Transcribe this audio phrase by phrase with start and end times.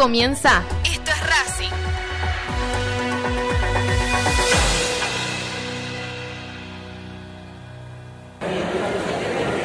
[0.00, 0.62] comienza.
[0.82, 1.70] Esto es Racing.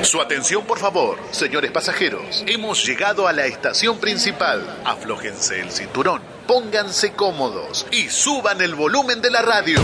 [0.04, 2.44] Su atención, por favor, señores pasajeros.
[2.48, 4.82] Hemos llegado a la estación principal.
[4.84, 9.80] Aflójense el cinturón, pónganse cómodos y suban el volumen de la radio.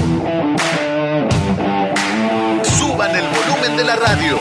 [2.78, 4.38] Suban el volumen de la radio.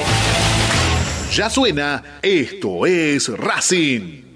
[1.33, 4.30] Ya suena, esto es Racing.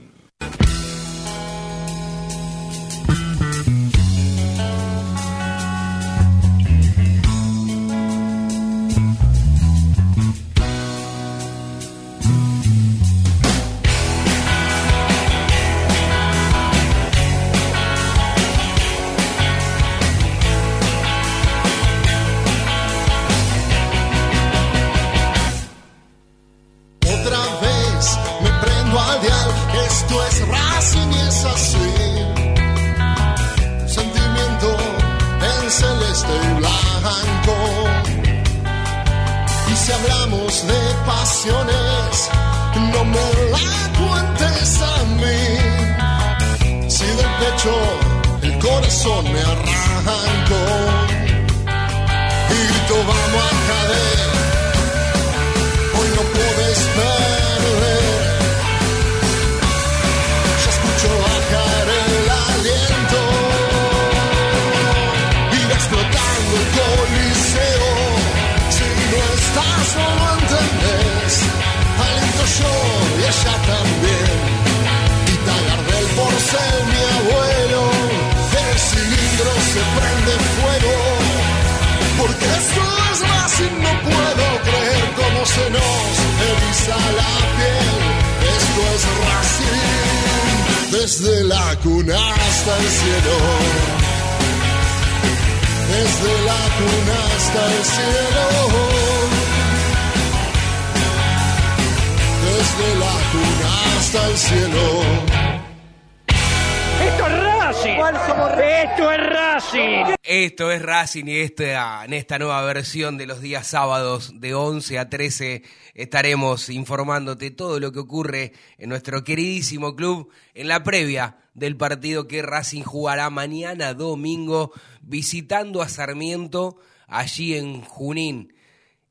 [111.16, 115.62] Y esta, en esta nueva versión de los días sábados de 11 a 13
[115.94, 122.26] estaremos informándote todo lo que ocurre en nuestro queridísimo club en la previa del partido
[122.26, 128.53] que Racing jugará mañana domingo visitando a Sarmiento allí en Junín.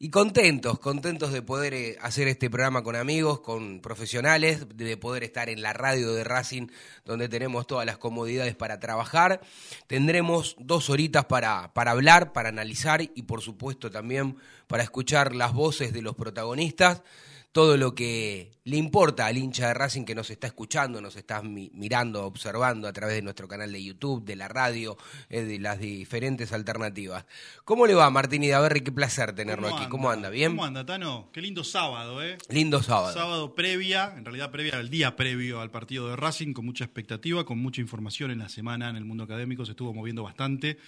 [0.04, 5.24] Y contentos, contentos de poder eh, hacer este programa con amigos, con profesionales, de poder
[5.24, 6.68] estar en la radio de Racing,
[7.06, 9.40] donde tenemos todas las comodidades para trabajar.
[9.88, 14.36] Tendremos dos horitas para, para hablar, para analizar y por supuesto también
[14.68, 17.02] para escuchar las voces de los protagonistas
[17.54, 21.44] todo lo que le importa al hincha de Racing que nos está escuchando, nos está
[21.44, 24.98] mirando, observando a través de nuestro canal de YouTube, de la radio,
[25.30, 27.26] eh, de las diferentes alternativas.
[27.64, 28.82] ¿Cómo le va, Martín Idaverri?
[28.82, 29.86] Qué placer tenerlo aquí.
[29.88, 30.32] ¿Cómo anda?
[30.32, 30.52] ¿Bien?
[30.52, 31.30] ¿Cómo anda, Tano?
[31.32, 32.40] Qué lindo sábado, ¿eh?
[32.50, 33.14] Lindo sábado.
[33.14, 37.46] Sábado previa, en realidad previa al día previo al partido de Racing, con mucha expectativa,
[37.46, 40.80] con mucha información en la semana en el mundo académico, se estuvo moviendo bastante.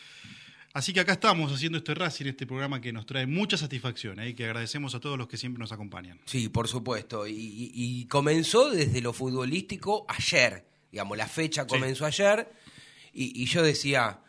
[0.75, 4.27] Así que acá estamos haciendo este Racing, este programa que nos trae mucha satisfacción ¿eh?
[4.27, 6.19] y que agradecemos a todos los que siempre nos acompañan.
[6.25, 7.25] Sí, por supuesto.
[7.25, 10.66] Y, comenzó desde lo futbolístico ayer.
[10.92, 12.51] Digamos, la fecha comenzó ayer
[13.13, 14.19] y, yo decía,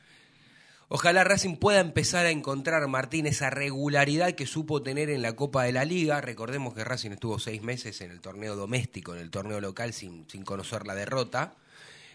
[0.86, 5.64] ojalá Racing pueda empezar a encontrar, Martín, esa regularidad que supo tener en la Copa
[5.64, 6.20] de la Liga.
[6.20, 10.30] Recordemos que Racing estuvo seis meses en el torneo doméstico, en el torneo local, sin,
[10.30, 11.56] sin conocer la derrota.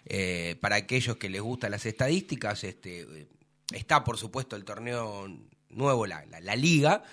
[0.05, 3.27] Eh, para aquellos que les gustan las estadísticas, este
[3.73, 5.27] está por supuesto el torneo
[5.69, 7.03] nuevo, la, la, liga,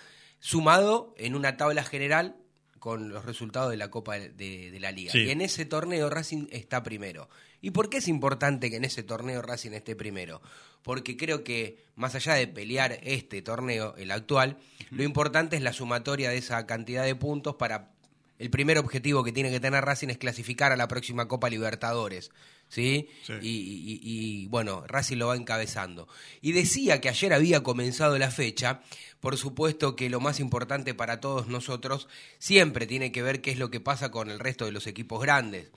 [0.40, 2.36] sumado en una tabla general
[2.78, 5.12] con los resultados de la Copa de, la Liga.
[5.14, 7.28] Y en ese torneo Racing está primero.
[7.60, 10.40] ¿Y por qué es importante que en ese torneo Racing esté primero?
[10.82, 14.58] Porque creo que más allá de pelear este torneo, el actual,
[14.90, 17.90] lo importante es la sumatoria de esa cantidad de puntos para
[18.38, 22.30] el primer objetivo que tiene que tener Racing es clasificar a la próxima Copa Libertadores.
[22.68, 23.08] ¿Sí?
[23.42, 26.08] Y, bueno, Racing lo va encabezando.
[26.40, 28.82] Y decía que ayer había comenzado la fecha,
[29.20, 33.58] por supuesto que lo más importante para todos nosotros siempre tiene que ver qué es
[33.58, 35.70] lo que pasa con el resto de los equipos grandes,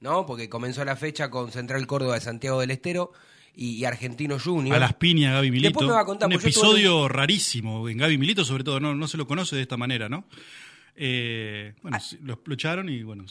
[0.00, 0.26] ¿no?
[0.26, 3.12] Porque comenzó la fecha con Central Córdoba de Santiago del Estero
[3.54, 4.76] y, Argentino Junior.
[4.76, 5.78] A las piñas, Gaby Milito.
[5.78, 9.78] un episodio rarísimo en Gaby Milito, sobre todo, no, no se lo conoce de esta
[9.78, 10.26] manera, ¿no?
[10.94, 12.16] Eh, bueno, ah.
[12.22, 13.24] lo, lo echaron y bueno,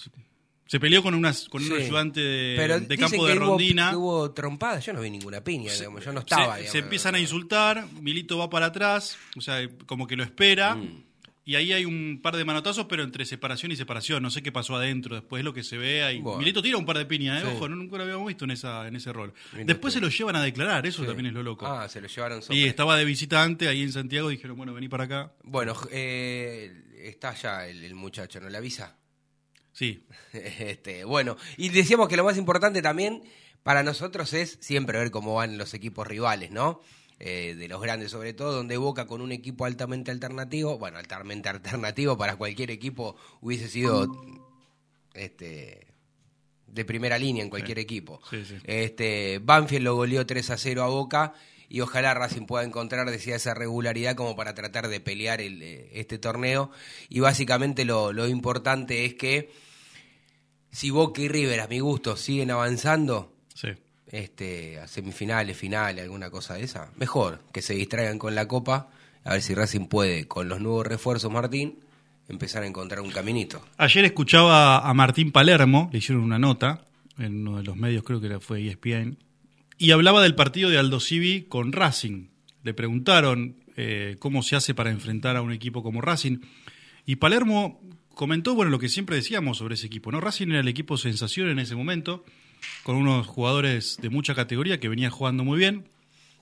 [0.68, 3.92] se peleó con, unas, con un ayudante de, campo de Rondina.
[3.92, 6.58] Que hubo trompadas, yo no vi ninguna piña, digamos, yo no estaba.
[6.60, 10.76] Se, empiezan a insultar, Milito va para atrás, o sea, como que lo espera.
[10.76, 11.04] Mm.
[11.46, 14.24] y ahí hay un par de manotazos, pero entre separación y separación.
[14.24, 15.14] No sé qué pasó adentro.
[15.14, 16.24] Después lo que se ve ahí.
[16.40, 17.48] Milito tira un par de piñas, ¿eh?
[17.56, 19.34] Ojo, nunca lo habíamos visto en, esa, en ese rol.
[19.66, 21.68] después se lo llevan a declarar, eso también es lo loco.
[21.68, 25.04] Ah, se lo llevaron Y estaba de visitante ahí en Santiago, dijeron, bueno, vení para
[25.04, 25.34] acá.
[25.44, 28.98] Bueno, eh, está ya el, muchacho, ¿no le avisa?
[29.76, 30.08] Sí.
[30.34, 33.24] este, bueno, y decíamos que lo más importante también
[33.62, 36.82] para nosotros es siempre ver cómo van los equipos rivales, ¿no?
[37.20, 41.50] Eh, de los grandes, sobre todo, donde Boca con un equipo altamente alternativo, bueno, altamente
[41.50, 44.12] alternativo para cualquier equipo hubiese sido
[45.14, 45.88] este
[46.68, 48.22] de primera línea en cualquier equipo.
[48.66, 51.34] Este Banfield lo goleó 3 a 0 a Boca
[51.70, 55.90] y ojalá Racing pueda encontrar, decía, esa regularidad como para tratar de pelear el, eh,
[55.94, 56.72] este torneo.
[57.10, 59.65] Y básicamente lo, lo importante es que
[60.76, 63.70] si Boca y River, a mi gusto, siguen avanzando, sí
[64.16, 68.90] este, a semifinales, finales, alguna cosa de esa, mejor que se distraigan con la copa,
[69.24, 71.80] a ver si Racing puede, con los nuevos refuerzos, Martín,
[72.30, 73.64] empezar a encontrar un caminito.
[73.78, 76.86] Ayer escuchaba a Martín Palermo, le hicieron una nota
[77.18, 79.18] en uno de los medios, creo que fue ESPN,
[79.78, 82.28] y hablaba del partido de Aldo Civi con Racing.
[82.64, 86.38] Le preguntaron eh, cómo se hace para enfrentar a un equipo como Racing,
[87.06, 87.82] y Palermo
[88.16, 90.20] comentó, bueno, lo que siempre decíamos sobre ese equipo, ¿no?
[90.20, 92.26] Racing era el equipo sensación en ese momento,
[92.84, 95.88] con unos jugadores de mucha categoría que venían jugando muy bien.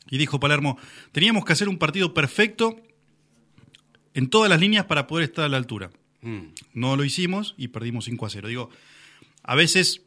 [0.10, 0.78] Y dijo Palermo,
[1.12, 2.80] teníamos que hacer un partido perfecto
[4.14, 5.92] en todas las líneas para poder estar a la altura.
[6.22, 6.54] Mm.
[6.74, 8.48] No lo hicimos y perdimos 5 a 0.
[8.48, 8.70] Digo,
[9.42, 10.02] a veces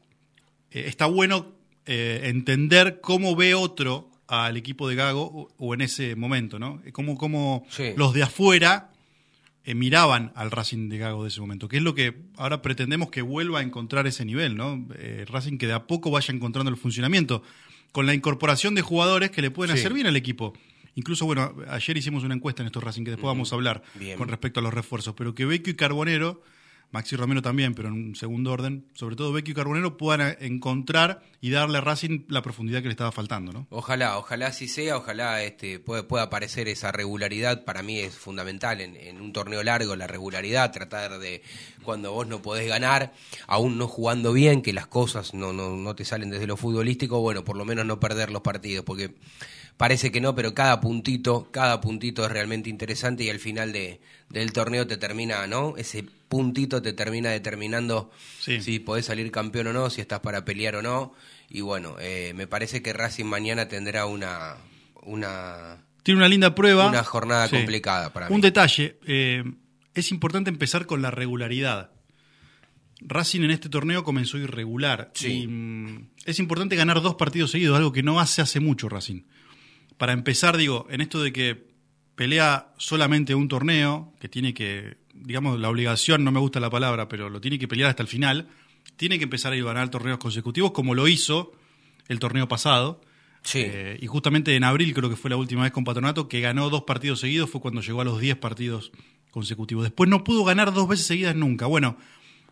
[0.71, 1.53] eh, está bueno
[1.87, 6.83] eh, entender cómo ve otro al equipo de Gago o, en ese momento, ¿no?
[6.93, 7.67] Cómo, cómo
[7.97, 8.91] los de afuera
[9.67, 13.11] eh, miraban al Racing de Gago de ese momento, que es lo que ahora pretendemos
[13.11, 14.87] que vuelva a encontrar ese nivel, ¿no?
[14.95, 17.43] Eh, Racing que de a poco vaya encontrando el funcionamiento,
[17.91, 20.55] con la incorporación de jugadores que le pueden hacer bien al equipo.
[20.95, 23.83] Incluso, bueno, ayer hicimos una encuesta en estos Racing que después vamos a hablar
[24.17, 26.45] con respecto a los refuerzos, pero que Vecchio y Carbonero
[26.97, 31.23] Maxi Romero también, pero en un segundo orden, sobre todo Vecchio y Carbonero puedan encontrar
[31.43, 33.67] y darle a Racing la profundidad que le estaba faltando, ¿no?
[33.69, 39.21] Ojalá, ojalá así sea, ojalá este pueda, aparecer esa regularidad, para mí es fundamental en,
[39.21, 41.43] un torneo largo, la regularidad, tratar de
[41.83, 43.13] cuando vos no podés ganar,
[43.47, 47.21] aún no jugando bien, que las cosas no, no, no te salen desde lo futbolístico,
[47.21, 49.15] bueno, por lo menos no perder los partidos, porque
[49.76, 54.00] parece que no, pero cada puntito, cada puntito es realmente interesante y al final de,
[54.30, 55.75] del torneo te termina, ¿no?
[55.76, 60.76] Ese puntito te termina determinando si podés salir campeón o no, si estás para pelear
[60.76, 61.14] o no.
[61.49, 64.56] Y bueno, eh, me parece que Racing mañana tendrá una...
[65.02, 66.88] una Tiene una linda prueba.
[66.88, 68.35] Una jornada complicada para mí.
[68.35, 69.45] Un detalle, eh,
[69.95, 71.90] es importante empezar con la regularidad.
[73.00, 75.12] Racing en este torneo comenzó irregular.
[75.21, 79.23] Y, mm, es importante ganar dos partidos seguidos, algo que no hace hace mucho Racing
[79.99, 81.67] para empezar, digo, en esto de que
[82.15, 87.09] pelea solamente un torneo, que tiene que, digamos, la obligación, no me gusta la palabra,
[87.09, 88.49] pero lo tiene que pelear hasta el final,
[88.97, 91.53] tiene que empezar a ir a ganar torneos consecutivos, como lo hizo
[92.09, 93.00] el torneo pasado.
[93.43, 93.61] Sí.
[93.65, 96.69] Eh, y justamente en abril, creo que fue la última vez con Patronato, que ganó
[96.71, 98.93] dos partidos seguidos, fue cuando llegó a los 10 partidos
[99.31, 99.85] consecutivos.
[99.85, 101.67] Después no pudo ganar dos veces seguidas nunca.
[101.67, 101.97] Bueno,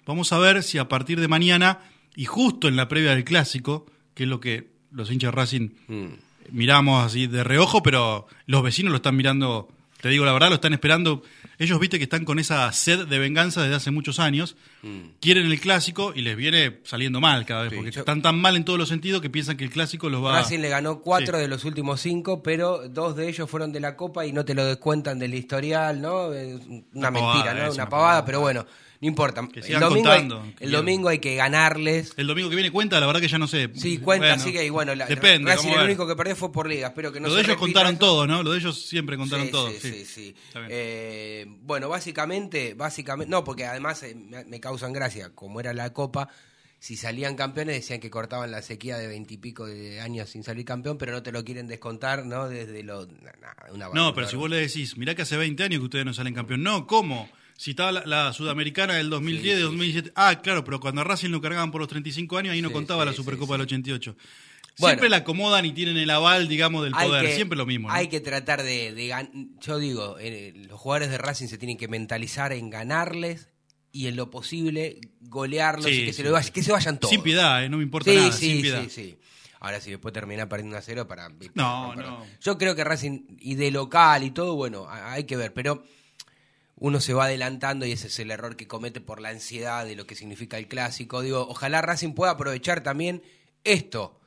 [0.07, 1.81] vamos a ver si a partir de mañana,
[2.15, 6.24] y justo en la previa del clásico, que es lo que los hinchas Racing mm
[6.51, 9.69] miramos así de reojo, pero los vecinos lo están mirando,
[10.01, 11.23] te digo la verdad, lo están esperando.
[11.59, 14.57] Ellos, viste, que están con esa sed de venganza desde hace muchos años.
[14.83, 15.01] Mm.
[15.21, 18.65] Quieren el clásico y les viene saliendo mal cada vez, porque están tan mal en
[18.65, 21.47] todos los sentidos que piensan que el clásico los va Racing le ganó cuatro de
[21.47, 24.65] los últimos cinco, pero dos de ellos fueron de la Copa y no te lo
[24.65, 26.27] descuentan del historial, ¿no?
[26.27, 27.73] Una, mentira, ¿no?
[27.73, 28.67] Una, pavada, pero bueno.
[29.05, 29.47] No importa.
[29.55, 30.29] el domingo, hay,
[30.61, 32.15] el domingo hay que ganarles.
[32.17, 33.69] El domingo que viene cuenta, la verdad que ya no sé.
[33.75, 35.51] Sí, cuenta, sí que bueno, la, depende.
[35.51, 36.89] Racing el único que perdió fue por liga.
[36.89, 38.43] Espero que no Lo de ellos contaron todo, ¿no?
[38.43, 39.71] Lo de ellos siempre contaron todo.
[39.73, 40.35] Sí, sí, sí.
[40.71, 46.31] Eh, bueno, básicamente, básicamente, no, porque además eh, me, causan gracia, como era la Copa
[46.79, 50.99] si salían campeones decían que cortaban la sequía de veintipico de años sin salir campeón,
[50.99, 52.49] pero no te lo quieren descontar, ¿no?
[52.49, 53.07] Desde lo...
[53.95, 56.35] no, pero si vos le decís, mirá que hace 20 años que ustedes no salen
[56.35, 56.63] campeón.
[56.63, 57.29] No, ¿cómo?
[57.57, 60.13] Si estaba la, sudamericana del 2010, de 2017.
[60.17, 63.05] Ah, claro, pero cuando a Racing lo cargaban por los 35 años, ahí no contaba
[63.05, 64.17] la Supercopa del 88.
[64.75, 67.33] Siempre la acomodan y tienen el aval, digamos, del poder.
[67.35, 67.91] Siempre lo mismo.
[67.91, 69.29] Hay que tratar de, de
[69.61, 73.51] Yo digo, eh, los jugadores de Racing se tienen que mentalizar en ganarles
[73.93, 77.11] y en lo posible golearlos y que, se, que se vayan todos.
[77.11, 78.33] Sin piedad, eh, no me importa nada.
[78.33, 78.83] sin piedad.
[78.83, 79.19] sí, sí.
[79.61, 81.31] Ahora, si después termina perdiendo a cero, para.
[81.55, 82.27] No, no.
[82.41, 85.55] Yo creo que Racing, y de local y todo, bueno, hay que ver.
[85.55, 85.85] Pero
[86.85, 89.97] uno se va adelantando y ese es el error que comete por la ansiedad de
[89.97, 91.23] lo que significa el clásico.
[91.23, 93.23] Digo, ojalá Racing pueda aprovechar también
[93.65, 94.21] esto,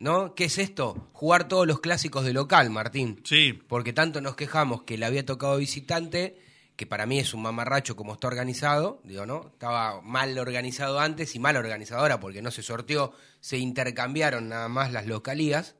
[0.00, 0.34] ¿no?
[0.34, 1.10] ¿Qué es esto?
[1.12, 3.20] Jugar todos los clásicos de local, Martín.
[3.22, 3.52] Sí.
[3.52, 6.40] Porque tanto nos quejamos que le había tocado visitante
[6.74, 9.50] que para mí es un mamarracho como está organizado, digo, ¿no?
[9.52, 14.68] Estaba mal organizado antes y mal organizado ahora porque no se sorteó, se intercambiaron nada
[14.68, 15.76] más las localías.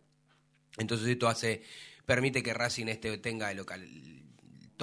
[0.79, 1.64] Entonces esto hace
[2.07, 4.22] permite que Racing este tenga el local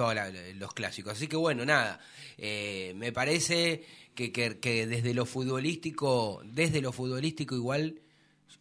[0.00, 0.16] todos
[0.54, 1.12] los clásicos.
[1.12, 2.00] Así que bueno, nada,
[2.38, 8.00] eh, me parece que, que, desde lo futbolístico, desde lo futbolístico igual,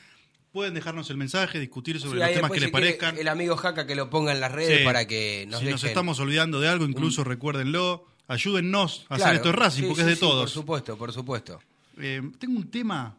[0.55, 3.17] pueden dejarnos el mensaje, discutir sobre los temas que les parezcan.
[3.17, 6.17] El amigo Jaca que lo ponga en las redes para que nos Si nos estamos
[6.21, 8.07] olvidando de algo, incluso recuérdenlo.
[8.29, 10.43] Ayúdennos a hacer esto de Racing, porque es de todos.
[10.43, 11.59] Por supuesto, por supuesto.
[11.97, 13.17] Eh, tengo un tema.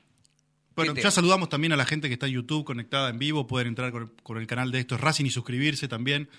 [0.74, 3.46] Bueno, ya saludamos también a la gente que está en YouTube conectada en vivo.
[3.46, 6.30] Pueden entrar con, el canal de Esto es Racing y suscribirse también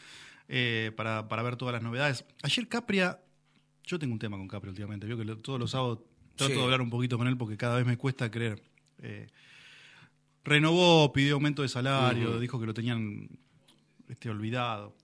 [0.49, 2.25] eh, para, ver todas las novedades.
[2.41, 3.19] Ayer Capria,
[3.83, 5.05] yo tengo un tema con Capria últimamente.
[5.05, 5.99] Veo que todos los sábados
[6.35, 8.63] trato de hablar un poquito con él porque cada vez me cuesta creer.
[9.03, 9.27] Eh,
[10.47, 13.29] renovó, pidió aumento de salario, dijo que lo tenían
[14.07, 14.95] este, olvidado.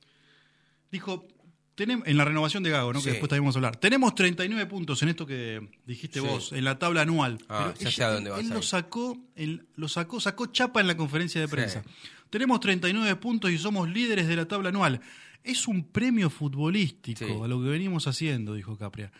[0.91, 1.27] Dijo,
[1.75, 3.01] tenemos, en la renovación de Gago, ¿no?
[3.01, 6.63] que después también vamos a hablar, tenemos 39 puntos en esto que dijiste vos, en
[6.63, 7.39] la tabla anual.
[7.49, 10.87] Ah, ya sé a dónde vas él lo sacó, él lo sacó, sacó chapa en
[10.87, 11.83] la conferencia de prensa.
[12.29, 15.01] Tenemos 39 puntos y somos líderes de la tabla anual.
[15.43, 19.11] Es un premio futbolístico a lo que venimos haciendo, dijo Capria.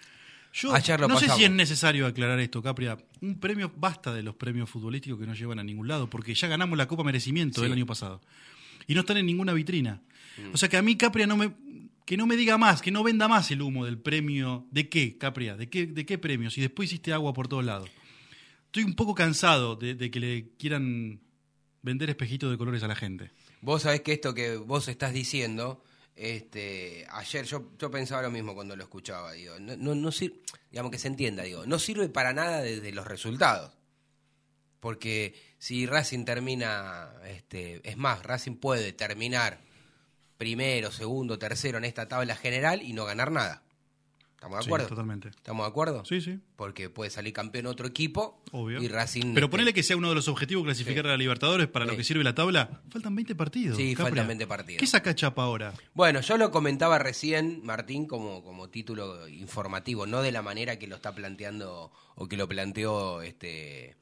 [0.54, 0.72] Yo
[1.08, 2.98] no sé si es necesario aclarar esto, Capria.
[3.22, 6.48] Un premio, basta de los premios futbolísticos que no llevan a ningún lado, porque ya
[6.48, 8.22] ganamos la Copa Merecimiento del año pasado.
[8.86, 10.02] Y no están en ninguna vitrina.
[10.38, 10.54] Mm.
[10.54, 11.54] O sea que a mí, Capria, no me,
[12.06, 14.68] que no me diga más, que no venda más el humo del premio.
[14.70, 15.58] ¿De qué, Capria?
[15.58, 16.52] ¿De qué, de qué premio?
[16.52, 17.90] Si después hiciste agua por todos lados.
[18.68, 21.20] Estoy un poco cansado de, de que le quieran
[21.82, 23.32] vender espejitos de colores a la gente.
[23.62, 25.84] Vos sabés que esto que vos estás diciendo
[26.16, 30.10] este, ayer yo, yo pensaba lo mismo cuando lo escuchaba, digo, no, no, no
[30.70, 33.72] digamos que se entienda, digo, no sirve para nada desde los resultados.
[34.80, 39.62] Porque si Racing termina, este, es más, Racing puede terminar
[40.38, 43.64] primero, segundo, tercero en esta tabla general y no ganar nada.
[44.44, 44.88] ¿Estamos de acuerdo?
[44.88, 45.30] totalmente.
[45.30, 46.04] ¿Estamos de acuerdo?
[46.04, 46.38] Sí, sí.
[46.58, 48.82] Porque puede salir campeón otro equipo Obvio.
[48.82, 49.34] y Racing...
[49.34, 52.04] Pero ponele que sea uno de los objetivos clasificar a la Libertadores para lo que
[52.04, 52.82] sirve la tabla.
[52.90, 53.78] Faltan 20 partidos.
[53.78, 54.82] Sí, faltan 20 partidos.
[54.82, 55.74] ¿Qué saca Chapa ahora?
[55.94, 60.88] Bueno, yo lo comentaba recién, Martín, como, como título informativo, no de la manera que
[60.88, 63.96] lo está planteando o que lo planteó este...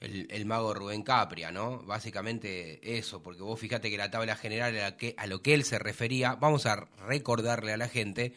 [0.00, 1.82] El, mago Rubén Capria, ¿no?
[1.82, 5.64] Básicamente eso, porque vos fíjate que la tabla general a, que, a lo que él
[5.64, 8.32] se refería, vamos a recordarle a la gente,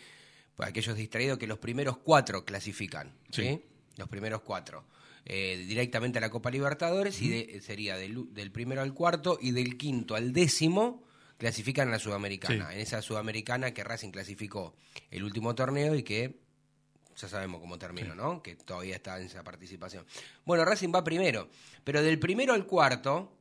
[0.56, 3.64] para aquellos distraídos, que los primeros cuatro clasifican, ¿sí?
[3.98, 4.86] Los primeros cuatro.
[5.26, 10.16] Eh, directamente a la Copa Libertadores y sería del, primero al cuarto y del quinto
[10.16, 11.04] al décimo
[11.38, 12.74] clasifican a la Sudamericana.
[12.74, 14.76] En esa Sudamericana que Racing clasificó
[15.10, 16.40] el último torneo y que
[17.16, 18.42] ya sabemos cómo terminó, ¿no?
[18.42, 20.06] Que todavía está en esa participación.
[20.46, 21.50] Bueno, Racing va primero,
[21.84, 23.38] pero del primero al cuarto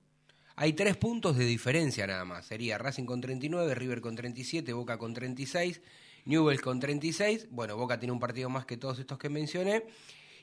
[0.56, 2.46] hay tres puntos de diferencia nada más.
[2.46, 5.80] Sería Racing con 39, River con 37, Boca con 36
[6.24, 9.84] Newell con 36, bueno, Boca tiene un partido más que todos estos que mencioné.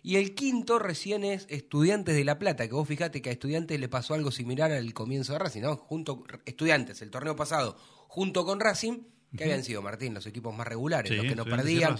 [0.04, 3.80] Y el quinto recién es Estudiantes de La Plata, que vos fijate que a Estudiantes
[3.80, 5.76] le pasó algo similar al comienzo de Racing, ¿no?
[5.76, 9.00] Junto, Estudiantes, el torneo pasado, junto con Racing,
[9.36, 11.98] que habían sido, Martín, los equipos más regulares, los que no perdían,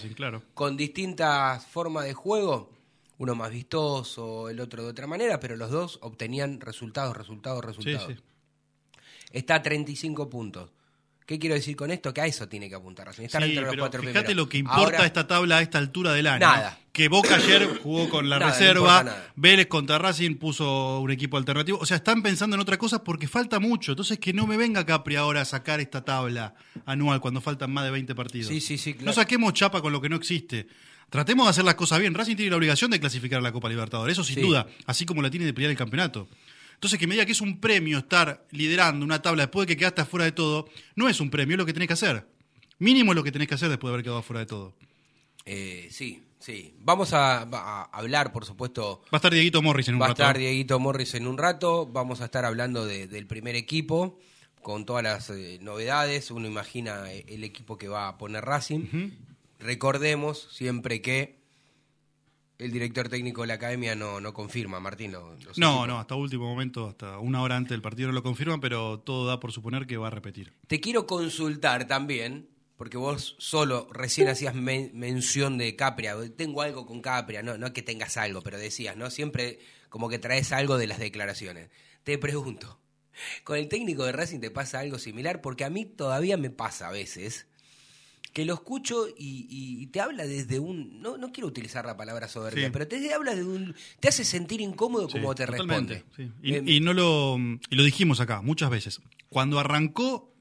[0.54, 2.70] con distintas formas de juego,
[3.18, 8.14] uno más vistoso, el otro de otra manera, pero los dos obtenían resultados, resultados, resultados.
[9.32, 10.70] Está a 35 puntos.
[11.28, 12.14] ¿Qué quiero decir con esto?
[12.14, 13.24] Que a eso tiene que apuntar Racing.
[13.24, 16.14] Estar sí, entre los pero cuatro fíjate lo que importa esta tabla a esta altura
[16.14, 16.38] del año.
[16.38, 16.78] Nada.
[16.90, 19.04] Que Boca ayer jugó con la reserva,
[19.36, 21.80] Vélez contra Racing puso un equipo alternativo.
[21.82, 23.92] O sea, están pensando en otra cosa porque falta mucho.
[23.92, 26.54] Entonces, que no me venga Capri ahora a sacar esta tabla
[26.86, 28.48] anual cuando faltan más de 20 partidos.
[28.48, 28.96] Sí, sí, sí.
[29.00, 30.66] No saquemos chapa con lo que no existe.
[31.10, 32.14] Tratemos de hacer las cosas bien.
[32.14, 35.20] Racing tiene la obligación de clasificar a la Copa Libertadores, eso sin duda, así como
[35.20, 36.26] la tiene de pelear el campeonato.
[36.78, 39.80] Entonces, que me diga que es un premio estar liderando una tabla después de que
[39.80, 42.24] quedaste afuera de todo, no es un premio, es lo que tenés que hacer.
[42.78, 44.76] Mínimo es lo que tenés que hacer después de haber quedado afuera de todo.
[45.44, 46.76] Eh, sí, sí.
[46.78, 49.02] Vamos a, a, hablar, por supuesto.
[49.06, 50.22] Va a estar Dieguito Morris en un rato.
[50.22, 51.84] Va a estar Dieguito Morris en un rato.
[51.86, 54.20] Vamos a estar hablando del primer equipo
[54.62, 56.30] con todas las eh, novedades.
[56.30, 59.10] Uno imagina eh, el equipo que va a poner Racing.
[59.58, 61.37] Recordemos siempre que
[62.58, 65.12] el director técnico de la academia no, no confirma, Martín.
[65.56, 69.00] no, no, hasta último momento, hasta una hora antes del partido no lo confirman, pero
[69.00, 70.52] todo da por suponer que va a repetir.
[70.66, 76.16] Te quiero consultar también, porque vos solo recién hacías mención de Capria.
[76.36, 79.10] Tengo algo con Capria, no, no que tengas algo, pero decías, ¿no?
[79.10, 81.70] Siempre como que traes algo de las declaraciones.
[82.02, 82.80] Te pregunto,
[83.44, 85.40] ¿con el técnico de Racing te pasa algo similar?
[85.40, 87.47] Porque a mí todavía me pasa a veces
[88.32, 92.70] que lo escucho y, te habla desde un no no quiero utilizar la palabra soberbia
[92.70, 96.04] pero te habla de un te hace sentir incómodo como te responde.
[96.42, 99.00] y, y, no lo y lo dijimos acá muchas veces.
[99.28, 100.34] Cuando arrancó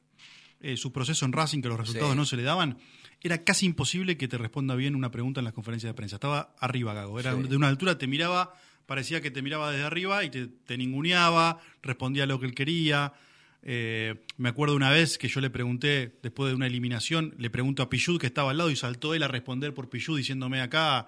[0.60, 2.78] eh, su proceso en Racing que los resultados no se le daban
[3.22, 6.18] era casi imposible que te responda bien una pregunta en las conferencias de prensa.
[6.18, 7.20] Estaba arriba Gago.
[7.20, 8.54] Era de una altura te miraba
[8.86, 13.14] parecía que te miraba desde arriba y te, te ninguneaba respondía lo que él quería
[13.64, 17.84] eh, me acuerdo una vez que yo le pregunté, después de una eliminación, le pregunto
[17.84, 21.08] a Pichud que estaba al lado y saltó él a responder por Pichud diciéndome acá,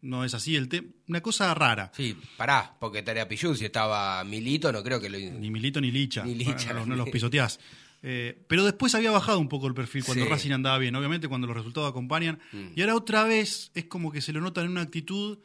[0.00, 0.88] no es así el tema.
[1.08, 1.90] Una cosa rara.
[1.94, 5.18] Sí, pará, porque estaría Pichud, si estaba Milito, no creo que lo...
[5.18, 6.24] Ni Milito ni Licha.
[6.24, 6.72] Ni Licha.
[6.72, 7.58] No, los pisoteás.
[8.02, 11.48] Eh, pero después había bajado un poco el perfil cuando Racing andaba bien, obviamente cuando
[11.48, 12.38] los resultados acompañan.
[12.52, 12.68] Mm.
[12.76, 15.38] Y ahora otra vez es como que se lo nota en una actitud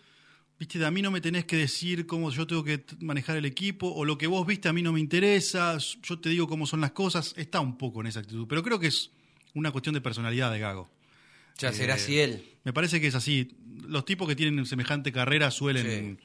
[0.60, 3.92] viste, a mí no me tenés que decir cómo yo tengo que manejar el equipo,
[3.94, 6.82] o lo que vos viste a mí no me interesa, yo te digo cómo son
[6.82, 9.12] las cosas, está un poco en esa actitud, pero creo que es
[9.54, 10.90] una cuestión de personalidad de Gago.
[11.60, 12.44] Ya será así él.
[12.64, 13.56] Me parece que es así.
[13.88, 16.20] Los tipos que tienen semejante carrera suelen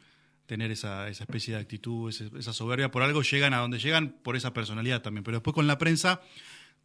[0.47, 4.37] tener esa, esa, especie de actitud, esa soberbia, por algo llegan a donde llegan por
[4.37, 6.23] esa personalidad también, pero después con la prensa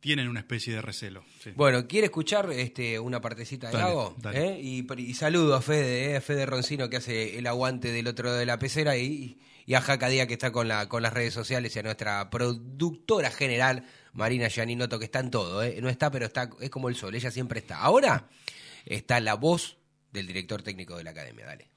[0.03, 1.23] tienen una especie de recelo.
[1.55, 4.17] Bueno, ¿quiere escuchar este, una partecita de Lago?
[4.33, 4.59] ¿Eh?
[4.61, 6.17] Y, saludo a Fede, ¿eh?
[6.17, 9.39] a Fede Roncino que hace el aguante del otro lado de la pecera y,
[9.73, 13.85] a Jacadía que está con, la, con las redes sociales y a nuestra productora general
[14.11, 15.63] Marina Gianinoto que está en todo.
[15.63, 15.79] ¿eh?
[15.81, 17.77] No está, pero está es como el sol, ella siempre está.
[17.77, 18.27] Ahora
[18.85, 19.77] está la voz
[20.11, 21.45] del director técnico de la academia.
[21.45, 21.69] Dale.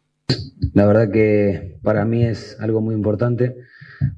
[0.75, 3.55] La verdad que para mí es algo muy importante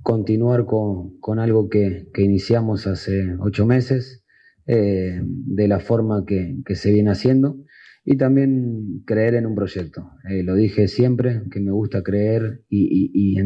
[0.02, 4.24] continuar con, algo que, iniciamos hace ocho meses,
[4.66, 7.56] eh, de la forma que, se viene haciendo
[8.04, 10.10] y también creer en un proyecto.
[10.28, 13.38] Eh, lo dije siempre, que me gusta creer y,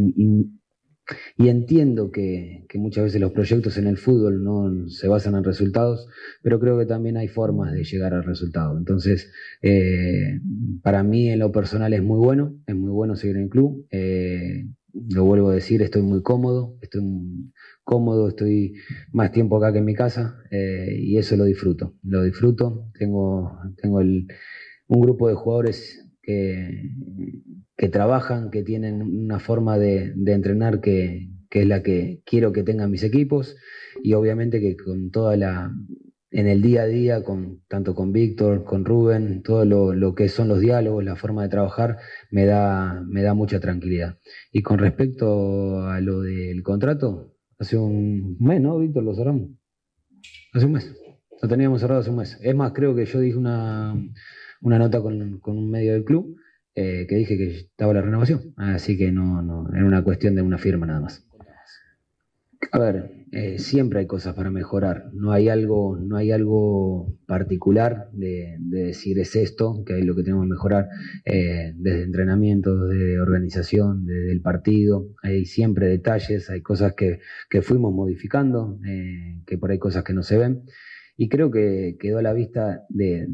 [1.38, 6.08] entiendo que, muchas veces los proyectos en el fútbol no se basan en resultados,
[6.42, 8.78] pero creo que también hay formas de llegar al resultado.
[8.78, 10.40] Entonces, eh,
[10.82, 13.86] para mí en lo personal es muy bueno, es muy bueno seguir en el club
[14.94, 17.02] lo vuelvo a decir, estoy muy cómodo, estoy
[17.85, 18.74] cómodo, estoy
[19.12, 22.90] más tiempo acá que en mi casa eh, y eso lo disfruto, lo disfruto.
[22.98, 24.28] Tengo, tengo el,
[24.88, 26.90] un grupo de jugadores que,
[27.76, 32.52] que trabajan, que tienen una forma de, de entrenar que, que es la que quiero
[32.52, 33.57] que tengan mis equipos
[34.02, 35.72] y obviamente que con toda la,
[36.32, 40.48] en el día a día, con, tanto con Víctor, con Rubén, todo lo, que son
[40.48, 41.98] los diálogos, la forma de trabajar,
[42.30, 44.18] me da, me da mucha tranquilidad.
[44.50, 49.04] Y con respecto a lo del contrato, hace un mes, ¿no, Víctor?
[49.04, 49.50] Lo cerramos.
[50.54, 50.94] Hace un mes.
[51.42, 52.38] Lo teníamos cerrado hace un mes.
[52.40, 53.94] Es más, creo que yo dije una,
[54.62, 56.36] una nota con, un medio del club
[56.74, 58.54] eh, que dije que estaba la renovación.
[58.56, 61.26] Así que no, no, era una cuestión de una firma nada más.
[62.70, 65.08] A ver, eh, siempre hay cosas para mejorar.
[65.14, 70.22] No hay algo, no hay algo particular de, decir es esto, que hay lo que
[70.22, 70.88] tenemos que mejorar
[71.24, 75.08] eh, desde entrenamientos, de organización, desde el partido.
[75.22, 77.20] Hay siempre detalles, hay cosas que,
[77.62, 80.64] fuimos modificando, eh, que por ahí cosas que no se ven.
[81.16, 83.28] Y creo que quedó a la vista de,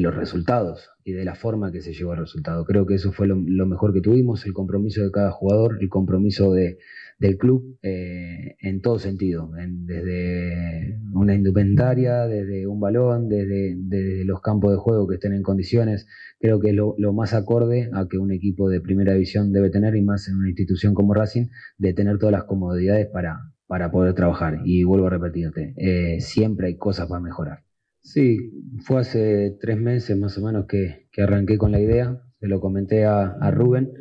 [0.00, 2.64] los resultados y de la forma que se llevó al resultado.
[2.64, 6.52] Creo que eso fue lo mejor que tuvimos, el compromiso de cada jugador, el compromiso
[6.52, 6.78] de,
[7.18, 14.72] del club eh, en todo sentido, desde una indumentaria, desde un balón, desde, los campos
[14.72, 16.06] de juego que estén en condiciones.
[16.40, 19.94] Creo que es lo, más acorde a que un equipo de primera división debe tener
[19.96, 21.46] y más en una institución como Racing,
[21.78, 24.60] de tener todas las comodidades para, para poder trabajar.
[24.64, 27.64] Y vuelvo a repetirte, eh, siempre hay cosas para mejorar.
[28.02, 28.36] Sí,
[28.80, 33.04] fue hace tres meses más o menos que, arranqué con la idea, se lo comenté
[33.06, 33.92] a, a Rubén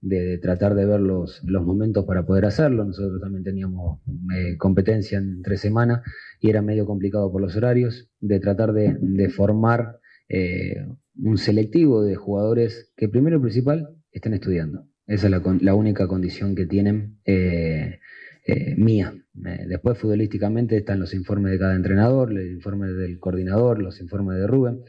[0.00, 2.84] de, tratar de ver los, los, momentos para poder hacerlo.
[2.84, 4.00] Nosotros también teníamos
[4.36, 6.02] eh, competencia en tres semanas
[6.40, 12.02] y era medio complicado por los horarios, de tratar de, de formar eh, un selectivo
[12.02, 14.86] de jugadores que primero y principal estén estudiando.
[15.06, 17.18] Esa es la, única condición que tienen.
[17.24, 17.98] Eh,
[18.76, 19.14] mía.
[19.68, 24.46] después futbolísticamente están los informes de cada entrenador, los informes del coordinador, los informes de
[24.48, 24.80] Rubén.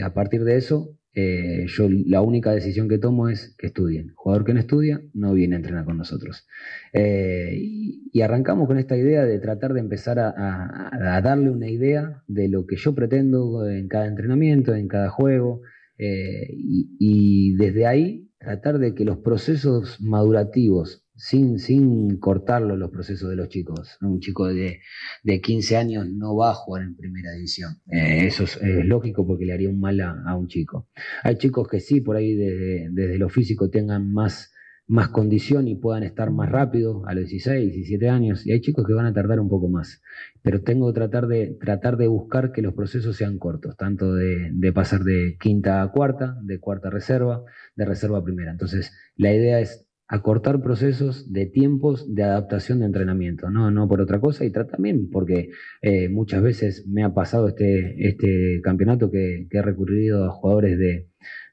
[0.00, 4.12] a partir de eso eh, yo la única decisión que tomo es que estudien.
[4.14, 6.46] jugador que no estudia no viene a entrenar con nosotros.
[6.92, 12.48] Eh, y, arrancamos con esta idea de tratar de empezar a, darle una idea de
[12.48, 15.62] lo que yo pretendo en cada entrenamiento, en cada juego,
[15.98, 23.28] eh, y desde ahí tratar de que los procesos madurativos sin, sin cortarlo los procesos
[23.28, 23.98] de los chicos.
[24.00, 24.80] Un chico de,
[25.22, 27.74] de 15 años no va a jugar en primera división.
[27.92, 30.88] Eh, eso es, lógico porque le haría un mal a, un chico.
[31.22, 34.50] Hay chicos que sí, por ahí desde, desde lo físico tengan más,
[34.86, 38.46] más condición y puedan estar más rápido a los 16, 17 años.
[38.46, 40.00] Y hay chicos que van a tardar un poco más.
[40.40, 44.50] Pero tengo que tratar de, tratar de buscar que los procesos sean cortos, tanto de,
[44.54, 47.44] de pasar de quinta a cuarta, de cuarta a reserva,
[47.76, 48.52] de reserva a primera.
[48.52, 54.00] Entonces, la idea es acortar procesos de tiempos de adaptación de entrenamiento, no, no por
[54.00, 55.50] otra cosa, y también porque
[55.82, 61.08] eh, muchas veces me ha pasado este, este campeonato que, he recurrido a jugadores de,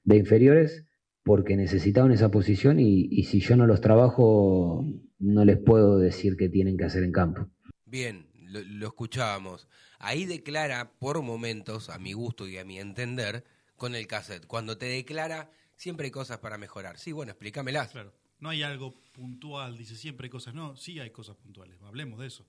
[0.06, 0.86] inferiores
[1.24, 4.84] porque necesitaban esa posición y, si yo no los trabajo
[5.20, 7.48] no les puedo decir qué tienen que hacer en campo.
[7.86, 9.68] Bien, lo, lo escuchábamos.
[10.00, 13.44] Ahí declara por momentos, a mi gusto y a mi entender,
[13.76, 14.48] con el cassette.
[14.48, 16.98] Cuando te declara, siempre hay cosas para mejorar.
[16.98, 17.90] Sí, bueno, explícamelas.
[17.92, 22.20] Claro no hay algo puntual, dice siempre hay cosas, no, sí hay cosas puntuales, hablemos
[22.20, 22.46] de eso.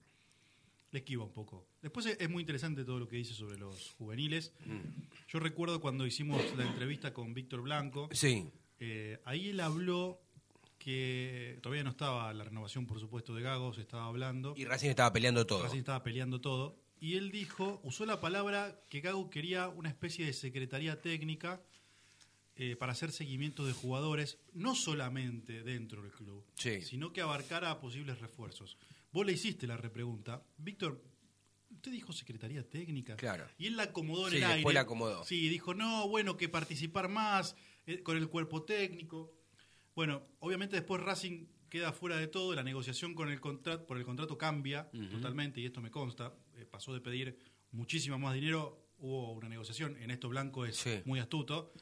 [0.90, 1.66] Le esquiva un poco.
[1.82, 4.54] Después es muy interesante todo lo que dice sobre los juveniles.
[4.64, 5.02] Mm.
[5.28, 8.08] Yo recuerdo cuando hicimos la entrevista con Víctor Blanco.
[8.12, 8.48] Sí.
[8.80, 10.18] Eh, ahí él habló
[10.78, 14.54] que todavía no estaba la renovación, por supuesto, de Gago, se estaba hablando.
[14.56, 15.62] Y Racing estaba peleando todo.
[15.62, 16.78] Racing estaba peleando todo.
[17.00, 21.60] Y él dijo, usó la palabra que Gago quería una especie de secretaría técnica
[22.60, 28.18] eh, para hacer seguimiento de jugadores, no solamente dentro del club, sino que abarcara posibles
[28.18, 28.76] refuerzos.
[29.12, 30.44] Vos le hiciste la repregunta.
[30.56, 31.00] Víctor,
[31.70, 33.14] usted dijo Secretaría Técnica.
[33.14, 33.46] Claro.
[33.58, 34.54] Y él la acomodó en el aire.
[34.56, 35.24] Después la acomodó.
[35.24, 37.54] Sí, dijo, no, bueno, que participar más
[37.86, 39.32] eh, con el cuerpo técnico.
[39.94, 44.04] Bueno, obviamente después Racing queda fuera de todo, la negociación con el contrato, por el
[44.04, 46.34] contrato cambia totalmente, y esto me consta.
[46.56, 47.38] Eh, pasó de pedir
[47.70, 49.96] muchísimo más dinero, hubo una negociación.
[49.98, 51.72] En esto Blanco es muy astuto.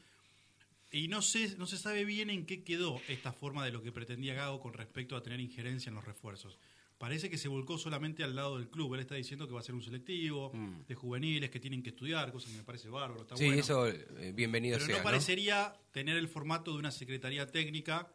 [0.97, 3.91] Y no, sé, no se sabe bien en qué quedó esta forma de lo que
[3.91, 6.57] pretendía Gago con respecto a tener injerencia en los refuerzos.
[6.97, 8.95] Parece que se volcó solamente al lado del club.
[8.95, 10.87] Él está diciendo que va a ser un selectivo mm.
[10.87, 13.21] de juveniles que tienen que estudiar, cosa que me parece bárbaro.
[13.21, 18.11] Está sí, eso, eh, bienvenido Pero no parecería tener el formato de una secretaría técnica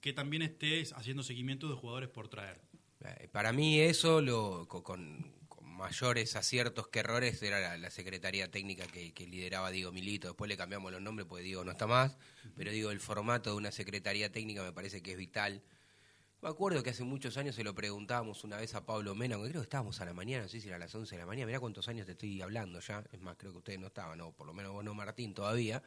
[0.00, 2.60] que también esté haciendo seguimiento de jugadores por traer.
[3.04, 5.37] Eh, para mí eso, lo, con,
[5.78, 10.28] mayores aciertos que errores era la, Secretaría Técnica que, lideraba Diego Milito.
[10.28, 12.18] Después le cambiamos los nombres porque Diego no está más,
[12.56, 15.62] pero digo, el formato de una Secretaría Técnica me parece que es vital.
[16.42, 19.52] Me acuerdo que hace muchos años se lo preguntábamos una vez a Pablo Mena, creo
[19.52, 21.46] que estábamos a la mañana, no sé si era a las 11 de la mañana,
[21.46, 24.32] mirá cuántos años te estoy hablando ya, es más, creo que ustedes no estaban, no,
[24.32, 25.82] por lo menos vos no, Martín, todavía.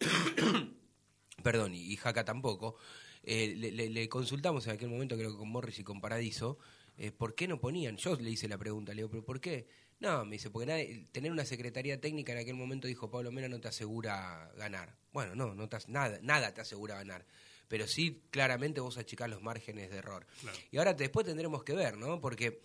[1.42, 2.76] Perdón, y, Jaca tampoco.
[3.22, 6.58] Eh, le, le, consultamos en aquel momento, creo que con Morris y con Paradiso,
[6.98, 7.96] eh, ¿por qué no ponían?
[7.96, 9.68] Yo le hice la pregunta, le digo, ¿pero por qué?
[10.00, 13.60] No, me dice, porque tener una secretaría técnica en aquel momento, dijo Pablo Mena, no
[13.60, 14.96] te asegura ganar.
[15.12, 17.24] Bueno, no, no te, nada, nada te asegura ganar.
[17.68, 20.26] Pero sí, claramente vos achicás los márgenes de error.
[20.72, 22.20] Y ahora después tendremos que ver, ¿no?
[22.20, 22.62] Porque,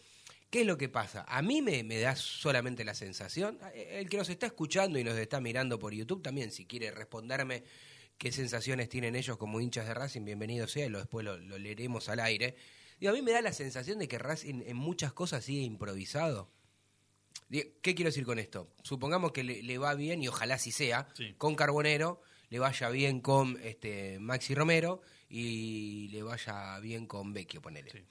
[0.50, 1.26] ¿qué es lo que pasa?
[1.28, 5.04] A mí me, me da solamente la sensación, eh, el que nos está escuchando y
[5.04, 7.64] nos está mirando por YouTube también, si quiere responderme
[8.18, 12.20] qué sensaciones tienen ellos como hinchas de Racing, bienvenido sea, lo, después lo leeremos al
[12.20, 12.56] aire
[13.04, 16.50] y a mí me da la sensación de que Racing en muchas cosas sigue improvisado.
[17.52, 18.70] ¿Qué quiero decir con esto?
[18.82, 23.60] Supongamos que le, va bien, y ojalá así sea, con Carbonero, le vaya bien con
[23.62, 28.06] este Maxi Romero y le vaya bien con Vecchio, ponele.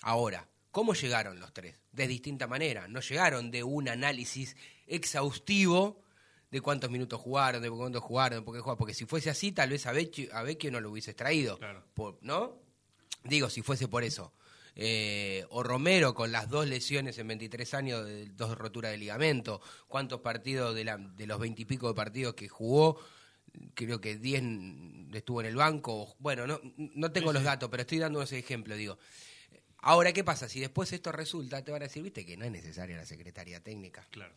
[0.00, 1.76] Ahora, ¿cómo llegaron los tres?
[1.92, 2.88] De distinta manera.
[2.88, 4.56] No llegaron de un análisis
[4.86, 6.00] exhaustivo
[6.50, 8.78] de cuántos minutos jugaron, de cuántos jugaron, de por qué jugaron.
[8.78, 11.58] Porque si fuese así, tal vez a Vecchio, a Vecchio no lo hubiese traído.
[12.22, 12.56] ¿No?
[13.24, 14.32] Digo, si fuese por eso.
[14.80, 20.20] Eh, o Romero con las dos lesiones en 23 años, dos roturas de ligamento, cuántos
[20.20, 22.96] partidos de, la, de los veintipico de partidos que jugó,
[23.74, 24.42] creo que 10
[25.14, 28.76] estuvo en el banco, bueno, no, no tengo los datos, pero estoy dando ese ejemplo,
[28.76, 28.98] digo.
[29.78, 30.48] Ahora, ¿qué pasa?
[30.48, 33.60] Si después esto resulta, te van a decir, viste, que no es necesaria la Secretaría
[33.60, 34.06] Técnica.
[34.12, 34.34] Claro.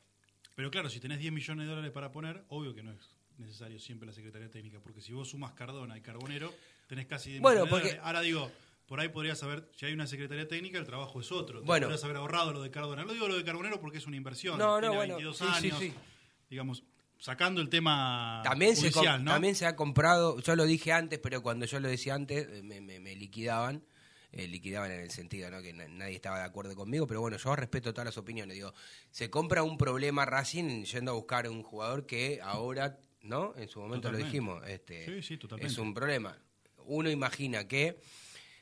[0.55, 3.79] Pero claro, si tenés 10 millones de dólares para poner, obvio que no es necesario
[3.79, 6.51] siempre la Secretaría Técnica, porque si vos sumas Cardona y Carbonero,
[6.87, 8.05] tenés casi 10 bueno, millones de dólares.
[8.05, 8.51] Ahora digo,
[8.91, 11.63] por ahí podrías saber, si hay una secretaría técnica, el trabajo es otro.
[11.63, 11.85] Bueno.
[11.85, 13.07] Podrías haber ahorrado lo de Cardonero.
[13.07, 14.59] No digo lo de Carbonero porque es una inversión.
[14.59, 15.15] No, no, bueno.
[15.15, 15.79] 22 años.
[15.79, 15.93] Sí, sí.
[16.49, 16.83] Digamos,
[17.17, 21.65] sacando el tema también se, También se ha comprado, yo lo dije antes, pero cuando
[21.65, 23.81] yo lo decía antes, eh, me, liquidaban.
[24.33, 25.61] eh, liquidaban en el sentido ¿no?
[25.61, 28.55] que nadie estaba de acuerdo conmigo, pero bueno, yo respeto todas las opiniones.
[28.55, 28.73] Digo,
[29.09, 33.53] se compra un problema Racing yendo a buscar un jugador que ahora, ¿no?
[33.55, 36.37] En su momento lo dijimos, este, es un problema.
[36.87, 38.01] Uno imagina que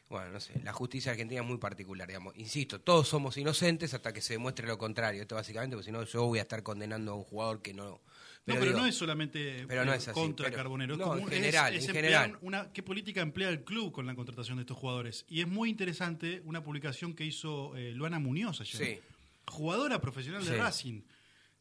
[0.10, 2.36] bueno, no sé, la justicia argentina es muy particular, digamos.
[2.36, 5.22] Insisto, todos somos inocentes hasta que se demuestre lo contrario.
[5.22, 8.02] Esto básicamente, porque si no, yo voy a estar condenando a un jugador que no.
[8.43, 10.98] Pero no, pero no es solamente pero no es contra Carbonero.
[10.98, 12.38] No, en general, en general.
[12.41, 15.26] Una, ¿Qué política emplea el club con la contratación de estos jugadores?
[15.30, 19.04] Y es muy interesante una publicación que hizo eh, Luana Muñoz ayer.
[19.45, 21.02] Jugadora profesional de Racing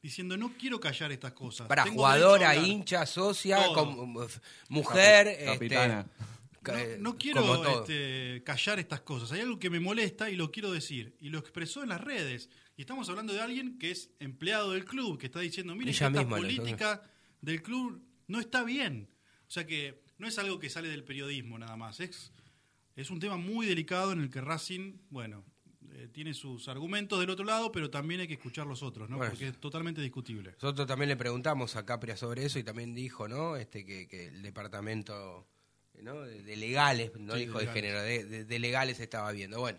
[0.03, 1.67] diciendo no quiero callar estas cosas.
[1.67, 3.59] Para jugadora, hincha, socia,
[4.69, 6.05] mujer, este,
[6.99, 9.33] no, quiero este, callar estas cosas.
[9.33, 11.17] Hay algo que me molesta y lo quiero decir.
[11.21, 12.49] Y lo expresó en las redes.
[12.77, 16.11] Y estamos hablando de alguien que es empleado del club, que está diciendo, mire, esta
[16.29, 17.03] política
[17.41, 19.09] del club no está bien.
[19.47, 22.01] O sea que no es algo que sale del periodismo nada más.
[22.01, 22.33] Es,
[22.95, 25.45] es un tema muy delicado en el que Racing, bueno,
[25.93, 29.19] eh, tiene sus argumentos del otro lado, pero también hay que escuchar los otros, ¿no?
[29.19, 30.53] Porque es totalmente discutible.
[30.63, 33.57] Nosotros también le preguntamos a Capria sobre eso y también dijo, ¿no?
[33.57, 35.49] Este que, que el departamento
[36.03, 39.61] de, legales, no dijo de, género, de, legales estaba viendo.
[39.61, 39.79] Bueno,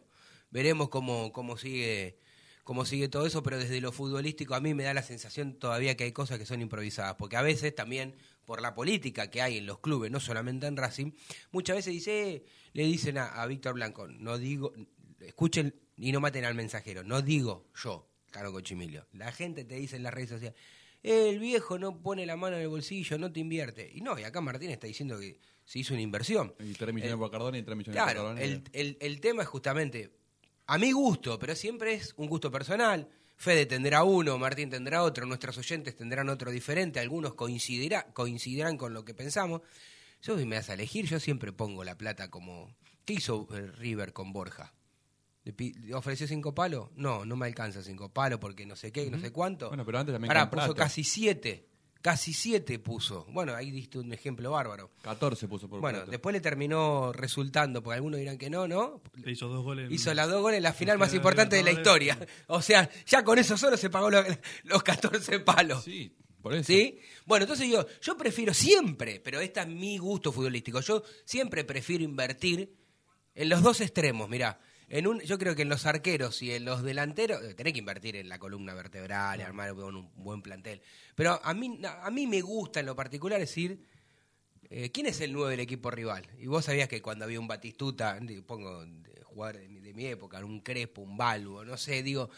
[0.52, 2.18] veremos cómo, cómo sigue
[2.70, 5.98] cómo sigue todo eso, pero desde lo futbolístico a mí me da la sensación todavía
[5.98, 9.58] que hay cosas que son improvisadas, porque a veces también por la política que hay
[9.58, 11.14] en los clubes, no solamente en Racing,
[11.52, 14.72] muchas veces dice, le dicen a, Víctor Blanco, no digo,
[15.20, 19.08] escuchen y no maten al mensajero, no digo yo, Caro Cochimilio.
[19.14, 20.60] La gente te dice en las redes sociales,
[21.02, 23.90] el viejo no pone la mano en el bolsillo, no te invierte.
[23.94, 26.52] Y no, y acá Martín está diciendo que se hizo una inversión.
[26.60, 28.42] Y 3 millones eh, por Cardona y 3 millones claro, por Cardona.
[28.74, 30.12] El, el, tema es justamente,
[30.66, 33.08] a mi gusto, pero siempre es un gusto personal.
[33.36, 38.96] Fede tendrá uno, Martín tendrá otro, nuestros oyentes tendrán otro diferente, algunos coincidirá, coincidirán con
[38.96, 39.62] lo que pensamos.
[40.24, 42.76] Yo si me das a elegir, yo siempre pongo la plata como...
[43.06, 44.74] ¿Qué hizo River con Borja?
[45.44, 46.90] ¿Le ofreció cinco palos?
[46.96, 49.68] No, no me alcanza cinco palos porque no sé qué, no sé cuánto.
[49.68, 51.69] Bueno, pero antes también Pará, puso casi siete.
[52.02, 53.26] Casi siete puso.
[53.30, 54.92] Bueno, ahí diste un ejemplo bárbaro.
[55.02, 59.02] 14 puso por Bueno, después le terminó resultando, porque algunos dirán que no, ¿no?
[59.16, 59.92] Le hizo dos goles.
[59.92, 62.18] Hizo las dos goles en la final más importante de la historia.
[62.48, 64.26] O sea, ya con eso solo se pagó los,
[64.64, 65.84] los 14 palos.
[65.84, 66.64] Sí, por eso.
[66.64, 67.00] ¿Sí?
[67.26, 72.04] Bueno, entonces yo, yo prefiero siempre, pero este es mi gusto futbolístico, yo siempre prefiero
[72.04, 72.74] invertir
[73.36, 74.60] en los dos extremos, mirá
[74.90, 77.80] en un, yo creo que en los arqueros y en los delanteros, eh, tenés que
[77.80, 80.82] invertir en la columna vertebral, armar un, buen plantel.
[81.16, 83.86] Pero a mí, a mí me gusta en lo particular decir,
[84.70, 86.26] eh, ¿quién es el 9 del equipo rival?
[86.40, 90.62] Y vos sabías que cuando había un Batistuta, pongo de jugar de mi, época, un
[90.62, 92.32] Crespo, un Balbo, no sé, digo,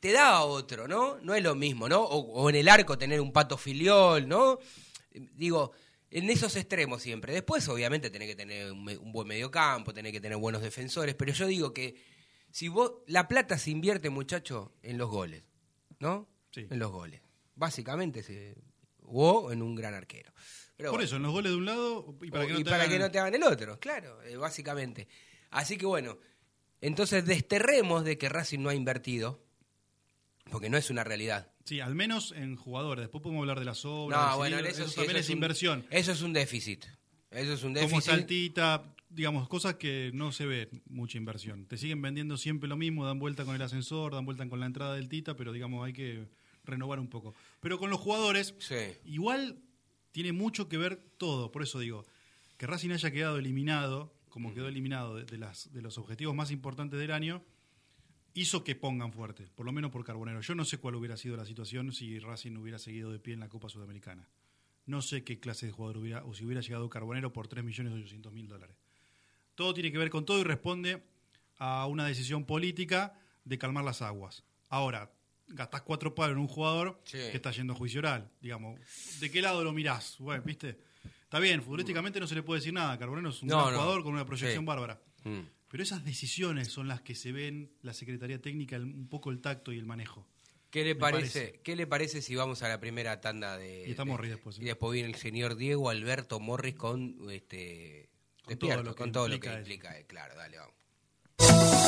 [0.00, 1.18] te da otro, ¿no?
[1.20, 2.00] No es lo mismo, ¿no?
[2.02, 4.58] O, o en el arco tener un Pato Filiol, ¿no?
[5.12, 5.72] Digo,
[6.10, 7.32] en esos extremos siempre.
[7.32, 11.46] Después, obviamente, tenés que tener un, buen mediocampo, tenés que tener buenos defensores, pero yo
[11.46, 12.02] digo que
[12.50, 15.44] si vos, la plata se invierte, muchacho, en los goles,
[16.00, 16.28] ¿no?
[16.50, 16.66] Sí.
[16.68, 17.22] En los goles.
[17.54, 18.56] Básicamente, se,
[19.02, 20.32] o en un gran arquero.
[20.88, 22.54] Por eso, en los goles de un lado y para, que,
[22.98, 25.08] no te hagan el otro, claro, eh, básicamente.
[25.50, 26.18] Así que bueno,
[26.80, 29.44] entonces desterremos de que Racing no ha invertido,
[30.50, 31.52] porque no es una realidad.
[31.64, 33.04] Sí, al menos en jugadores.
[33.04, 34.30] Después podemos hablar de las obras.
[34.30, 35.84] No, bueno, eso, también es, inversión.
[35.90, 36.84] Eso es un déficit.
[37.30, 37.90] Eso es un déficit.
[37.90, 41.66] Como saltita, digamos, cosas que no se ve mucha inversión.
[41.66, 44.66] Te siguen vendiendo siempre lo mismo, dan vuelta con el ascensor, dan vuelta con la
[44.66, 46.26] entrada del Tita, pero digamos, hay que
[46.64, 47.34] renovar un poco.
[47.60, 48.54] Pero con los jugadores,
[49.04, 49.58] igual
[50.12, 51.52] tiene mucho que ver todo.
[51.52, 52.06] Por eso digo,
[52.56, 56.98] que Racing haya quedado eliminado, como quedó eliminado de, las, de los objetivos más importantes
[56.98, 57.42] del año,
[58.34, 60.40] hizo que pongan fuerte, por lo menos por Carbonero.
[60.40, 63.40] Yo no sé cuál hubiera sido la situación si Racing hubiera seguido de pie en
[63.40, 64.28] la Copa Sudamericana.
[64.86, 68.76] No sé qué clase de jugador hubiera, o si hubiera llegado Carbonero por 3.800.000 dólares.
[69.54, 71.02] Todo tiene que ver con todo y responde
[71.58, 74.44] a una decisión política de calmar las aguas.
[74.68, 75.12] Ahora,
[75.48, 78.30] gastás cuatro palos en un jugador que está yendo a juicio oral.
[78.40, 78.80] Digamos,
[79.20, 80.16] ¿de qué lado lo mirás?
[80.18, 80.78] Bueno, ¿viste?
[81.22, 82.98] Está bien, futbolísticamente no se le puede decir nada.
[82.98, 85.00] Carbonero es un jugador con una proyección bárbara.
[85.24, 85.40] Mm.
[85.70, 89.72] Pero esas decisiones son las que se ven la Secretaría Técnica, un poco el tacto
[89.72, 90.26] y el manejo.
[90.68, 93.86] ¿Qué le parece, ¿Qué le parece si vamos a la primera tanda de.
[93.86, 94.58] Y estamos después.
[94.58, 98.08] Y después viene el señor Diego Alberto Morris con este.
[98.44, 99.94] Con todo lo que, con todo lo que implica.
[100.08, 101.79] Claro, dale, vamos.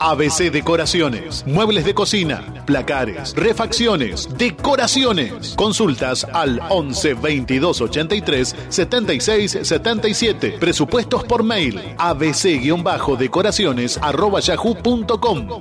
[0.00, 5.52] ABC Decoraciones, muebles de cocina, placares, refacciones, decoraciones.
[5.56, 10.56] Consultas al 11 22 83 76 77.
[10.58, 14.40] Presupuestos por mail abc-decoraciones arroba.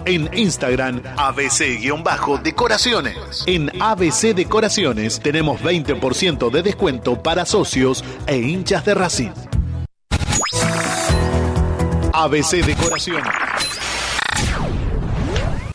[0.06, 3.44] En Instagram abc-decoraciones.
[3.46, 9.32] En ABC Decoraciones tenemos 20% de descuento para socios e hinchas de Racing.
[12.14, 13.22] ABC Decoración.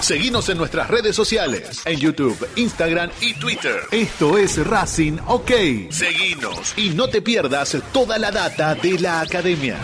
[0.04, 3.80] Seguinos en nuestras redes sociales, en YouTube, Instagram y Twitter.
[3.90, 5.50] Esto es Racing OK.
[5.88, 9.78] Seguinos y no te pierdas toda la data de la academia.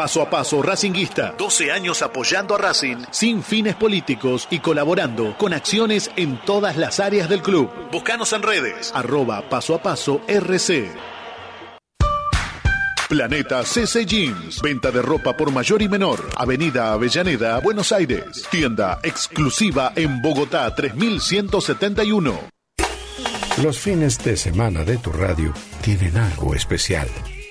[0.00, 1.34] Paso a paso Racinguista.
[1.36, 7.00] 12 años apoyando a Racing sin fines políticos y colaborando con acciones en todas las
[7.00, 7.70] áreas del club.
[7.92, 8.92] Búscanos en redes.
[8.94, 10.90] Arroba paso a paso RC.
[13.10, 14.62] Planeta CC Jeans.
[14.62, 16.30] Venta de ropa por mayor y menor.
[16.34, 18.48] Avenida Avellaneda, Buenos Aires.
[18.50, 22.40] Tienda exclusiva en Bogotá 3171.
[23.62, 27.08] Los fines de semana de tu radio tienen algo especial.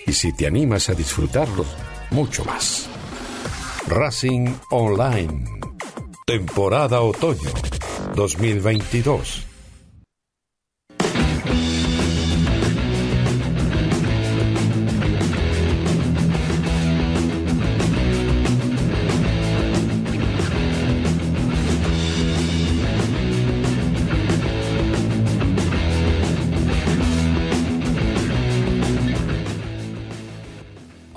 [0.08, 1.68] Y si te animas a disfrutarlos,
[2.12, 2.90] mucho más.
[3.88, 5.46] Racing Online.
[6.26, 7.50] Temporada Otoño
[8.16, 9.49] 2022.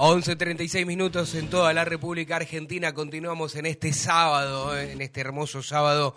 [0.03, 2.93] ...11.36 minutos en toda la República Argentina.
[2.93, 6.17] Continuamos en este sábado, eh, en este hermoso sábado,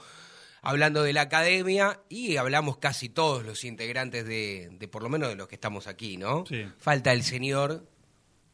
[0.63, 5.29] hablando de la academia y hablamos casi todos los integrantes de, de por lo menos
[5.29, 6.45] de los que estamos aquí, ¿no?
[6.47, 6.65] Sí.
[6.79, 7.85] Falta el señor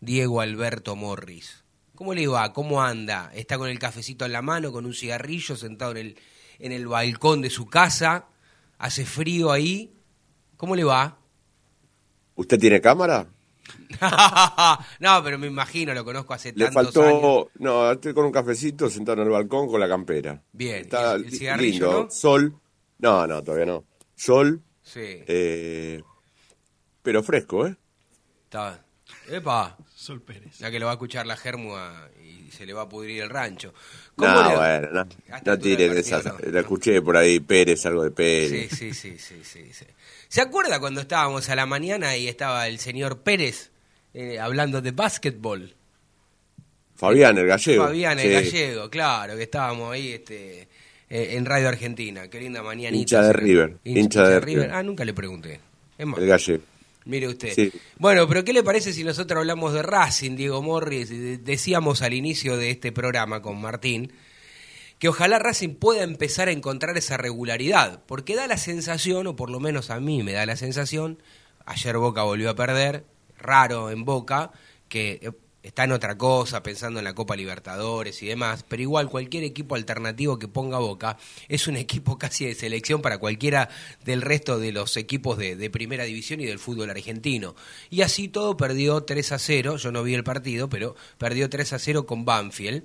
[0.02, 1.64] Diego Alberto Morris.
[1.96, 2.52] ¿Cómo le va?
[2.52, 3.32] ¿Cómo anda?
[3.34, 6.18] ¿Está con el cafecito en la mano, con un cigarrillo, sentado en el,
[6.60, 8.26] en el balcón de su casa?
[8.80, 9.94] ¿Hace frío ahí?
[10.58, 11.20] ¿Cómo le va?
[12.36, 13.30] ¿Usted tiene cámara?
[15.00, 17.04] no, pero me imagino, lo conozco hace Le tantos faltó.
[17.04, 17.48] años.
[17.60, 20.42] No, estoy con un cafecito sentado en el balcón con la campera.
[20.52, 22.04] Bien, Está ¿y el cigarrillo, lindo.
[22.04, 22.12] no?
[22.12, 22.56] Sol.
[23.00, 23.86] No, no, todavía no.
[24.16, 26.02] Sol, Sí, eh,
[27.02, 27.76] pero fresco, ¿eh?
[28.44, 28.84] está.
[29.30, 30.60] Epa, Sol Pérez.
[30.62, 33.30] la que lo va a escuchar la germua y se le va a pudrir el
[33.30, 33.74] rancho.
[34.16, 35.06] ¿Cómo No, le- bueno,
[35.46, 36.26] no, tiren esas.
[36.26, 36.36] no.
[36.52, 38.70] La escuché por ahí, Pérez, algo de Sí, Pérez.
[38.72, 39.86] sí, sí, sí, sí, sí.
[40.28, 43.71] ¿Se acuerda cuando estábamos a la mañana y estaba el señor Pérez
[44.14, 45.74] eh, hablando de básquetbol?
[46.96, 47.86] Fabián, el gallego.
[47.86, 48.34] Fabián el Sí.
[48.52, 50.62] gallego, claro, que estábamos ahí este,
[51.10, 52.28] eh, en Radio Argentina.
[52.30, 52.98] Qué linda mañanita.
[53.02, 54.72] Hincha de River, hincha de River.
[54.72, 55.60] Ah, nunca le pregunté.
[55.98, 56.64] Es más, El gallego.
[57.06, 57.54] mire usted.
[57.56, 57.72] Sí.
[57.98, 61.10] Bueno, pero ¿qué le parece si nosotros hablamos de Racing, Diego Morris?
[61.44, 64.12] Decíamos al inicio de este programa con Martín
[65.00, 69.50] que ojalá Racing pueda empezar a encontrar esa regularidad, porque da la sensación, o por
[69.50, 71.18] lo menos a mí me da la sensación,
[71.66, 73.04] ayer Boca volvió a perder,
[73.42, 74.52] raro en Boca,
[74.88, 75.32] que eh,
[75.64, 79.76] está en otra cosa, pensando en la Copa Libertadores y demás, pero igual cualquier equipo
[79.76, 81.18] alternativo que ponga Boca
[81.48, 83.70] es un equipo casi de selección para cualquiera
[84.04, 87.56] del resto de los equipos de, primera división y del fútbol argentino.
[87.90, 91.74] Y así todo perdió 3 a 0, yo no vi el partido, pero perdió 3
[91.74, 92.84] a 0 con Banfield.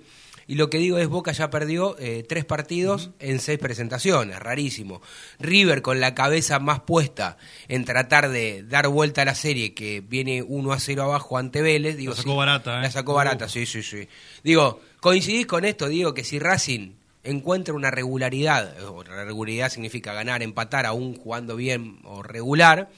[0.49, 5.03] Y lo que digo es, Boca ya perdió eh, tres partidos en seis presentaciones, rarísimo.
[5.41, 7.37] River con la cabeza más puesta
[7.67, 11.63] en tratar de dar vuelta a la serie, que viene 1 a 0 abajo ante
[11.63, 11.97] Vélez.
[11.97, 12.83] Digo, La sacó sí, barata, ¿eh?
[12.83, 14.09] La sacó barata, sí, sí, sí.
[14.45, 15.89] Digo, ¿coincidís con esto?
[15.89, 16.93] Digo que si Racing
[17.25, 22.89] encuentra una regularidad, o la regularidad significa ganar, empatar, aún jugando bien o regular,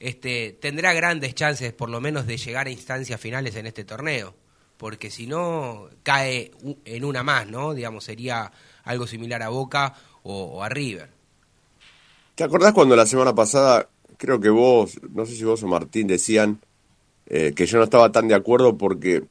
[0.00, 4.34] este, tendrá grandes chances por lo menos de llegar a instancias finales en este torneo
[4.78, 6.52] porque si no cae
[6.86, 7.74] en una más, ¿no?
[7.74, 8.50] Digamos, sería
[8.84, 11.10] algo similar a Boca o, o a River.
[12.34, 16.06] ¿Te acordás cuando la semana pasada, creo que vos, no sé si vos o Martín
[16.06, 16.60] decían
[17.26, 19.24] eh, que yo no estaba tan de acuerdo porque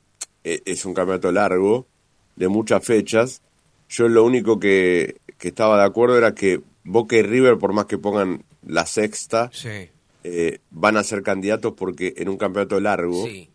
[0.43, 1.87] eh, es un campeonato largo,
[2.35, 3.41] de muchas fechas.
[3.89, 7.85] Yo lo único que, que estaba de acuerdo era que Boca y River, por más
[7.85, 9.89] que pongan la sexta, Sí.
[10.23, 13.49] eh, van a ser candidatos porque en un campeonato largo Sí.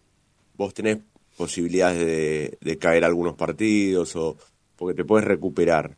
[0.57, 0.99] vos tenés
[1.37, 4.37] posibilidades de, de caer algunos partidos o
[4.77, 5.97] porque te puedes recuperar.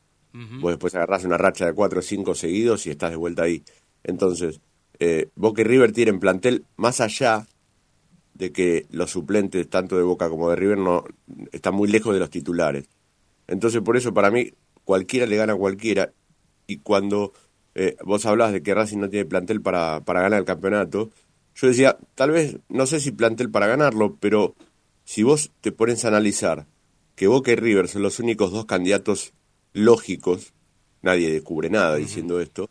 [0.61, 3.63] Vos después agarrás una racha de cuatro o cinco seguidos y estás de vuelta ahí.
[4.03, 4.61] Entonces,
[4.99, 7.47] eh, Boca y River tienen plantel más allá
[8.35, 11.05] de que los suplentes tanto de Boca como de River no
[11.53, 12.89] están muy lejos de los titulares.
[13.47, 14.51] Entonces, por eso para mí
[14.85, 16.13] cualquiera le gana a cualquiera
[16.67, 17.33] y cuando
[17.77, 21.11] eh, vos hablabas de que Racing no tiene plantel para, para ganar el campeonato,
[21.55, 24.57] yo decía, tal vez, no sé si plantel para ganarlo, pero
[25.05, 26.67] si vos te pones a analizar
[27.15, 29.33] que Boca y River son los únicos dos candidatos
[29.73, 30.53] lógicos,
[31.03, 32.69] nadie descubre nada diciendo esto,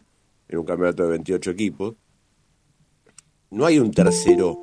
[0.49, 1.95] en un campeonato de 28 equipos,
[3.49, 4.59] no hay un tercero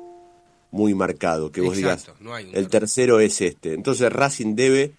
[0.71, 3.73] muy marcado, que vos Exacto, digas, no hay un el tercero es este.
[3.73, 4.93] Entonces Racing debe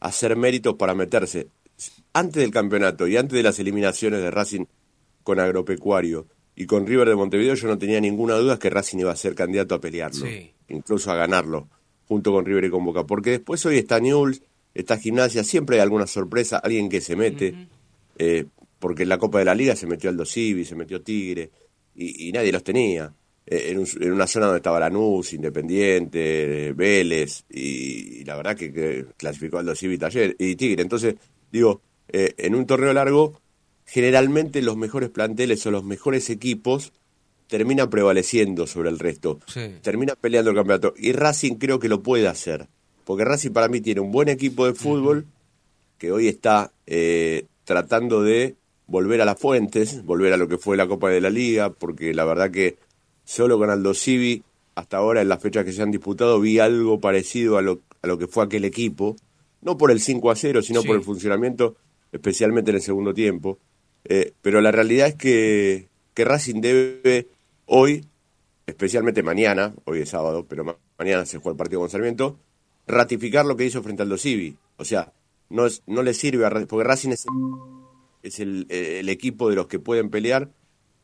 [0.00, 1.48] hacer méritos para meterse
[2.12, 4.64] antes del campeonato y antes de las eliminaciones de Racing
[5.22, 6.26] con Agropecuario
[6.56, 9.34] y con River de Montevideo, yo no tenía ninguna duda que Racing iba a ser
[9.34, 10.52] candidato a pelearlo, Sí.
[10.68, 11.68] incluso a ganarlo,
[12.08, 14.42] junto con River y con Boca, porque después hoy está Newell's,
[14.74, 17.68] está Gimnasia, siempre hay alguna sorpresa, alguien que se mete,
[18.18, 18.46] eh,
[18.78, 21.50] porque en la Copa de la Liga se metió Aldo Civi, se metió Tigre,
[21.94, 23.12] y, y nadie los tenía.
[23.50, 28.56] Eh, en, un- en una zona donde estaba Lanús, Independiente, Vélez, y, y la verdad
[28.56, 30.82] que, que clasificó Aldo Civi Taller, y Tigre.
[30.82, 31.14] Entonces,
[31.50, 33.40] digo, eh, en un torneo largo,
[33.86, 36.92] generalmente los mejores planteles o los mejores equipos
[37.48, 39.40] terminan prevaleciendo sobre el resto.
[39.46, 39.74] Sí.
[39.82, 40.94] Termina peleando el campeonato.
[40.96, 42.68] Y Racing creo que lo puede hacer.
[43.04, 45.26] Porque Racing para mí tiene un buen equipo de fútbol
[45.98, 48.54] que hoy está eh, tratando de
[48.86, 52.14] volver a las fuentes, volver a lo que fue la Copa de la Liga, porque
[52.14, 52.76] la verdad que
[53.24, 54.42] solo con Aldo Civi,
[54.74, 58.06] hasta ahora en las fechas que se han disputado, vi algo parecido a lo, a
[58.06, 59.16] lo que fue aquel equipo.
[59.60, 60.86] No por el 5 a 0, sino Sí.
[60.86, 61.76] por el funcionamiento,
[62.12, 63.58] especialmente en el segundo tiempo.
[64.04, 67.26] Eh, pero la realidad es que, que Racing debe
[67.68, 68.04] hoy,
[68.66, 72.38] especialmente mañana, hoy es sábado, pero ma- mañana se juega el partido con Sarmiento,
[72.86, 74.56] ratificar lo que hizo frente al Dosivi.
[74.76, 75.12] O sea,
[75.50, 77.26] no, es, no le sirve a porque Racing es,
[78.22, 80.50] es el, el equipo de los que pueden pelear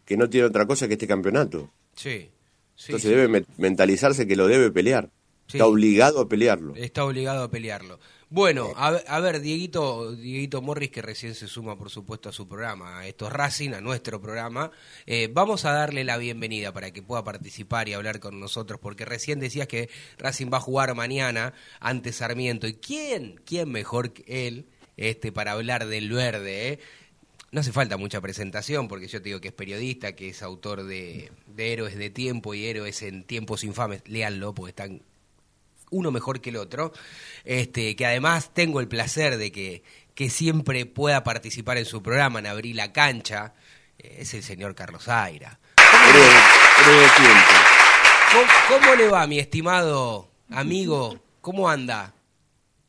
[0.05, 1.71] que no tiene otra cosa que este campeonato.
[1.95, 2.29] Sí.
[2.75, 3.15] sí, Entonces sí.
[3.17, 5.11] debe me- mentalizarse que lo debe pelear.
[5.47, 5.59] Sí.
[5.59, 6.75] Está obligado a pelearlo.
[6.75, 7.99] Está obligado a pelearlo.
[8.31, 12.33] Bueno, a, ver- a ver, Dieguito, Dieguito Morris, que recién se suma, por supuesto, a
[12.33, 14.73] su programa, a estos Racing, a nuestro programa,
[15.07, 19.05] eh, vamos a darle la bienvenida para que pueda participar y hablar con nosotros, porque
[19.05, 19.89] recién decías que
[20.19, 22.67] Racing va a jugar mañana ante Sarmiento.
[22.67, 24.67] ¿Y quién, quién mejor que él
[24.97, 26.69] este, para hablar del verde?
[26.71, 26.79] eh?
[27.53, 30.83] No hace falta mucha presentación, porque yo te digo que es periodista, que es autor
[30.85, 34.03] de, de Héroes de Tiempo y Héroes en Tiempos Infames.
[34.07, 35.03] Léanlo, porque están
[35.95, 36.93] uno mejor que el otro,
[37.45, 39.83] este, que además tengo el placer de que,
[40.15, 43.55] que siempre pueda participar en su programa, en Abrir la Cancha,
[43.99, 45.61] eh, es el señor Carlos Aira.
[47.17, 47.55] Tiempo.
[48.33, 51.21] ¿Cómo, cómo le va, mi estimado amigo?
[51.41, 52.15] ¿Cómo anda?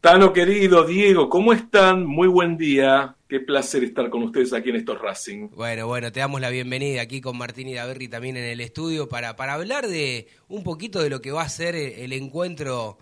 [0.05, 2.05] Tano querido, Diego, ¿cómo están?
[2.05, 3.15] Muy buen día.
[3.27, 5.49] Qué placer estar con ustedes aquí en estos Racing.
[5.49, 9.09] Bueno, bueno, te damos la bienvenida aquí con Martín y Daverri también en el estudio
[9.09, 12.99] para, para hablar de un poquito de lo que va a ser el, encuentro,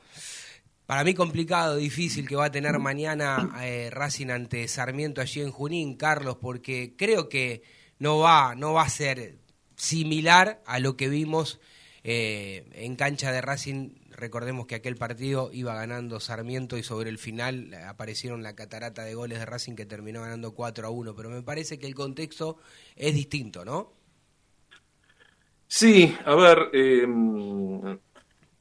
[0.85, 5.51] para mí complicado, difícil, que va a tener mañana eh, Racing ante Sarmiento allí en
[5.51, 7.63] Junín, Carlos, porque creo que
[7.99, 9.39] no va, no va a ser
[9.75, 11.59] similar a lo que vimos
[12.05, 13.89] eh, en cancha de Racing.
[14.23, 19.15] Recordemos que aquel partido iba ganando Sarmiento y sobre el final aparecieron la catarata de
[19.15, 22.55] goles de Racing que terminó ganando 4 a 1, pero me parece que el contexto
[22.95, 23.91] es distinto, ¿no?
[25.67, 27.05] Sí, a ver, eh,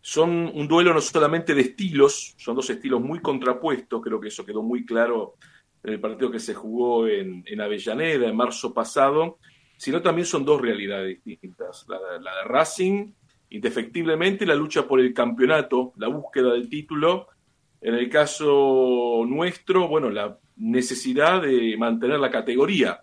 [0.01, 4.45] son un duelo no solamente de estilos, son dos estilos muy contrapuestos, creo que eso
[4.45, 5.37] quedó muy claro
[5.85, 9.39] en el partido que se jugó en, Avellaneda en marzo pasado,
[9.77, 11.87] sino también son dos realidades distintas.
[11.87, 13.13] La de Racing,
[13.53, 17.29] indefectiblemente, la lucha por el campeonato, la búsqueda del título.
[17.81, 23.01] En el caso nuestro, bueno, la necesidad de mantener la categoría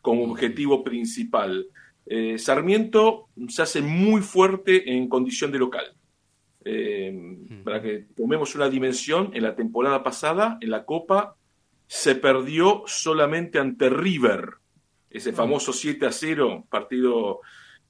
[0.00, 1.66] como objetivo principal.
[2.06, 5.94] Eh, Sarmiento se hace muy fuerte en condición de local.
[6.64, 11.36] Eh, para que tomemos una dimensión, en la temporada pasada, en la Copa,
[11.86, 14.54] se perdió solamente ante River,
[15.10, 17.40] ese famoso 7 a 0, partido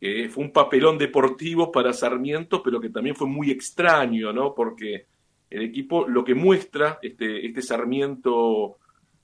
[0.02, 4.52] que fue un papelón deportivo para Sarmiento, pero que también fue muy extraño, ¿no?
[4.52, 5.06] Porque
[5.48, 8.78] el equipo lo que muestra este, este Sarmiento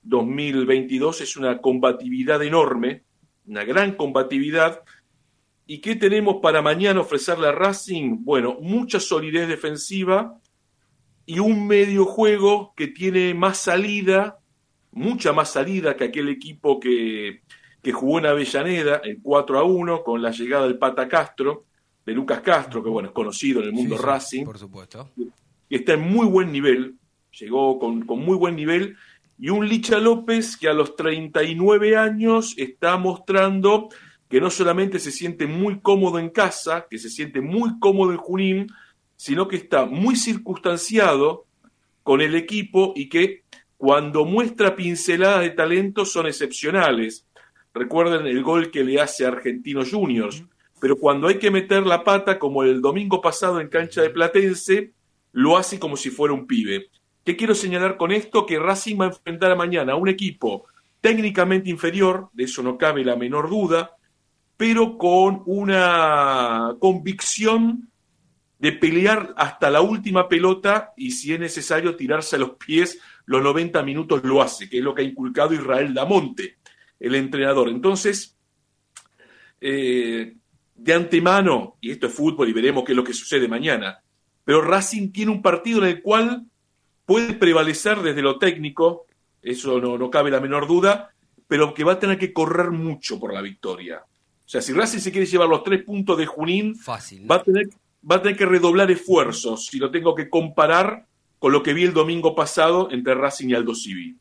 [0.04, 3.02] 2022 es una combatividad enorme,
[3.48, 4.84] una gran combatividad.
[5.66, 8.18] ¿Y qué tenemos para mañana ofrecerle a Racing?
[8.20, 10.38] Bueno, mucha solidez defensiva
[11.26, 14.38] y un medio juego que tiene más salida,
[14.92, 17.42] mucha más salida que aquel equipo que,
[17.82, 21.64] que jugó en Avellaneda en 4 a 1 con la llegada del Pata Castro,
[22.04, 25.10] de Lucas Castro, que bueno, es conocido en el mundo Sí, sí, Racing, Por supuesto.
[25.68, 26.96] y está en muy buen nivel,
[27.38, 28.96] llegó con, con muy buen nivel,
[29.38, 33.88] y un Licha López que a los 39 años está mostrando
[34.28, 38.18] que no solamente se siente muy cómodo en casa, que se siente muy cómodo en
[38.18, 38.66] Junín,
[39.16, 41.46] sino que está muy circunstanciado
[42.02, 43.42] con el equipo y que
[43.76, 47.26] cuando muestra pinceladas de talento son excepcionales.
[47.78, 50.42] Recuerden el gol que le hace a Argentinos Juniors,
[50.80, 54.92] pero cuando hay que meter la pata, como el domingo pasado en cancha de Platense,
[55.32, 56.88] lo hace como si fuera un pibe.
[57.24, 58.46] ¿Qué quiero señalar con esto?
[58.46, 60.66] Que Racing va a enfrentar mañana a un equipo
[61.00, 63.92] técnicamente inferior, de eso no cabe la menor duda,
[64.56, 67.88] pero con una convicción
[68.58, 73.40] de pelear hasta la última pelota y si es necesario tirarse a los pies los
[73.40, 76.56] 90 minutos lo hace, que es lo que ha inculcado Israel Damonte,
[77.00, 77.68] el entrenador.
[77.68, 78.36] Entonces,
[79.60, 80.34] eh,
[80.74, 84.00] de antemano, y esto es fútbol y veremos qué es lo que sucede mañana,
[84.44, 86.46] pero Racing tiene un partido en el cual
[87.04, 89.06] puede prevalecer desde lo técnico,
[89.42, 91.12] eso no, no cabe la menor duda,
[91.46, 94.02] pero que va a tener que correr mucho por la victoria.
[94.04, 97.22] O sea, si Racing se quiere llevar los tres puntos de Junín, Fácil.
[97.22, 97.28] ¿no?
[97.28, 97.68] va a tener,
[98.10, 101.06] va a tener que redoblar esfuerzos si lo tengo que comparar
[101.38, 104.16] con lo que vi el domingo pasado entre Racing y Aldo Civi.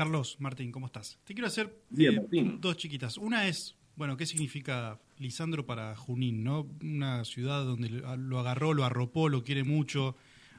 [0.00, 1.18] Carlos, Martín, ¿cómo estás?
[1.24, 3.16] Te quiero hacer Bien, eh, dos chiquitas.
[3.16, 6.44] Una es, bueno, ¿qué significa Lisandro para Junín?
[6.44, 6.68] ¿no?
[6.82, 10.14] Una ciudad donde lo lo agarró, lo arropó, lo quiere mucho,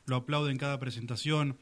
[0.08, 1.56] lo aplaude en cada presentación.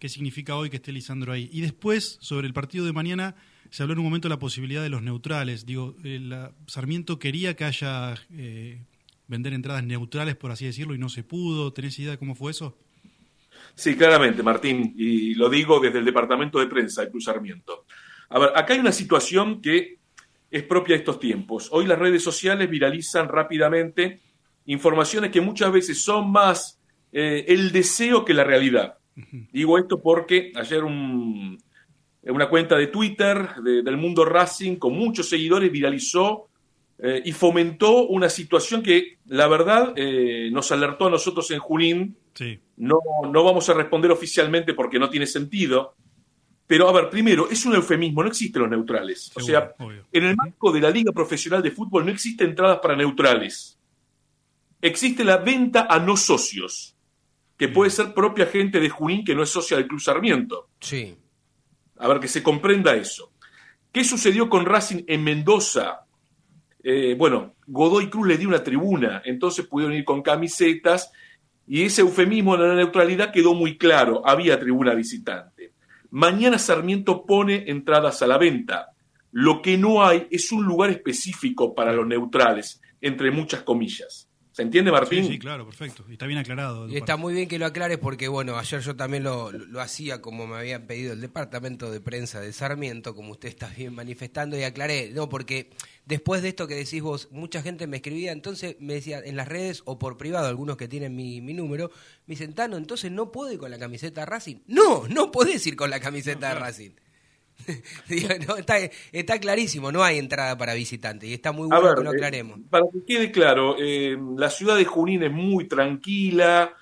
[0.00, 1.48] ¿Qué significa hoy que esté Lisandro ahí?
[1.52, 3.36] Y después, sobre el partido de mañana,
[3.70, 5.66] se habló en un momento de la posibilidad de los neutrales.
[5.66, 8.82] Digo, eh, la- Sarmiento quería que haya eh,
[9.28, 11.72] vender entradas neutrales, por así decirlo, y no se pudo.
[11.72, 12.76] ¿Tenés idea de cómo fue eso?
[13.74, 17.84] Sí, claramente, Martín, y lo digo desde el departamento de prensa del Cruz Sarmiento.
[18.28, 19.98] A ver, acá hay una situación que
[20.50, 21.68] es propia de estos tiempos.
[21.72, 24.20] Hoy las redes sociales viralizan rápidamente
[24.66, 26.76] informaciones que muchas veces son más
[27.12, 28.94] eh, el deseo que la realidad.
[29.52, 31.58] Digo esto porque ayer un-
[32.22, 36.46] una cuenta de Twitter de- del mundo Racing con muchos seguidores viralizó
[37.02, 42.16] eh, y fomentó una situación que, la verdad, eh, nos alertó a nosotros en Junín
[42.34, 42.58] Sí.
[42.80, 42.98] No,
[43.30, 45.94] no vamos a responder oficialmente porque no tiene sentido.
[46.66, 49.30] Pero, a ver, primero, es un eufemismo, no existen los neutrales.
[49.34, 50.06] o sea, obvio.
[50.10, 53.78] en el marco de la Liga Profesional de Fútbol no existen entradas para neutrales.
[54.80, 56.96] Existe la venta a no socios,
[57.58, 60.70] que puede ser propia gente de Junín que no es socia del Club Sarmiento.
[60.80, 61.14] Sí.
[61.98, 63.32] A ver, que se comprenda eso.
[63.92, 66.06] ¿Qué sucedió con Racing en Mendoza?
[66.82, 71.12] Eh, bueno, Godoy Cruz le dio una tribuna, entonces pudieron ir con camisetas
[71.72, 75.72] y ese eufemismo de la neutralidad quedó muy claro, había tribuna visitante.
[76.10, 78.88] Mañana Sarmiento pone entradas a la venta.
[79.30, 84.26] Lo que no hay es un lugar específico para los neutrales, entre muchas comillas.
[84.50, 85.24] ¿Se entiende, Martín?
[85.24, 86.04] Sí, sí, claro, perfecto.
[86.08, 86.88] Y está bien aclarado.
[86.88, 89.80] Y está muy bien que lo aclares porque, bueno, ayer yo también lo, lo- lo
[89.80, 93.94] hacía como me habían pedido el departamento de prensa de Sarmiento, como usted está bien
[93.94, 95.70] manifestando, y aclaré, no, porque
[96.10, 99.48] después de esto que decís vos, mucha gente me escribía, entonces me decía en las
[99.48, 101.90] redes o por privado, algunos que tienen mi, mi número,
[102.26, 104.56] me dicen, Tano, entonces no puedo ir con la camiseta de Racing.
[104.66, 106.90] No, no podés ir con la camiseta de Racing.
[108.08, 108.78] Digo, no, está,
[109.12, 112.16] está clarísimo, no hay entrada para visitantes y está muy bueno ver, que lo eh,
[112.16, 112.58] aclaremos.
[112.68, 116.74] para que quede claro, eh, la ciudad de Junín es muy tranquila,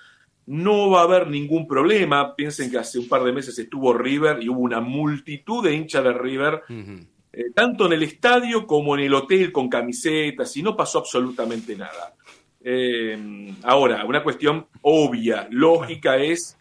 [0.47, 2.35] no va a haber ningún problema.
[2.35, 6.03] Piensen que hace un par de meses estuvo River y hubo una multitud de hinchas
[6.03, 6.63] de River.
[7.39, 11.75] Eh, tanto en el estadio como en el hotel con camisetas, y no pasó absolutamente
[11.75, 12.13] nada.
[12.61, 16.57] Eh, ahora, una cuestión obvia, lógica es,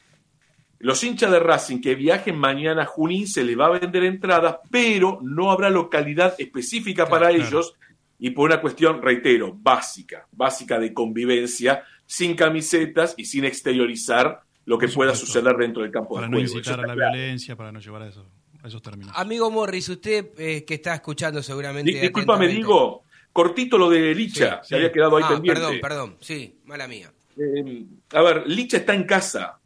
[0.79, 4.59] los hinchas de Racing que viajen mañana a Junín se les va a vender entradas,
[4.71, 7.45] pero no habrá localidad específica Claro, para claro.
[7.49, 7.75] ellos
[8.21, 14.79] y por una cuestión, reitero, básica, básica de convivencia, sin camisetas y sin exteriorizar lo
[14.79, 16.53] que pueda suceder dentro del campo Para de no juego.
[16.59, 17.13] incitar Eso a la claro.
[17.13, 18.27] violencia, para no llevar a, eso-
[18.69, 19.13] esos términos.
[19.17, 21.91] Amigo Morris, usted eh, que está escuchando seguramente.
[21.93, 24.75] Di- Disculpame, digo, cortito lo de Licha, Sí, se sí.
[24.77, 25.61] había quedado ahí Ah, pendiente.
[25.61, 27.13] perdón, perdón, sí, mala mía.
[27.37, 29.59] Eh, a ver, Licha está en casa.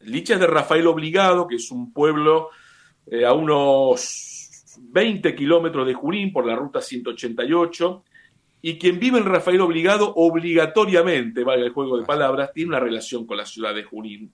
[0.00, 2.50] Licha es de Rafael Obligado, que es un pueblo
[3.10, 8.04] eh, a unos 20 kilómetros de Junín por la ruta 188.
[8.62, 13.26] Y quien vive en Rafael Obligado, obligatoriamente, valga el juego de palabras, tiene una relación
[13.26, 14.32] con la ciudad de Junín.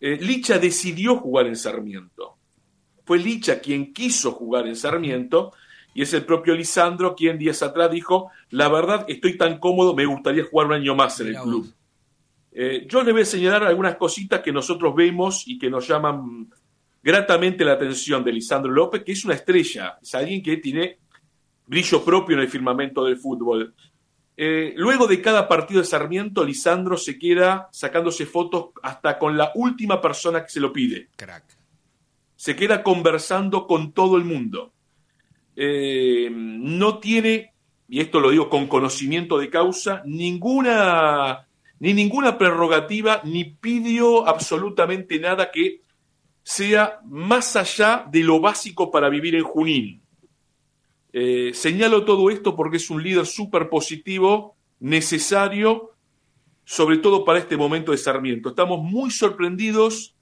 [0.00, 2.36] Eh, Licha decidió jugar en Sarmiento.
[3.04, 5.52] Fue Licha quien quiso jugar en Sarmiento
[5.94, 10.06] y es el propio Lisandro quien días atrás dijo, la verdad estoy tan cómodo, me
[10.06, 11.72] gustaría jugar un año más en el club.
[12.52, 16.48] Eh, yo le voy a señalar algunas cositas que nosotros vemos y que nos llaman
[17.02, 20.98] gratamente la atención de Lisandro López, que es una estrella, es alguien que tiene
[21.66, 23.74] brillo propio en el firmamento del fútbol.
[24.36, 29.52] Eh, luego de cada partido de Sarmiento, Lisandro se queda sacándose fotos hasta con la
[29.54, 31.08] última persona que se lo pide.
[31.16, 31.63] Crack.
[32.44, 34.74] Se queda conversando con todo el mundo.
[35.56, 37.54] Eh, no tiene,
[37.88, 45.18] y esto lo digo con conocimiento de causa, ninguna, ni ninguna prerrogativa, ni pidió absolutamente
[45.18, 45.80] nada que
[46.42, 50.02] sea más allá de lo básico para vivir en Junín.
[51.14, 55.92] Eh, señalo todo esto porque es un líder súper positivo, necesario,
[56.66, 58.50] sobre todo para este momento de Sarmiento.
[58.50, 60.13] Estamos muy sorprendidos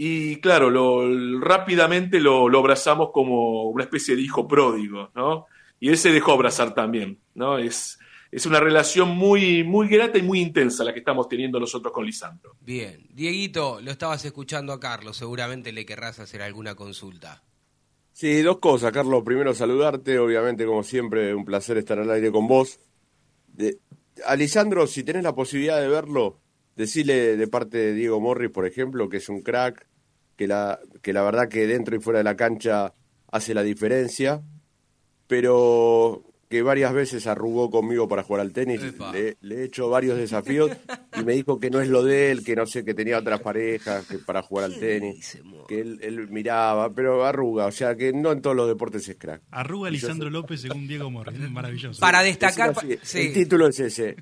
[0.00, 5.46] y, claro, lo, rápidamente lo, lo, abrazamos como una especie de hijo pródigo, ¿no?
[5.80, 7.58] Y él se dejó abrazar también, ¿no?
[7.58, 7.98] Es,
[8.30, 12.06] es una relación muy, muy grata y muy intensa la que estamos teniendo nosotros con
[12.06, 12.54] Lisandro.
[12.60, 13.08] Bien.
[13.10, 17.42] Dieguito, lo estabas escuchando a Carlos, seguramente le querrás hacer alguna consulta.
[18.12, 19.24] Sí, dos cosas, Carlos.
[19.24, 20.20] Primero, saludarte.
[20.20, 22.78] Obviamente, como siempre, un placer estar al aire con vos.
[23.48, 23.80] De,
[24.24, 26.40] a Lisandro, si tenés la posibilidad de verlo,
[26.76, 29.87] decirle de parte de Diego Morris, por ejemplo, que es un crack,
[30.38, 32.94] que la, que la verdad que dentro y fuera de la cancha
[33.30, 34.40] hace la diferencia,
[35.26, 38.80] pero que varias veces arrugó conmigo para jugar al tenis.
[39.12, 40.70] Le, le, he hecho varios desafíos
[41.18, 43.40] y me dijo que no es lo de él, que no sé, que tenía otras
[43.40, 45.38] parejas que para jugar al tenis,
[45.68, 49.16] que él, él, miraba, pero arruga, o sea que no en todos los deportes es
[49.16, 49.42] crack.
[49.50, 52.00] Arruga Lisandro López según Diego Morris, maravilloso.
[52.00, 52.70] Para destacar...
[52.70, 53.20] Así, sí.
[53.20, 54.16] El título es ese.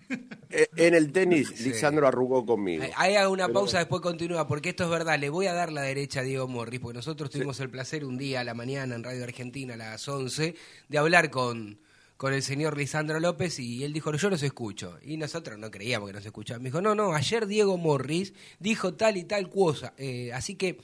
[0.50, 1.68] en el tenis, sí.
[1.68, 2.84] Lisandro arrugó conmigo.
[2.96, 3.60] Ahí hago una pero...
[3.60, 6.48] pausa, después continúa, porque esto es verdad, le voy a dar la derecha a Diego
[6.48, 7.62] Morris, porque nosotros tuvimos sí.
[7.62, 10.56] el placer un día a la mañana en Radio Argentina a las 11
[10.88, 11.78] de hablar con
[12.16, 14.98] con el señor Lisandro López y él dijo, yo los escucho.
[15.02, 16.62] Y nosotros no creíamos que nos escuchaban.
[16.62, 19.94] Me dijo, no, no, ayer Diego Morris dijo tal y tal cosa.
[19.98, 20.78] Eh, así que...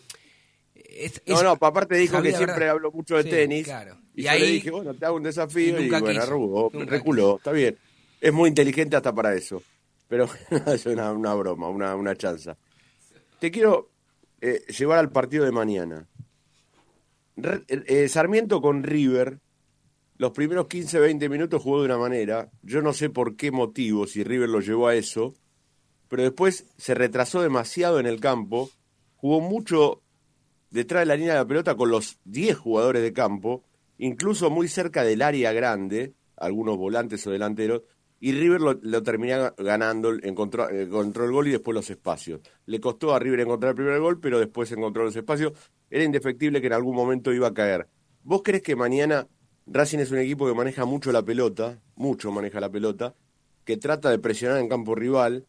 [0.75, 2.71] Es, no, es, no, aparte dijo que siempre verdad.
[2.71, 3.65] hablo mucho de sí, tenis.
[3.65, 3.97] Claro.
[4.15, 6.71] Y, y, yo ahí, le dije, bueno, te hago un desafío y, y bueno, arrugó,
[6.71, 7.79] reculó, está bien.
[8.21, 9.63] Es muy inteligente hasta para eso.
[10.09, 10.29] Pero
[10.67, 12.59] es una, una, broma, una, una chanza.
[13.39, 13.91] Te quiero
[14.41, 16.07] eh, llevar al partido de mañana.
[17.37, 19.39] Re, eh, Sarmiento con River
[20.23, 22.49] los primeros 15, 20 minutos jugó de una manera.
[22.63, 25.35] Yo no sé por qué motivo, si River lo llevó a eso,
[26.07, 28.71] pero después se retrasó demasiado en el campo,
[29.17, 30.01] jugó mucho
[30.71, 33.65] detrás de la línea de la pelota con los 10 jugadores de campo,
[33.99, 37.83] incluso muy cerca del área grande, algunos volantes o delanteros,
[38.21, 42.43] y River lo, lo terminó ganando, encontró, encontró el gol y después los espacios.
[42.67, 45.53] Le costó a River encontrar el primer gol, pero después encontró los espacios.
[45.91, 47.89] Era indefectible que en algún momento iba a caer.
[48.23, 49.27] ¿Vos crees que mañana
[49.67, 53.15] Racing es un equipo que maneja mucho la pelota, mucho maneja la pelota,
[53.65, 55.47] que trata de presionar en campo rival.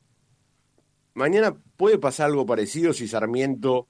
[1.13, 3.87] Mañana puede pasar algo parecido si Sarmiento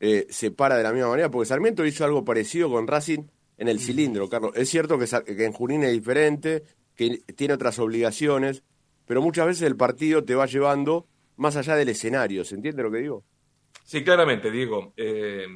[0.00, 3.24] eh, se para de la misma manera, porque Sarmiento hizo algo parecido con Racing
[3.58, 4.52] en el cilindro, Carlos.
[4.54, 6.64] Es cierto que, que en Junín es diferente,
[6.94, 8.62] que tiene otras obligaciones,
[9.06, 11.06] pero muchas veces el partido te va llevando
[11.36, 13.24] más allá del escenario, ¿se entiende lo que digo?
[13.84, 14.94] Sí, claramente, Diego.
[14.96, 15.46] Eh,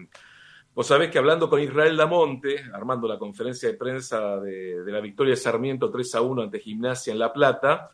[0.79, 5.33] Vos sabés que hablando con Israel Damonte, armando la conferencia de prensa de, la victoria
[5.33, 7.91] de Sarmiento 3 a 1 ante Gimnasia en La Plata,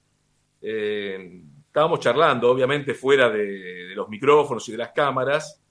[0.61, 3.43] eh, estábamos charlando, obviamente fuera de,
[3.89, 5.62] de, los micrófonos y de las cámaras,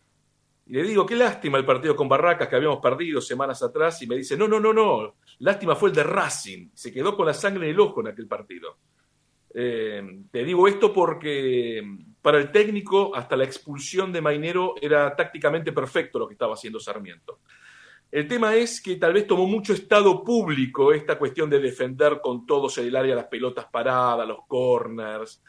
[0.66, 4.08] y le digo, qué lástima el partido con Barracas que habíamos perdido semanas atrás, y
[4.08, 7.36] me dice, no, no, no, no, lástima fue el de Racing, se quedó con la
[7.36, 8.76] sangre en el ojo en aquel partido.
[9.54, 10.02] Eh,
[10.32, 11.80] te digo esto porque
[12.24, 16.80] para el técnico, hasta la expulsión de Mainero era tácticamente perfecto lo que estaba haciendo
[16.80, 17.42] Sarmiento.
[18.10, 22.46] El tema es que tal vez tomó mucho estado público esta cuestión de defender con
[22.46, 25.44] todos en el área las pelotas paradas, los corners.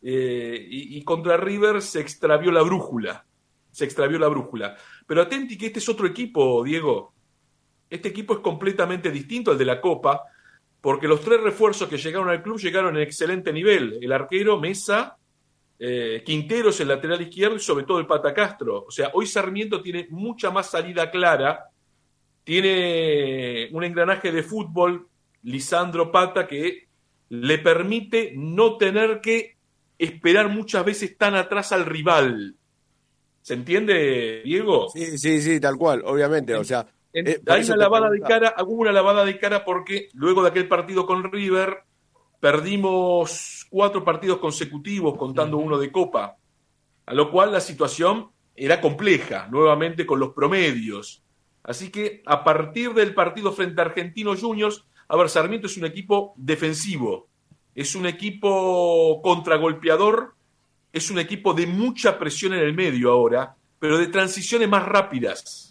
[0.00, 3.26] Eh, y, y, contra River se extravió la brújula.
[3.70, 4.74] Se extravió la brújula.
[5.06, 7.12] Pero atenti que este es otro equipo, Diego.
[7.90, 10.22] Este equipo es completamente distinto al de la Copa
[10.80, 13.98] porque los tres refuerzos que llegaron al club llegaron en excelente nivel.
[14.00, 15.18] El arquero, Mesa,
[15.78, 18.84] eh, Quinteros, el lateral izquierdo y sobre todo el Pata Castro.
[18.86, 21.70] O sea, hoy Sarmiento tiene mucha más salida clara,
[22.44, 25.08] tiene un engranaje de fútbol,
[25.42, 26.86] Lisandro Pata, que
[27.28, 29.56] le permite no tener que
[29.98, 32.54] esperar muchas veces tan atrás al rival.
[33.42, 34.88] ¿Se entiende, Diego?
[34.88, 36.54] Sí, sí, sí, tal cual, obviamente.
[36.54, 40.42] O sea, eh, hay una lavada de cara, hubo una lavada de cara porque luego
[40.42, 41.84] de aquel partido con River
[42.40, 46.36] perdimos cuatro partidos consecutivos contando uno de Copa,
[47.06, 51.22] a lo cual la situación era compleja, nuevamente con los promedios.
[51.62, 55.84] Así que a partir del partido frente a Argentinos Juniors, a ver, Sarmiento es un
[55.84, 57.28] equipo defensivo,
[57.74, 60.34] es un equipo contragolpeador,
[60.92, 65.66] es un equipo de mucha presión en el medio ahora, pero de transiciones más rápidas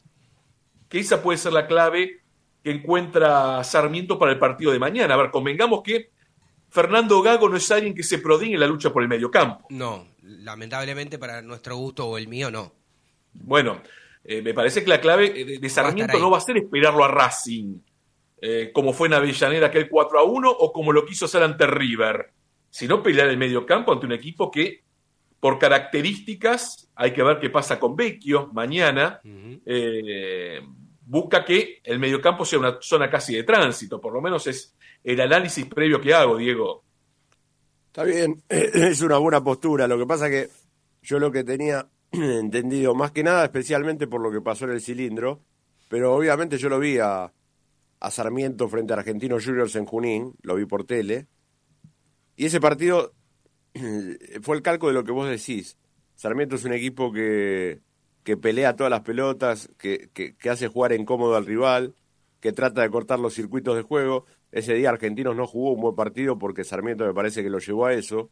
[0.89, 2.21] que esa puede ser la clave
[2.63, 5.13] que encuentra Sarmiento para el partido de mañana.
[5.13, 6.11] A ver, convengamos que
[6.75, 9.65] Fernando Gago no es alguien que se prodigue en la lucha por el medio campo.
[9.69, 12.73] No, lamentablemente para nuestro gusto o el mío no.
[13.31, 13.81] Bueno,
[14.25, 17.77] eh, me parece que la clave de Sarmiento no va a ser esperarlo a Racing,
[18.41, 21.65] eh, como fue en Avellaneda aquel 4 a 1 o como lo quiso hacer ante
[21.65, 22.31] River,
[22.69, 24.83] sino pelear el medio campo ante un equipo que,
[25.39, 29.21] por características, hay que ver qué pasa con Vecchio mañana,
[29.65, 30.59] eh,
[31.05, 34.75] busca que el mediocampo sea una zona casi de tránsito, por lo menos es
[35.05, 36.83] el análisis previo que hago, Diego.
[37.87, 39.87] Está bien, es una buena postura.
[39.87, 40.49] Lo que pasa que
[41.01, 44.81] yo lo que tenía entendido, más que nada, especialmente por lo que pasó en el
[44.81, 45.39] cilindro,
[45.87, 47.31] pero obviamente yo lo vi a,
[47.99, 51.27] a Sarmiento frente a Argentinos Juniors en Junín, lo vi por tele,
[52.35, 53.13] y ese partido
[54.41, 55.77] fue el calco de lo que vos decís.
[56.15, 57.79] Sarmiento es un equipo que
[58.25, 61.93] que pelea todas las pelotas, que, que, hace jugar incómodo al rival,
[62.41, 64.25] que trata de cortar los circuitos de juego.
[64.55, 67.87] Ese día Argentinos no jugó un buen partido porque Sarmiento me parece que lo llevó
[67.87, 68.29] a eso.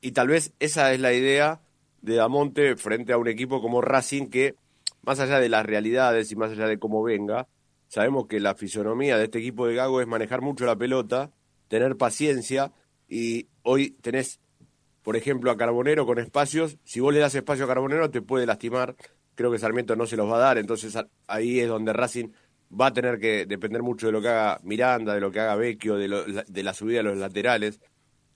[0.00, 1.60] Y tal vez esa es la idea
[2.02, 4.54] de Damonte frente a un equipo como Racing que,
[5.02, 7.48] más allá de las realidades y más allá de cómo venga,
[7.88, 11.32] sabemos que la fisonomía de este equipo de Gago es manejar mucho la pelota,
[11.66, 12.70] tener paciencia
[13.08, 14.38] y hoy tenés
[15.02, 16.78] por ejemplo, a Carbonero con espacios.
[16.82, 18.96] Si vos le das espacio a Carbonero, te puede lastimar.
[19.34, 20.58] Creo que Sarmiento no se los va a dar.
[20.58, 22.28] Entonces ahí es donde Racing
[22.78, 25.56] va a tener que depender mucho de lo que haga Miranda, de lo que haga
[25.56, 27.80] Vecchio, de, de la subida de los laterales.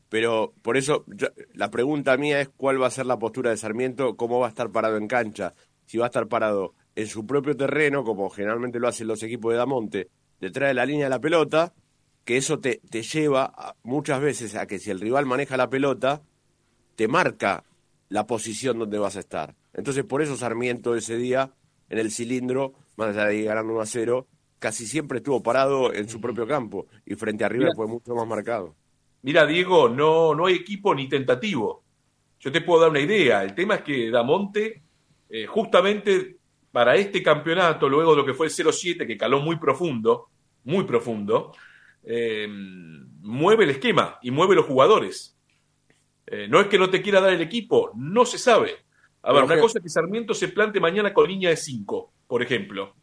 [0.09, 1.05] Pero por eso
[1.55, 4.51] la pregunta mía es cuál va a ser la postura de Sarmiento, cómo va a
[4.51, 5.55] estar parado en cancha.
[5.86, 9.53] Si va a estar parado en su propio terreno, como generalmente lo hacen los equipos
[9.53, 10.09] de Damonte,
[10.41, 11.74] detrás de la línea de la pelota,
[12.24, 16.22] que eso te, te lleva muchas veces a que si el rival maneja la pelota,
[16.97, 17.64] te marca
[18.09, 19.55] la posición donde vas a estar.
[19.74, 21.53] Entonces, por eso Sarmiento ese día,
[21.89, 24.26] en el cilindro, más allá de ir ganando 1 a 0,
[24.59, 28.26] casi siempre estuvo parado en su propio campo y frente a River fue mucho más
[28.26, 28.74] marcado.
[29.22, 31.84] Mira, Diego, no, no hay equipo ni tentativo.
[32.40, 33.42] Yo te puedo dar una idea.
[33.44, 34.82] El tema es que Damonte,
[35.28, 36.36] eh, justamente
[36.72, 40.28] para este campeonato, luego de lo que fue el 0-7, que caló muy profundo,
[40.64, 41.53] muy profundo,
[42.03, 45.36] eh, mueve el esquema y mueve los jugadores.
[46.26, 48.76] Eh, no es que no te quiera dar el equipo, no se sabe.
[49.22, 52.43] A ver, una cosa es que Sarmiento se plante mañana con línea de 5, por
[52.43, 52.95] ejemplo,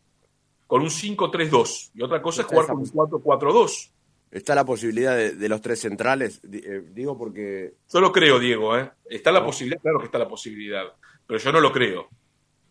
[0.68, 3.92] con un 5-3-2, y otra cosa es jugar con un 4-4-2.
[4.32, 6.42] ¿Está la posibilidad de, los tres centrales?
[6.52, 7.76] Eh, digo porque...
[7.92, 8.92] Yo lo creo, Diego, ¿eh?
[9.10, 10.84] Está la posibilidad, claro que está la posibilidad,
[11.26, 12.10] pero yo no lo creo.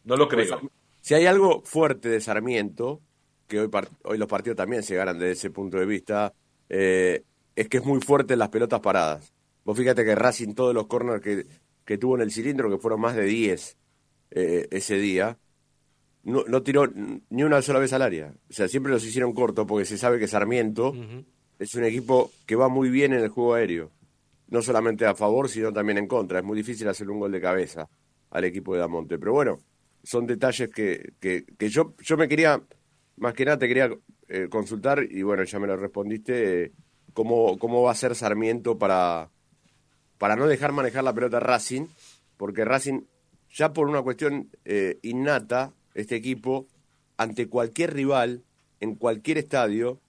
[0.05, 0.61] No lo creo.
[0.61, 3.01] Pues, si hay algo fuerte de Sarmiento,
[3.47, 3.71] que hoy,
[4.05, 6.33] hoy los partidos también se ganan desde ese punto de vista,
[6.69, 7.23] eh,
[7.57, 9.33] es que es muy fuerte en las pelotas paradas.
[9.65, 11.47] Vos fíjate que Racing, todos los corners que,
[11.85, 13.77] que tuvo en el cilindro, que fueron más de 10
[14.33, 15.39] eh, ese día,
[16.25, 16.87] no, no, tiró
[17.31, 18.35] ni una sola vez al área.
[18.51, 20.95] O sea, siempre los hicieron corto porque se sabe que Sarmiento
[21.59, 23.91] es un equipo que va muy bien en el juego aéreo.
[24.49, 26.39] No solamente a favor, sino también en contra.
[26.39, 27.89] Es muy difícil hacer un gol de cabeza
[28.31, 29.18] al equipo de Damonte.
[29.18, 29.59] Pero bueno,
[30.03, 32.62] son detalles que, que, que yo, yo me quería,
[33.16, 33.91] más que nada te quería
[34.29, 36.72] eh, consultar, y bueno, ya me lo respondiste, eh,
[37.12, 39.31] cómo, cómo va a ser Sarmiento para,
[40.18, 41.87] para no dejar manejar la pelota Racing,
[42.37, 43.03] porque Racing,
[43.51, 46.66] ya por una cuestión eh, innata, este equipo,
[47.16, 48.42] ante cualquier rival,
[48.80, 50.01] en cualquier estadio,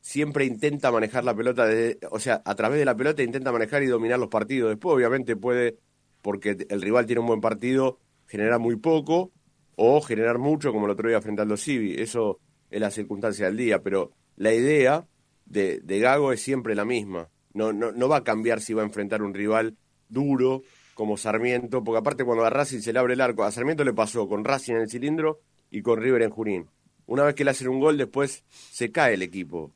[0.00, 1.68] siempre intenta manejar la pelota,
[2.10, 4.70] o sea, a través de la pelota intenta manejar y dominar los partidos.
[4.70, 5.78] Después, obviamente, puede,
[6.22, 9.32] porque el rival tiene un buen partido, generar muy poco
[9.76, 11.52] o generar mucho, como el otro día frente al.
[11.52, 12.38] Eso
[12.70, 15.06] es la circunstancia del día, pero la idea
[15.44, 17.28] de, de Gago es siempre la misma.
[17.52, 19.76] No, no, no va a cambiar si va a enfrentar un rival
[20.08, 20.62] duro
[21.00, 23.94] como Sarmiento, porque aparte cuando a Racing se le abre el arco, a Sarmiento le
[23.94, 25.40] pasó con Racing en el cilindro
[25.70, 26.68] y con River en Junín.
[27.06, 29.72] Una vez que le hacen un gol, después se cae el equipo.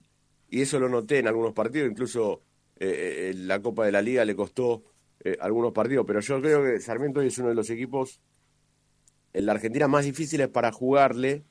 [0.50, 2.42] Y eso lo noté en algunos partidos, incluso
[2.78, 4.82] eh, eh la Copa de la Liga le costó
[5.20, 8.20] eh, algunos partidos, pero yo creo que Sarmiento es uno de los equipos
[9.32, 11.42] en la Argentina más difíciles para jugarle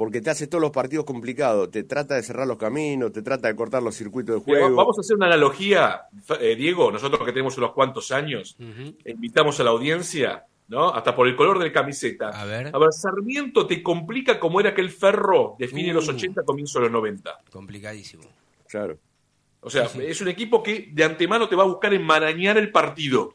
[0.00, 3.48] porque te hace todos los partidos complicados, te trata de cerrar los caminos, te trata
[3.48, 4.74] de cortar los circuitos de juego.
[4.74, 6.04] Vamos a hacer una analogía,
[6.40, 8.56] eh, Diego, nosotros que tenemos unos cuantos años,
[9.04, 10.88] invitamos a la audiencia, ¿no?
[10.88, 12.30] Hasta por el color de la camiseta.
[12.30, 12.74] A ver.
[12.74, 16.44] A ver, Sarmiento te complica como era aquel ferro de fines de los 80, uh.
[16.46, 17.38] comienzo de los 90.
[17.52, 18.22] Complicadísimo.
[18.70, 18.96] Claro.
[19.60, 23.34] O sea, es un equipo que de antemano te va a buscar enmarañar el partido.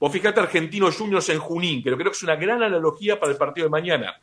[0.00, 3.36] Vos fíjate Argentinos Juniors en Junín, que creo que es una gran analogía para el
[3.36, 4.18] partido de mañana.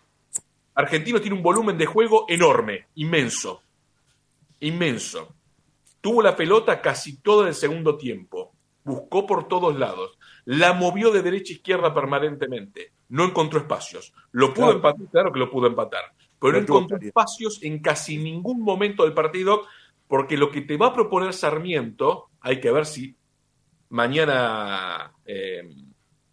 [0.76, 3.62] Argentino tiene un volumen de juego enorme, inmenso,
[4.60, 5.36] inmenso.
[6.00, 8.54] Tuvo la pelota casi todo el segundo tiempo,
[8.84, 14.14] buscó por todos lados, la movió de derecha a izquierda permanentemente, no encontró espacios.
[14.32, 15.06] ¿Lo pudo empatar?
[15.12, 16.14] Claro que lo pudo empatar.
[16.40, 19.64] pero no encontró espacios en casi ningún momento del partido,
[20.08, 23.16] porque lo que te va a proponer Sarmiento, hay que ver si
[23.90, 25.70] mañana eh,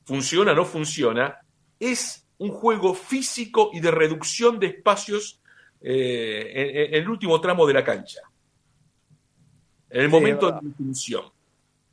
[0.04, 1.38] funciona o no funciona,
[1.78, 5.40] es un juego físico y de reducción de espacios
[5.80, 8.20] eh, en, el último tramo de la cancha.
[9.90, 11.24] En el momento de definición.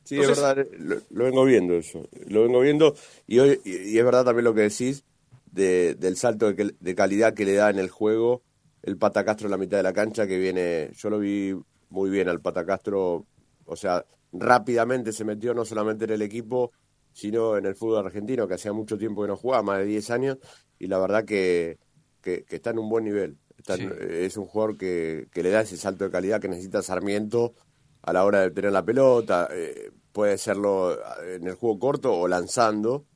[0.04, 2.08] Sí, es verdad, lo, vengo viendo eso.
[2.28, 2.94] Lo vengo viendo
[3.26, 5.04] y, hoy, y, es verdad también lo que decís
[5.50, 8.42] del salto de, de, calidad que le da en el juego
[8.86, 11.54] el Patacastro en la mitad de la cancha que viene, yo lo vi
[11.90, 13.26] muy bien al Patacastro,
[13.64, 16.70] o sea, rápidamente se metió no solamente en el equipo,
[17.16, 20.10] sino en el fútbol argentino, que hacía mucho tiempo que no jugaba, más de 10
[20.10, 20.38] años,
[20.78, 21.78] y la verdad que,
[22.20, 23.38] que, está en un buen nivel.
[23.66, 27.54] Es un jugador que, que, le da ese salto de calidad que necesita Sarmiento
[28.02, 30.94] a la hora de tener la pelota, eh, puede serlo
[31.24, 33.06] en el juego corto o lanzando,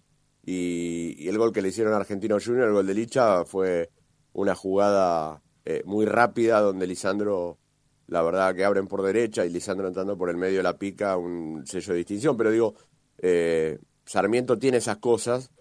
[0.47, 3.91] y, el gol que le hicieron a Argentino Junior, el gol de Licha, fue
[4.33, 7.59] una jugada eh, muy rápida donde Lisandro,
[8.07, 11.19] la verdad que abren por derecha y Lisandro entrando por el medio de la pica,
[11.19, 12.75] un sello de distinción, pero digo,
[13.19, 13.79] eh,
[14.11, 15.53] Sarmiento tiene esas cosas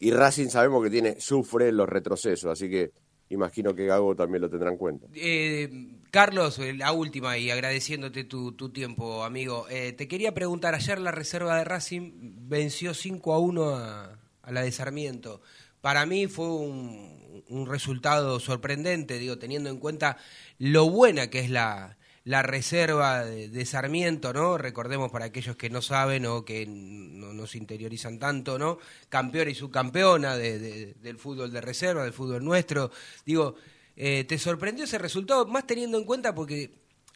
[0.00, 2.90] y Racing sabemos que tiene sufre los retrocesos, así que
[3.28, 5.06] imagino que Gago también lo tendrá en cuenta.
[5.14, 9.68] Eh, Carlos, eh, la última y agradeciéndote tu, tiempo, amigo.
[9.70, 12.10] Eh, te quería preguntar, ayer la reserva de Racing
[12.48, 14.18] venció 5 a 1 a,
[14.50, 15.40] la de Sarmiento.
[15.80, 20.16] Para mí fue un, un resultado sorprendente, digo, teniendo en cuenta
[20.58, 24.58] lo buena que es la, la reserva de, Sarmiento, ¿no?
[24.58, 28.78] Recordemos para aquellos que no saben o que no, nos interiorizan tanto, ¿no?
[29.08, 32.90] Campeona y subcampeona de, del fútbol de reserva, del fútbol nuestro.
[33.24, 33.56] Digo,
[33.96, 35.46] eh, ¿te sorprendió ese resultado?
[35.46, 36.72] Más teniendo en cuenta porque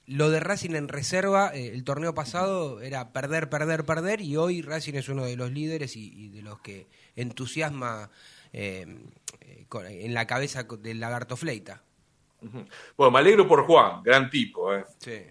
[0.06, 4.62] lo de Racing en reserva, eh, el torneo pasado era perder, perder, perder y hoy
[4.62, 6.86] Racing es uno de los líderes y, de los que
[7.16, 8.10] entusiasma
[8.52, 8.86] eh,
[9.70, 11.82] en la cabeza del lagarto Fleita.
[12.96, 14.74] Bueno, me alegro por Juan, gran tipo.
[14.74, 14.84] ¿eh?
[14.98, 15.22] Sí.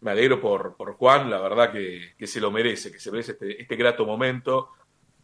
[0.00, 3.62] Me alegro por, por Juan, la verdad que, se lo merece, que se merece este,
[3.62, 4.70] este, grato momento,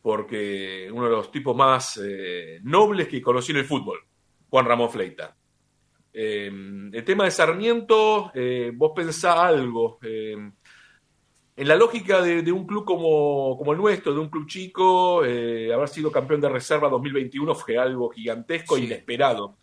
[0.00, 4.00] porque uno de los tipos más eh, nobles que conocí en el fútbol,
[4.48, 5.36] Juan Ramón Fleita.
[6.12, 6.50] Eh,
[6.92, 9.98] el tema de Sarmiento, eh, vos pensás algo.
[10.02, 10.54] en
[11.56, 16.10] la lógica de, un club como, como, el nuestro, de un club chico, haber sido
[16.10, 19.58] campeón de reserva 2021 fue algo gigantesco e inesperado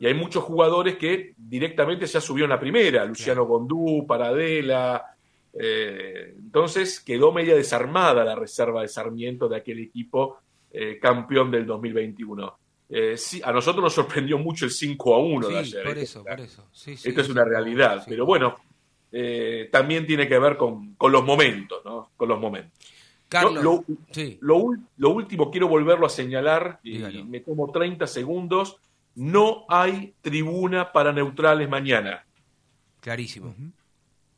[0.00, 5.14] y hay muchos jugadores que directamente ya subieron a primera, Luciano Gondú, Paradela.
[5.52, 10.38] Eh, entonces quedó media desarmada la reserva de Sarmiento de aquel equipo
[10.72, 12.58] eh, campeón del 2021.
[12.88, 15.84] Eh, sí, a nosotros nos sorprendió mucho el 5 a 1 de ayer.
[15.84, 16.66] Por eso, por eso.
[16.86, 18.56] Esto es una realidad, pero bueno,
[19.70, 22.12] también tiene que ver con, los momentos, ¿no?
[22.16, 22.72] Con los momentos.
[23.28, 23.84] Carlos,
[24.40, 28.78] lo, último quiero volverlo a señalar, y me tomo 30 segundos
[29.14, 32.26] no hay tribuna para neutrales mañana.
[33.00, 33.54] Clarísimo,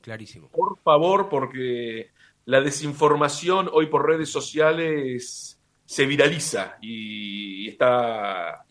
[0.01, 0.49] clarísimo.
[0.49, 2.11] Por favor, porque
[2.45, 8.65] la desinformación hoy por redes sociales se viraliza y está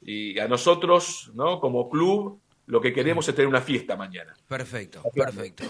[0.00, 1.60] y a nosotros, ¿no?
[1.60, 4.34] Como club, lo que queremos es tener una fiesta mañana.
[4.46, 5.64] Perfecto, perfecto.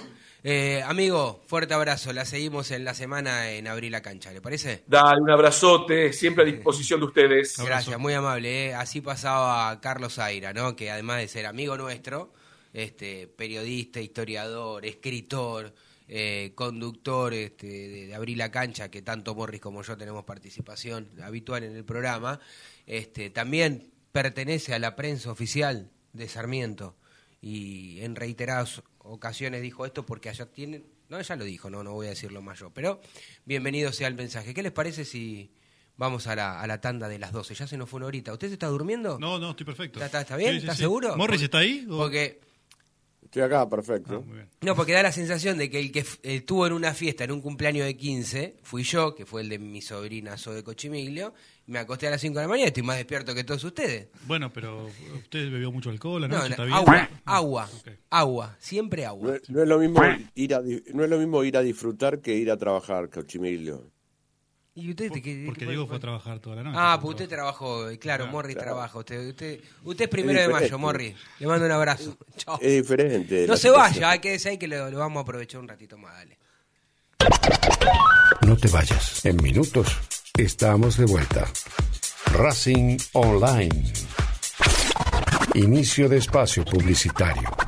[0.50, 2.10] Eh, amigo, fuerte abrazo.
[2.14, 4.82] La seguimos en la semana en Abrir la Cancha, ¿le parece?
[4.86, 7.58] Dale, un abrazote, siempre a disposición de ustedes.
[7.58, 8.68] Gracias, muy amable.
[8.68, 8.74] ¿eh?
[8.74, 10.74] Así pasaba Carlos Zaira, ¿no?
[10.74, 12.32] que además de ser amigo nuestro,
[12.72, 15.74] este, periodista, historiador, escritor,
[16.08, 21.10] eh, conductor este, de, de, Abrir la Cancha, que tanto Morris como yo tenemos participación
[21.22, 22.40] habitual en el programa,
[22.86, 26.96] este, también pertenece a la prensa oficial de Sarmiento
[27.42, 31.92] y en reiteradas ocasiones dijo esto porque allá tienen, no, ya lo dijo, no, no
[31.92, 33.00] voy a decirlo más yo, pero
[33.44, 34.54] bienvenido sea el mensaje.
[34.54, 35.50] ¿Qué les parece si
[35.96, 37.54] vamos a la, a la tanda de las 12?
[37.54, 38.32] Ya se nos fue una horita.
[38.32, 39.18] ¿Usted está durmiendo?
[39.18, 40.02] No, no, estoy perfecto.
[40.02, 40.56] ¿Está, bien?
[40.56, 41.16] ¿Está seguro?
[41.16, 41.86] ¿Morris está ahí?
[41.88, 42.40] Porque
[43.28, 44.24] Estoy acá, perfecto.
[44.26, 47.32] Ah, no, porque da la sensación de que el que estuvo en una fiesta, en
[47.32, 51.34] un cumpleaños de 15, fui yo, que fue el de mi sobrina Zoe Cochimiglio,
[51.68, 54.08] me acosté a las 5 de la mañana y estoy más despierto que todos ustedes.
[54.26, 56.44] Bueno, pero usted bebió mucho alcohol, ¿no?
[56.44, 56.74] ¿Está bien?
[56.74, 57.68] Agua, agua,
[58.08, 59.36] agua, siempre agua.
[59.48, 60.02] No, es lo mismo
[60.34, 63.92] ir a, no es lo mismo ir a disfrutar que ir a trabajar, Cochimiglio.
[64.74, 66.76] ¿Y usted, porque Diego fue a trabajar toda la noche.
[66.80, 68.98] Ah, pues usted trabajó, claro, Morris trabaja.
[68.98, 71.16] Usted, usted, usted es primero de mayo, Morris.
[71.40, 72.16] Le mando un abrazo.
[72.36, 72.58] Chao.
[72.62, 73.46] Es diferente.
[73.46, 76.14] No se vaya, hay que decir que lo, lo, vamos a aprovechar un ratito más,
[76.14, 76.38] dale.
[78.46, 79.24] No te vayas.
[79.26, 79.98] En minutos
[80.38, 81.48] estamos de vuelta.
[82.32, 83.92] Racing Online.
[85.54, 87.67] Inicio de espacio publicitario.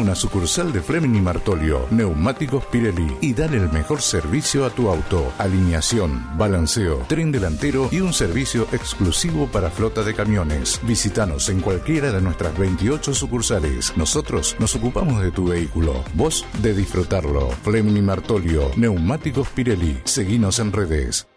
[0.00, 5.32] Una sucursal de Fleming Martolio, Neumáticos Pirelli y dale el mejor servicio a tu auto.
[5.38, 10.80] Alineación, balanceo, tren delantero y un servicio exclusivo para flota de camiones.
[10.84, 13.92] Visítanos en cualquiera de nuestras 28 sucursales.
[13.96, 16.02] Nosotros nos ocupamos de tu vehículo.
[16.14, 17.50] Vos de disfrutarlo.
[17.62, 20.00] Fleming Martolio, Neumáticos Pirelli.
[20.04, 21.28] Seguinos en redes.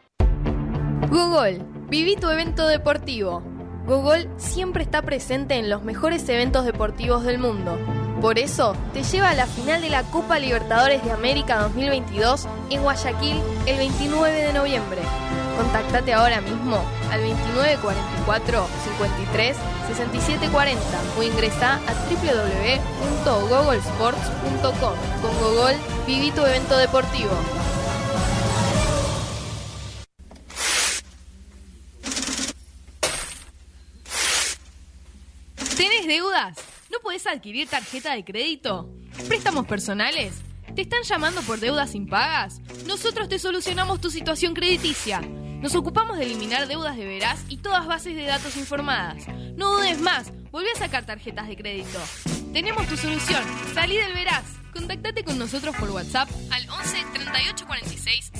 [1.09, 3.43] Google, viví tu evento deportivo.
[3.85, 7.77] Google siempre está presente en los mejores eventos deportivos del mundo.
[8.23, 12.81] Por eso, te lleva a la final de la Copa Libertadores de América 2022 en
[12.81, 15.01] Guayaquil el 29 de noviembre.
[15.57, 16.77] Contactate ahora mismo
[17.11, 19.57] al 2944 53
[19.87, 20.81] 6740
[21.19, 21.93] o ingresa a
[23.25, 24.93] www.googlesports.com.
[25.21, 27.31] Con Google, viví tu evento deportivo.
[37.03, 38.89] Podés adquirir tarjeta de crédito?
[39.27, 40.41] ¿Préstamos personales?
[40.73, 42.61] ¿Te están llamando por deudas impagas?
[42.87, 45.19] Nosotros te solucionamos tu situación crediticia.
[45.19, 49.27] Nos ocupamos de eliminar deudas de veraz y todas bases de datos informadas.
[49.55, 51.99] No dudes más, volví a sacar tarjetas de crédito.
[52.53, 53.43] Tenemos tu solución.
[53.73, 54.45] Salí del veraz.
[54.73, 58.31] Contactate con nosotros por WhatsApp al 11 38 46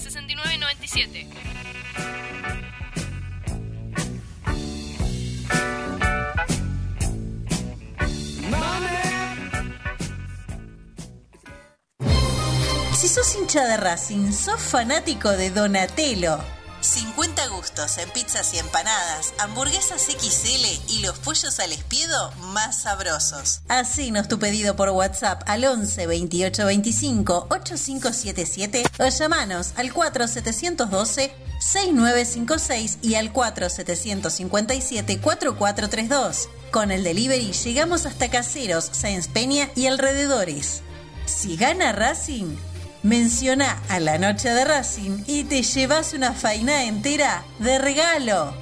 [13.04, 16.40] Si sos hincha de Racing, sos fanático de Donatello.
[16.80, 23.60] 50 gustos en pizzas y empanadas, hamburguesas XL y los pollos al espiedo más sabrosos.
[23.68, 33.00] Hacenos tu pedido por WhatsApp al 11 28 25 8577 o llamanos al 4712 6956
[33.02, 36.48] y al 4757 4432.
[36.72, 40.84] Con el delivery llegamos hasta Caseros, Sáenz Peña y alrededores.
[41.26, 42.56] Si gana Racing,
[43.04, 48.54] menciona a la noche de Racing y te llevas una faina entera de regalo.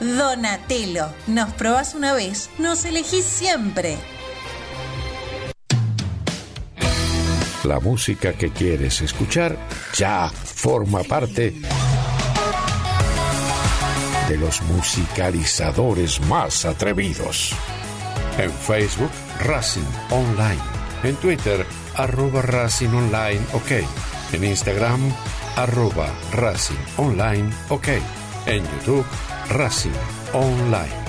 [0.00, 3.96] Donatello, nos probás una vez, nos elegís siempre.
[7.62, 9.56] La música que quieres escuchar
[9.96, 11.54] ya forma parte
[14.28, 17.52] de los musicalizadores más atrevidos.
[18.38, 20.60] En Facebook, Racing Online.
[21.04, 21.64] En Twitter,
[21.96, 23.70] arroba Racing Online OK.
[24.32, 25.12] En Instagram,
[25.56, 27.88] arroba Racing Online OK.
[28.46, 29.06] En YouTube,
[29.50, 29.94] Racing
[30.32, 31.04] Online.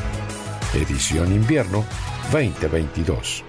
[0.73, 1.85] Edición Invierno
[2.31, 3.43] 2022.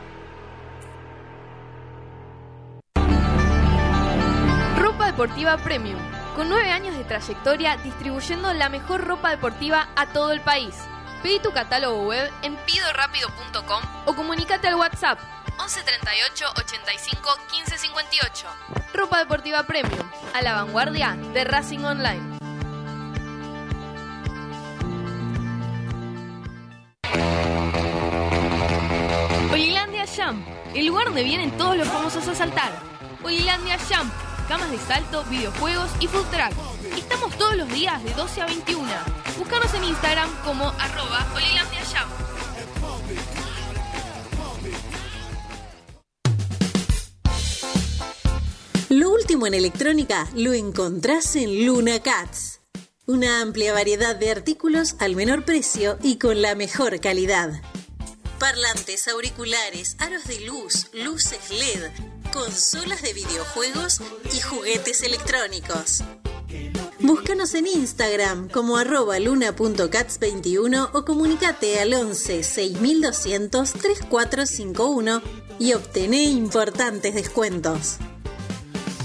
[4.78, 5.98] Ropa deportiva premium.
[6.34, 10.74] Con nueve años de trayectoria distribuyendo la mejor ropa deportiva a todo el país.
[11.22, 15.18] Pedí tu catálogo web en pidorapido.com o comunícate al WhatsApp
[15.58, 18.46] 11 38 85 15 58.
[18.92, 19.98] Ropa deportiva premium,
[20.34, 22.38] a la vanguardia de Racing Online.
[29.50, 32.72] Olilandia Jump, el lugar donde vienen todos los famosos a saltar.
[33.22, 34.12] Olilandia Jump,
[34.48, 36.52] camas de salto, videojuegos y food track.
[36.96, 38.86] Estamos todos los días de 12 a 21.
[39.38, 42.35] Búscanos en Instagram como arroba Olilandia Jump.
[48.88, 52.60] Lo último en electrónica lo encontrás en Luna Cats.
[53.06, 57.60] Una amplia variedad de artículos al menor precio y con la mejor calidad.
[58.38, 61.90] Parlantes, auriculares, aros de luz, luces LED,
[62.32, 64.00] consolas de videojuegos
[64.32, 66.04] y juguetes electrónicos.
[67.00, 75.22] Búscanos en Instagram como arroba luna.cats21 o comunicate al 11 6200 3451
[75.58, 77.98] y obtené importantes descuentos.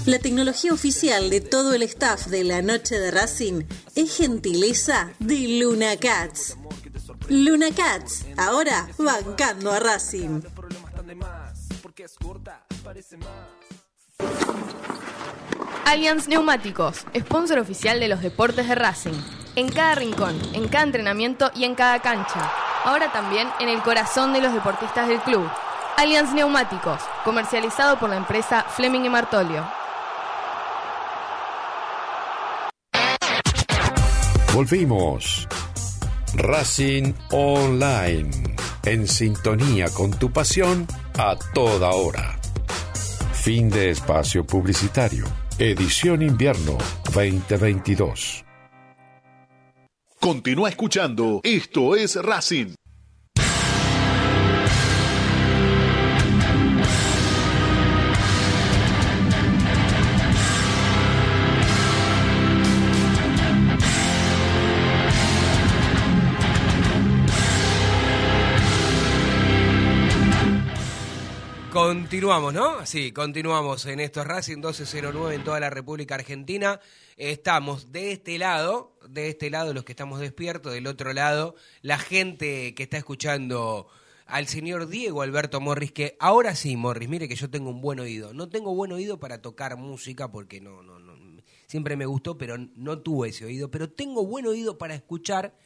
[0.04, 3.62] La tecnología oficial de todo el staff de la noche de Racing
[3.94, 6.56] es gentileza de Luna Cats.
[7.28, 10.42] Luna Cats, ahora bancando a Racing.
[15.84, 19.20] Allianz Neumáticos, sponsor oficial de los deportes de Racing.
[19.54, 22.50] En cada rincón, en cada entrenamiento y en cada cancha.
[22.84, 25.48] Ahora también en el corazón de los deportistas del club.
[25.96, 29.81] Allianz Neumáticos, comercializado por la empresa Fleming y Martolio.
[34.52, 35.48] Volvimos.
[36.34, 38.28] Racing Online.
[38.84, 40.86] En sintonía con tu pasión
[41.16, 42.38] a toda hora.
[43.32, 45.24] Fin de espacio publicitario.
[45.58, 46.76] Edición Invierno
[47.14, 48.44] 2022.
[50.20, 51.40] Continúa escuchando.
[51.42, 52.74] Esto es Racing.
[72.12, 72.84] Continuamos, ¿no?
[72.84, 76.78] Sí, continuamos en estos Racing 1209 en toda la República Argentina.
[77.16, 81.96] Estamos de este lado, de este lado los que estamos despiertos, del otro lado la
[81.96, 83.88] gente que está escuchando
[84.26, 87.98] al señor Diego Alberto Morris, que ahora sí, Morris, mire que yo tengo un buen
[87.98, 88.34] oído.
[88.34, 91.14] No tengo buen oído para tocar música porque no, no, no,
[91.66, 93.70] siempre me gustó, pero no tuve ese oído.
[93.70, 95.56] Pero tengo buen oído para escuchar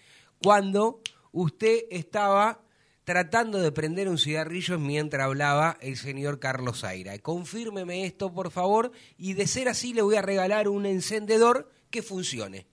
[0.40, 1.00] cuando
[1.32, 2.62] usted estaba
[3.06, 7.16] tratando de prender un cigarrillo mientras hablaba el señor Carlos Zaira.
[7.20, 12.02] Confírmeme esto, por favor, y de ser así le voy a regalar un encendedor que
[12.02, 12.66] funcione.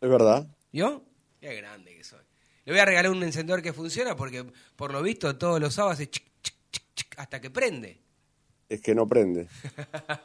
[0.00, 0.48] Es verdad.
[0.72, 1.04] ¿Yo?
[1.40, 2.18] Qué grande que soy.
[2.64, 4.44] Le voy a regalar un encendedor que funciona porque,
[4.74, 8.00] por lo visto, todos los sábados hace chic, chic, chic, hasta que prende.
[8.68, 9.46] Es que no prende.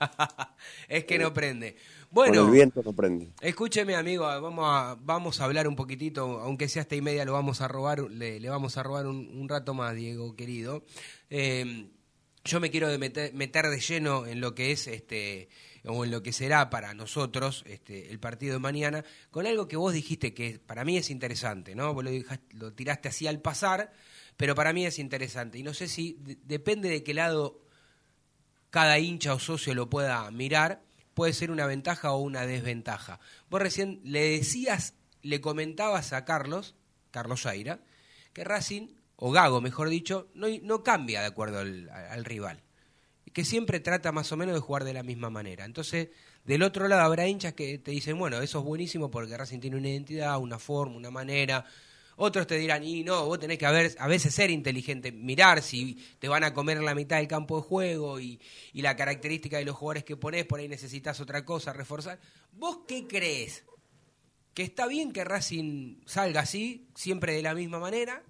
[0.88, 1.78] es que no prende.
[2.10, 3.32] Bueno, Con el viento no prende.
[3.42, 7.34] Escúcheme, amigo, vamos a, vamos a hablar un poquitito, aunque sea hasta y media, lo
[7.34, 10.84] vamos a robar, le, le vamos a robar un, un, rato más, Diego, querido.
[11.30, 11.90] Eh,
[12.48, 15.50] yo me quiero meter, meter, de lleno en lo que es este
[15.84, 19.78] o en lo que será para nosotros este, el partido de mañana, con algo que
[19.78, 21.94] vos dijiste que para mí es interesante, ¿no?
[21.94, 23.92] Vos lo, dejaste, lo tiraste así al pasar,
[24.38, 25.58] pero para mí es interesante.
[25.58, 27.62] Y no sé si depende de qué lado
[28.70, 30.82] cada hincha o socio lo pueda mirar,
[31.18, 33.20] puede ser una ventaja o una desventaja.
[33.50, 34.94] Vos recién le decías,
[35.24, 36.76] le comentabas a Carlos,
[37.10, 37.80] Carlos Zaira,
[38.34, 42.62] que Racing, o Gago mejor dicho, no, no cambia de acuerdo al, al, rival.
[43.34, 45.66] Que siempre trata más o menos de jugar de la misma manera.
[45.66, 46.10] Entonces,
[46.46, 49.78] del otro lado habrá hinchas que te dicen, bueno, eso es buenísimo porque Racing tiene
[49.78, 51.66] una identidad, una forma, una manera,
[52.18, 56.28] otros te dirán, y no, vos tenés que a, veces ser inteligente, mirar si te
[56.28, 58.42] van a comer la mitad del campo de juego y,
[58.74, 62.20] y la característica de los jugadores que ponés, por ahí necesitas otra cosa, reforzar.
[62.52, 63.64] ¿Vos qué crees?
[64.56, 68.24] ¿Que está bien que Racing salga así, siempre de la misma manera?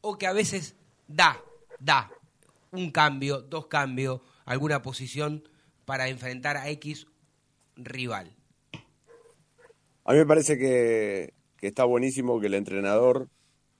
[0.00, 0.76] ¿O que a veces
[1.08, 1.42] da,
[1.80, 2.12] da
[2.70, 5.48] un cambio, dos cambios, alguna posición
[5.84, 7.08] para enfrentar a X
[7.74, 8.32] rival?
[10.04, 13.30] A mí me parece que que está buenísimo que el entrenador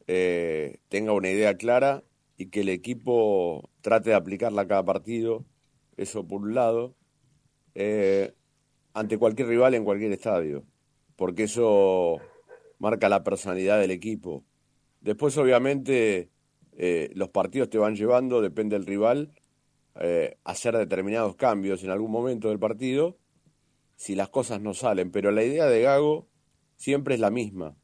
[0.06, 2.02] eh, tenga una idea clara
[2.38, 5.44] y que el equipo trate de aplicarla a cada partido,
[5.98, 6.94] eso por un lado,
[7.74, 8.32] eh,
[8.94, 10.64] ante cualquier rival en cualquier estadio,
[11.14, 12.22] porque eso
[12.78, 14.46] marca la personalidad del equipo.
[15.02, 16.30] Después, obviamente,
[16.78, 19.34] eh, los partidos te van llevando, depende del rival,
[20.00, 23.18] eh, hacer determinados cambios en algún momento del partido,
[23.94, 25.10] si las cosas no salen.
[25.10, 26.28] Pero la idea de Gago
[26.84, 27.74] siempre es la misma.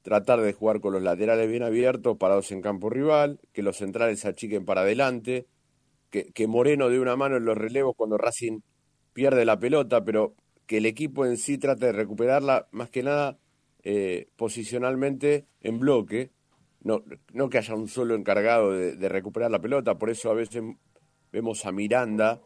[0.00, 4.20] Tratar de jugar con los laterales bien abiertos, parados en campo rival, que los centrales
[4.20, 5.46] se achiquen para adelante,
[6.08, 8.60] que, que Moreno dé una mano en los relevos cuando Racing
[9.12, 10.34] pierde la pelota, pero
[10.66, 13.38] que el equipo en sí trate de recuperarla más que nada
[13.82, 16.30] eh, posicionalmente en bloque,
[16.82, 17.04] no,
[17.34, 20.62] no que haya un solo encargado de, de recuperar la pelota, por eso a veces
[21.30, 22.40] vemos a Miranda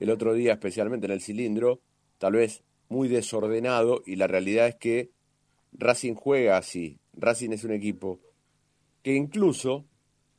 [0.00, 1.80] el otro día especialmente en el cilindro,
[2.18, 5.17] tal vez muy desordenado y la realidad es que
[5.78, 6.98] Racing juega así.
[7.14, 8.20] Racing es un equipo
[9.02, 9.86] que incluso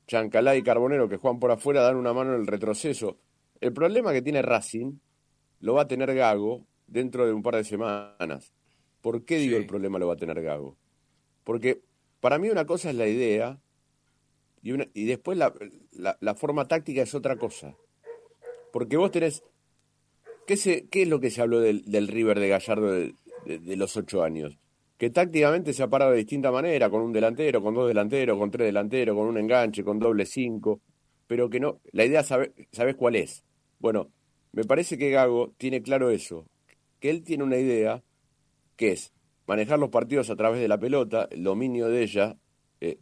[0.08, 3.18] Chancalá y Carbonero, que juegan por afuera, dan una mano en el retroceso.
[3.62, 5.00] El problema que tiene Racing
[5.62, 8.54] lo va a tener Gago dentro de un par de semanas.
[9.02, 9.62] ¿Por qué digo sí.
[9.62, 10.78] el problema lo va a tener Gago?
[11.44, 11.82] Porque
[12.20, 13.60] para mí una cosa es la idea
[14.62, 15.54] y, una, y después la,
[15.92, 17.76] la, la, forma táctica es otra cosa.
[18.74, 19.44] Porque vos tenés...
[20.46, 23.14] ¿Qué, se, qué es lo que se habló del, del River de Gallardo de,
[23.46, 24.58] de, de los ocho años?
[25.00, 28.52] Que tácticamente se ha parado de distinta manera, con un delantero, con dos delanteros, con
[28.52, 30.82] tres delanteros, con un enganche, con doble cinco,
[31.26, 33.46] pero que no, la idea sabe, sabes cuál es.
[33.80, 34.12] Bueno,
[34.52, 36.46] me parece que Gago tiene claro eso,
[37.00, 38.04] que él tiene una idea
[38.76, 39.14] que es
[39.48, 42.38] manejar los partidos a través de la pelota, el dominio de ella,
[42.82, 43.00] eh,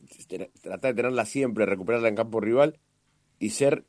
[0.61, 2.77] tratar de tenerla siempre, recuperarla en campo rival
[3.39, 3.85] y ser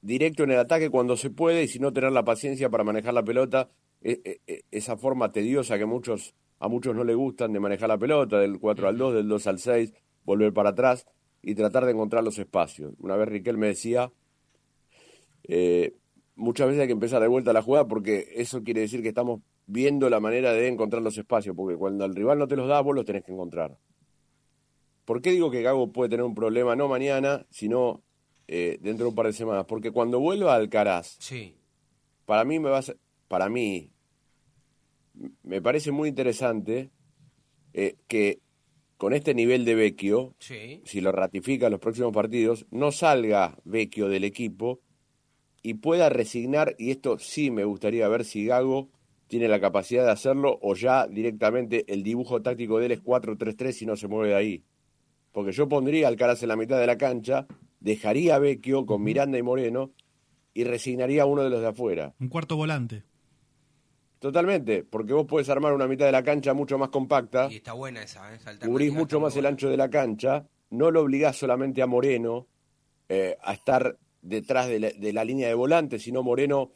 [0.00, 3.12] directo en el ataque cuando se puede y si no tener la paciencia para manejar
[3.12, 3.68] la pelota,
[4.00, 7.98] eh, eh, esa forma tediosa que muchos a muchos no le gustan de manejar la
[7.98, 11.06] pelota, del 4 al 2, del 2 al 6, volver para atrás
[11.42, 12.92] y tratar de encontrar los espacios.
[13.00, 14.12] Una vez Riquel me decía,
[15.44, 15.96] eh,
[16.36, 19.40] muchas veces hay que empezar de vuelta la jugada porque eso quiere decir que estamos
[19.66, 22.80] viendo la manera de encontrar los espacios, porque cuando el rival no te los da,
[22.82, 23.78] vos los tenés que encontrar.
[25.06, 28.02] ¿Por qué digo que Gago puede tener un problema no mañana, sino
[28.48, 29.64] eh, dentro de un par de semanas?
[29.66, 31.56] Porque cuando vuelva a Alcaraz, sí.
[32.26, 32.82] para mí me va a,
[33.28, 33.92] para mí
[35.42, 36.90] me parece muy interesante
[37.72, 38.40] eh, que
[38.96, 40.82] con este nivel de Vecchio, sí.
[40.84, 44.80] si lo ratifica en los próximos partidos, no salga Vecchio del equipo
[45.62, 48.90] y pueda resignar, y esto sí me gustaría ver si Gago
[49.26, 53.82] tiene la capacidad de hacerlo o ya directamente el dibujo táctico de él es 4-3-3
[53.82, 54.64] y no se mueve de ahí.
[55.32, 57.46] Porque yo pondría al Caraz en la mitad de la cancha
[57.78, 59.92] dejaría a Vecchio con Miranda y Moreno
[60.52, 62.14] y resignaría a uno de los de afuera.
[62.20, 63.04] Un cuarto volante.
[64.20, 67.48] Totalmente, porque vos podés armar una mitad de la cancha mucho más compacta.
[67.50, 70.46] Y está buena esa, esa Cubrís mucho más el ancho de la cancha.
[70.68, 72.46] No lo obligás solamente a Moreno
[73.08, 76.72] eh, a estar detrás de la, de la línea de volante, sino Moreno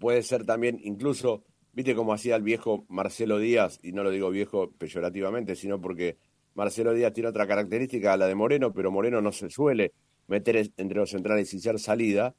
[0.00, 4.28] puede ser también, incluso, viste cómo hacía el viejo Marcelo Díaz, y no lo digo
[4.30, 6.18] viejo peyorativamente, sino porque
[6.54, 9.92] Marcelo Díaz tiene otra característica a la de Moreno, pero Moreno no se suele
[10.26, 12.34] meter en- entre los centrales y ser salida.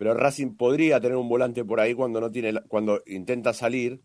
[0.00, 4.00] Pero Racing podría tener un volante por ahí cuando no tiene, cuando intenta salir,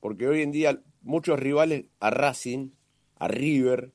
[0.00, 2.70] porque hoy en día muchos rivales a Racing,
[3.14, 3.92] a River,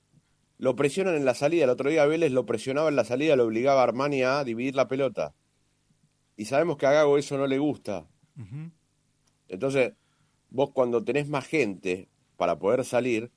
[0.59, 1.65] lo presionan en la salida.
[1.65, 4.75] El otro día Vélez lo presionaba en la salida, lo obligaba a Armani a dividir
[4.75, 5.35] la pelota.
[6.37, 8.07] Y sabemos que a Gago eso no le gusta.
[9.49, 9.91] Entonces,
[10.49, 12.07] vos cuando tenés más gente
[12.37, 13.29] para poder salir,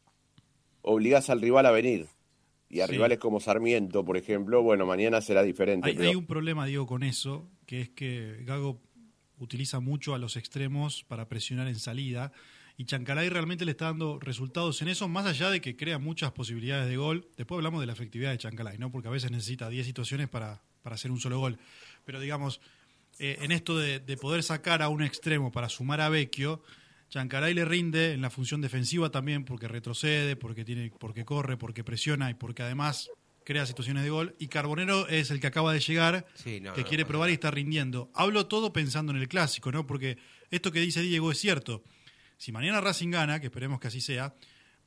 [0.83, 2.07] obligás al rival a venir.
[2.69, 2.93] Y a Sí.
[2.93, 5.89] rivales como Sarmiento, por ejemplo, bueno, mañana será diferente.
[5.89, 8.81] Hay, pero- hay un problema, Diego, con eso, que es que Gago
[9.37, 12.33] utiliza mucho a los extremos para presionar en salida
[12.79, 16.33] y Chancalay realmente le está dando resultados en eso, más allá de que crea muchas
[16.33, 17.29] posibilidades de gol.
[17.37, 18.91] Después hablamos de la efectividad de Chancalay, ¿no?
[18.91, 21.59] porque a veces necesita 10 situaciones para, para hacer un solo gol.
[22.07, 22.63] Pero digamos,
[23.19, 26.63] eh, en esto de, de poder sacar a un extremo para sumar a Vecchio,
[27.11, 31.85] Chancalay le rinde en la función defensiva también porque retrocede, porque tiene, porque corre, porque
[31.85, 33.11] presiona y porque además
[33.49, 34.37] crea situaciones de gol.
[34.39, 37.31] Y Carbonero es el que acaba de llegar, Sí, no, que no, quiere no, probar
[37.31, 38.11] y está rindiendo.
[38.15, 39.87] Hablo todo pensando en el clásico, ¿no?
[39.87, 40.19] Porque
[40.51, 41.83] esto que dice Diego es cierto.
[42.37, 44.35] Si mañana Racing gana, que esperemos que así sea,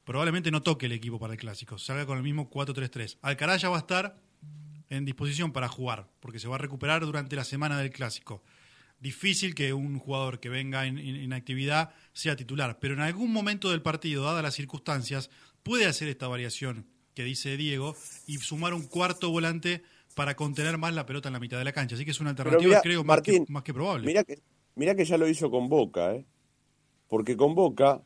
[0.03, 3.17] probablemente no toque el equipo para el clásico, salga con el mismo 4-3-3.
[3.23, 4.21] Alcaraz ya va a estar
[4.89, 8.43] en disposición para jugar, porque se va a recuperar durante la semana del clásico.
[8.99, 13.33] Difícil que un jugador que venga en, en- en actividad sea titular, pero en algún
[13.33, 15.31] momento del partido, dadas las circunstancias,
[15.63, 17.95] puede hacer esta variación que dice Diego
[18.27, 19.83] y sumar un cuarto volante
[20.15, 21.95] para contener más la pelota en la mitad de la cancha.
[21.95, 24.05] Así que es una alternativa, mirá, creo, más, que, más que probable.
[24.05, 24.39] Mirá que,
[24.75, 26.25] mirá que ya lo hizo con Boca, ¿eh?
[27.07, 28.03] Porque con Boca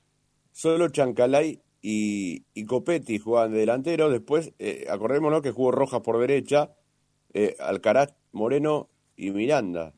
[0.52, 4.10] solo Chancalay y, y Copetti jugaban de delantero.
[4.10, 6.74] Después, eh, acordémonos que jugó Rojas por derecha,
[7.34, 9.94] eh, Alcaraz, Moreno y Miranda.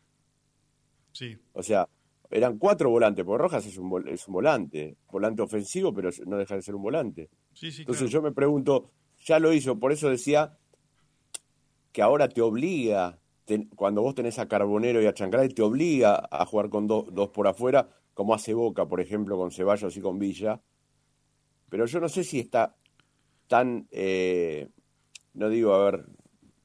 [1.14, 1.38] Sí.
[1.54, 1.88] O sea,
[2.30, 6.56] eran cuatro volantes, porque Rojas es un, es un volante, volante ofensivo, pero no deja
[6.56, 7.30] de ser un volante.
[7.60, 8.12] Sí, sí, Entonces claro.
[8.12, 8.92] yo me pregunto,
[9.26, 10.56] ya lo hizo, por eso decía
[11.92, 16.28] que ahora te obliga, te- cuando vos tenés a Carbonero y a Chancalay, te obliga
[16.30, 20.02] a jugar con dos, dos por afuera, como hace Boca, por ejemplo, con Ceballos y
[20.02, 20.62] con Villa.
[21.70, 22.76] Pero yo no sé si está
[23.48, 24.70] tan, eh,
[25.34, 26.06] no digo, a ver,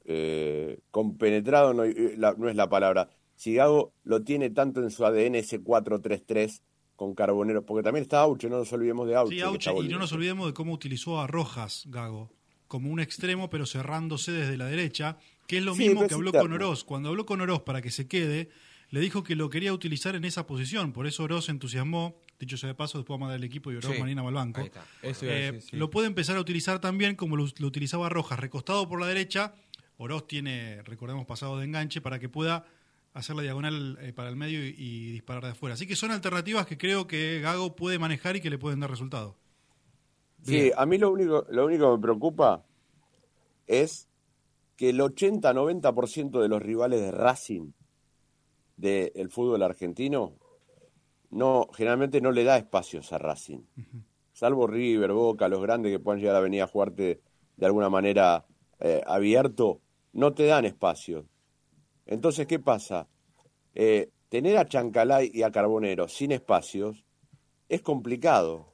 [0.05, 3.09] eh, compenetrado, no, eh, la- no es la palabra.
[3.35, 6.63] Si Gago lo tiene tanto en su ADN ese 4-3-3
[7.03, 9.35] con Carbonero, porque también está Auche, no nos olvidemos de Auche.
[9.35, 12.31] Sí, Auche, y no nos olvidemos de cómo utilizó a Rojas, Gago,
[12.69, 16.29] como un extremo, pero cerrándose desde la derecha, que es lo Sí, mismo que habló
[16.29, 16.45] interno.
[16.49, 16.85] con Oroz.
[16.85, 18.49] Cuando habló con Oroz para que se quede,
[18.91, 20.93] le dijo que lo quería utilizar en esa posición.
[20.93, 22.17] Por eso Oroz se entusiasmó.
[22.39, 24.29] Dicho sea de paso, después vamos a dar el equipo y Oroz Sí, Marina va
[24.29, 24.61] al banco.
[24.61, 24.85] ahí está.
[25.03, 25.77] Eso iba a Eh, decir, sí.
[25.77, 29.55] Lo puede empezar a utilizar también como lo, lo utilizaba Rojas, recostado por la derecha.
[29.97, 32.65] Oroz tiene, recordemos, pasado de enganche para que pueda
[33.13, 35.75] hacer la diagonal eh, para el medio y, y disparar de afuera.
[35.75, 38.91] Así que son alternativas que creo que Gago puede manejar y que le pueden dar
[38.91, 39.37] resultado.
[40.43, 42.65] Sí, a mí lo único, lo único que me preocupa
[43.67, 44.09] es
[44.77, 47.73] que el 80-90% de los rivales de Racing
[48.77, 50.35] del fútbol argentino
[51.31, 53.61] no generalmente no le da espacios a Racing.
[54.33, 57.21] Salvo River, Boca, los grandes que puedan llegar a venir a jugarte
[57.57, 58.45] de alguna manera
[58.81, 59.81] eh, abierto,
[60.13, 61.25] no te dan espacios.
[62.07, 63.09] Entonces, ¿qué pasa?
[63.75, 67.05] Eh, tener a Chancalay y a Carbonero sin espacios
[67.69, 68.71] es complicado.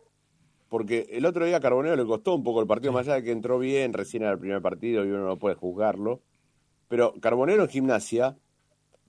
[0.69, 3.23] Porque el otro día a Carbonero le costó un poco el partido, más allá de
[3.25, 6.21] que entró bien, recién era el primer partido y uno no puede juzgarlo.
[6.89, 8.37] Pero Carbonero en gimnasia,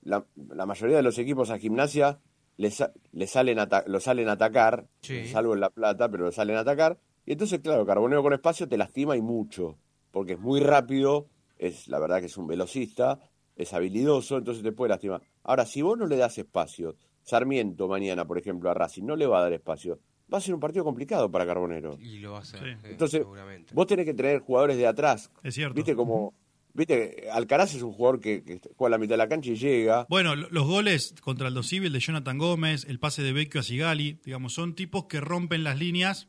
[0.01, 2.19] la, la mayoría de los equipos a gimnasia
[2.55, 5.27] le, sa- le salen lo salen a atacar, Sí.
[5.27, 6.97] salvo en La Plata, pero lo salen a atacar.
[7.25, 9.77] Y entonces, claro, Carbonero con espacio te lastima y mucho,
[10.11, 11.27] porque es muy rápido,
[11.57, 13.19] es la verdad que es un velocista,
[13.59, 15.21] es habilidoso, entonces te puede lastimar.
[15.43, 19.27] Ahora, si vos no le das espacio, Sarmiento mañana, por ejemplo, a Racing, no le
[19.27, 19.99] va a dar espacio,
[20.33, 21.97] va a ser un partido complicado para Carbonero.
[22.01, 22.65] Y lo va a hacer, Sí.
[22.81, 23.73] sí, Entonces, seguramente.
[23.75, 25.29] vos tenés que tener jugadores de atrás.
[25.43, 25.75] Es cierto.
[25.75, 26.33] Viste como,
[26.73, 29.55] viste, Alcaraz es un jugador que, que juega a la mitad de la cancha y
[29.57, 30.07] llega.
[30.09, 33.63] Bueno, lo- los goles contra el Civil de Jonathan Gómez, el pase de Vecchio a
[33.63, 36.27] Sigali, digamos, son tipos que rompen las líneas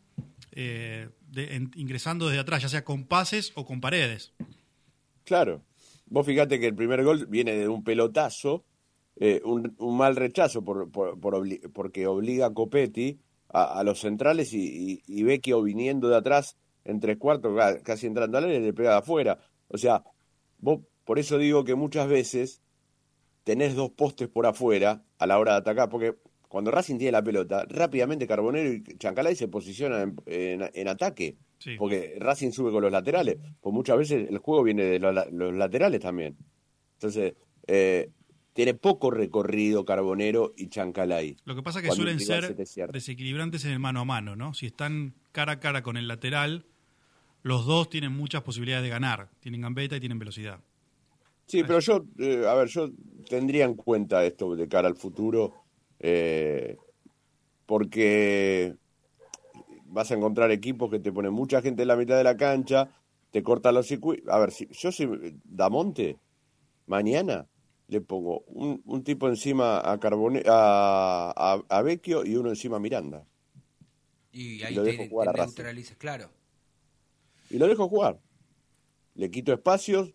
[0.53, 4.33] eh, de- en- ingresando desde atrás, ya sea con pases o con paredes.
[5.25, 5.63] Claro.
[6.11, 8.65] Vos fíjate que el primer gol viene de un pelotazo,
[9.17, 13.19] eh, un, un mal rechazo por, por- obli- porque obliga a Copetti
[13.49, 18.07] a, a los centrales y, y, Vecchio viniendo de atrás en tres cuartos, ca- casi
[18.09, 19.39] entrando al área, le pega de afuera.
[19.69, 20.03] O sea,
[20.59, 22.61] vos por eso digo que muchas veces
[23.45, 26.17] tenés dos postes por afuera a la hora de atacar, porque
[26.49, 31.77] cuando Racing tiene la pelota, rápidamente Carbonero y Chancalay se posicionan en- en ataque, Sí.
[31.79, 35.27] porque Racing sube con los laterales, pues muchas veces el juego viene de los, la-
[35.31, 36.35] los laterales también.
[36.95, 37.35] Entonces,
[37.67, 38.09] eh,
[38.55, 41.37] tiene poco recorrido Carbonero y Chancalay.
[41.45, 44.37] Lo que pasa es que Cuando suelen ser se desequilibrantes en el mano a mano,
[44.37, 44.55] ¿no?
[44.55, 46.65] Si están cara a cara con el lateral,
[47.43, 49.29] los dos tienen muchas posibilidades de ganar.
[49.41, 50.61] Tienen gambeta y tienen velocidad.
[51.47, 52.91] Sí, pero yo, eh, a ver, yo
[53.29, 55.55] tendría en cuenta esto de cara al futuro,
[55.99, 56.77] eh,
[57.67, 58.75] porque
[59.91, 62.91] vas a encontrar equipos que te ponen mucha gente en la mitad de la cancha,
[63.31, 64.33] te cortan los circuitos.
[64.33, 66.19] A ver, si yo soy Damonte,
[66.87, 67.47] mañana
[67.89, 72.77] le pongo un, un tipo encima a Carbone a, a, a Vecchio y uno encima
[72.77, 73.27] a Miranda.
[74.33, 76.31] Y ahí lo te, dejo jugar neutralizas, claro.
[77.51, 78.21] Y lo dejo jugar.
[79.15, 80.15] Le quito espacios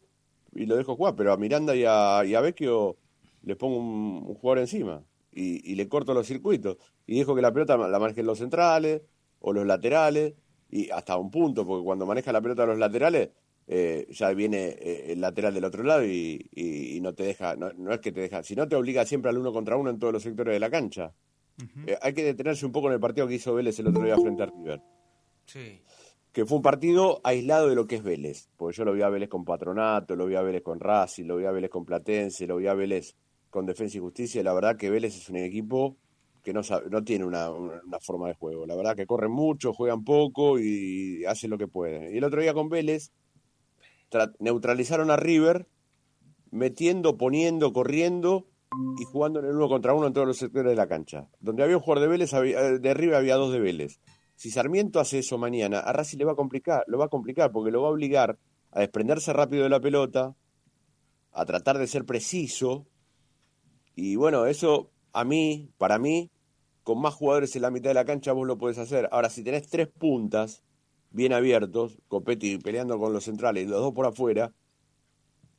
[0.53, 2.97] y lo dejo jugar, pero a Miranda y a, y a Vecchio
[3.43, 5.03] le pongo un, un jugador encima
[5.34, 6.77] y, y le corto los circuitos.
[7.06, 9.02] Y dejo que la pelota la manejen los centrales
[9.48, 10.34] o los laterales
[10.70, 13.30] y hasta un punto, porque cuando maneja la pelota los laterales,
[13.68, 17.56] eh, ya viene eh, el lateral del otro lado y, y- y no te deja,
[17.56, 20.00] no, no es que te deja, sino te obliga siempre al uno contra uno en
[20.00, 21.14] todos los sectores de la cancha.
[21.88, 24.18] Eh, hay que detenerse un poco en el partido que hizo Vélez el otro día
[24.18, 24.82] frente a River
[25.46, 25.80] Sí.
[26.32, 29.10] que fue un partido aislado de lo que es Vélez, porque yo lo vi a
[29.10, 32.46] Vélez con Patronato, lo vi a Vélez con Racing, lo vi a Vélez con Platense,
[32.48, 33.16] lo vi a Vélez
[33.50, 35.96] con Defensa y Justicia, y la verdad que Vélez es un equipo
[36.46, 39.74] que no, sabe- no tiene una, una- forma de juego, la verdad que corren mucho,
[39.74, 42.14] juegan poco y hacen lo que pueden.
[42.14, 43.12] Y el otro día con Vélez
[44.12, 45.68] tra- neutralizaron a River,
[46.52, 48.48] metiendo, poniendo, corriendo
[49.00, 51.28] y jugando en el uno contra uno en todos los sectores de la cancha.
[51.40, 54.00] Donde había un jugador de Vélez, eh, de River había dos de Vélez.
[54.36, 57.52] Si Sarmiento hace eso mañana, a Racing le va a complicar, lo va a complicar
[57.52, 58.38] porque lo va a obligar
[58.72, 60.36] a desprenderse rápido de la pelota,
[61.32, 62.86] a tratar de ser preciso.
[63.96, 66.30] Y bueno, eso a mí, para mí,
[66.86, 69.10] con más jugadores en la mitad de la cancha vos lo podés hacer.
[69.12, 70.64] Ahora, si tenés tres puntas
[71.10, 74.53] bien abiertos, Copetti peleando con los centrales y los dos por afuera,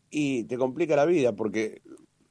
[0.08, 1.82] y te complica la vida porque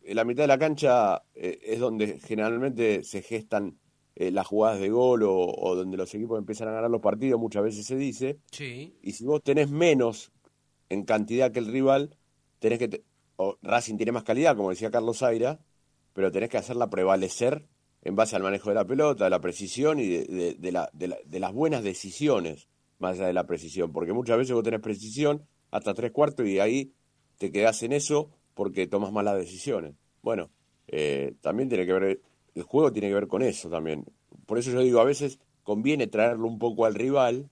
[0.01, 3.77] en la mitad de la cancha eh, es donde generalmente se gestan
[4.15, 7.39] eh, las jugadas de gol o, o donde los equipos empiezan a ganar los partidos,
[7.39, 8.39] muchas veces se dice.
[8.51, 8.95] Sí.
[9.01, 10.31] Y si vos tenés menos
[10.87, 12.17] en cantidad que el rival,
[12.59, 12.87] tenés que...
[12.87, 13.03] te-
[13.35, 15.59] o Racing tiene más calidad, como decía Carlos Zaira,
[16.13, 17.67] pero tenés que hacerla prevalecer
[18.05, 20.89] en base al manejo de la pelota, de la precisión y de, de- de la-
[20.93, 22.69] de la- de las buenas decisiones,
[22.99, 23.91] más allá de la precisión.
[23.91, 26.93] Porque muchas veces vos tenés precisión hasta tres cuartos y ahí
[27.37, 29.95] te quedás en eso porque tomas malas decisiones.
[30.21, 30.49] Bueno,
[30.87, 32.21] eh, también tiene que ver,
[32.53, 34.05] el juego tiene que ver con eso también.
[34.45, 37.49] Por eso yo digo, a veces conviene traerlo un poco al rival,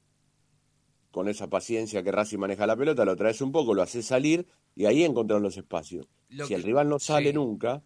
[1.11, 4.47] con esa paciencia que Racing maneja la pelota, lo traes un poco, lo haces salir
[4.75, 6.07] y ahí encontrar los espacios.
[6.29, 7.33] Lo si que- el rival no sale sí.
[7.35, 7.83] nunca,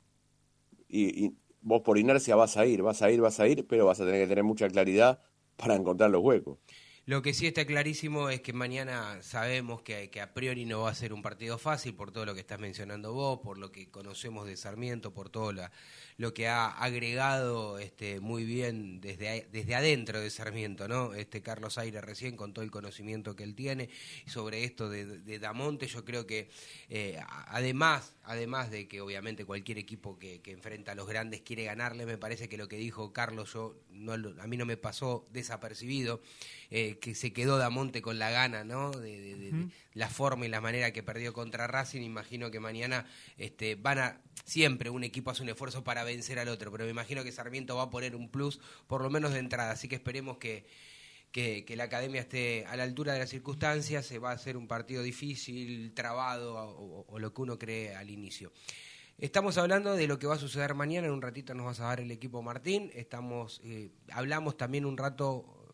[0.87, 1.33] y, y
[1.67, 4.05] vos por inercia vas a ir, vas a ir, vas a ir, pero vas a
[4.05, 5.19] tener que tener mucha claridad
[5.57, 6.59] para encontrar los huecos.
[7.07, 10.93] Lo que sí está clarísimo es que mañana sabemos que, a priori no va a
[10.93, 14.45] ser un partido fácil por todo lo que estás mencionando vos, por lo que conocemos
[14.45, 15.71] de Sarmiento, por todo la-
[16.17, 21.13] lo que ha agregado este, muy bien desde, desde adentro de Sarmiento, ¿no?
[21.13, 23.89] Este Carlos Aire recién con todo el conocimiento que él tiene
[24.25, 26.49] sobre esto de, Damonte, yo creo que
[26.89, 32.05] eh, además, además de que obviamente cualquier equipo que, enfrenta a los grandes quiere ganarle,
[32.05, 36.21] me parece que lo que dijo Carlos yo no, a mí no me pasó desapercibido,
[36.69, 38.91] eh, que se quedó Damonte con la gana, ¿no?
[38.91, 42.59] De, de- de- de la forma y la manera que perdió contra Racing, imagino que
[42.59, 43.05] mañana
[43.37, 46.91] este, van a siempre un equipo hace un esfuerzo para vencer al otro, pero me
[46.91, 49.95] imagino que Sarmiento va a poner un plus por lo menos de entrada, así que
[49.95, 50.65] esperemos que
[51.31, 54.55] que, que la academia esté a la altura de las circunstancias, se va a hacer
[54.55, 58.51] un partido difícil, trabado o, o lo que uno cree al inicio.
[59.19, 61.85] Estamos hablando de lo que va a suceder mañana, en un ratito nos vas a
[61.85, 65.66] dar el equipo Martín, estamos eh, hablamos también un rato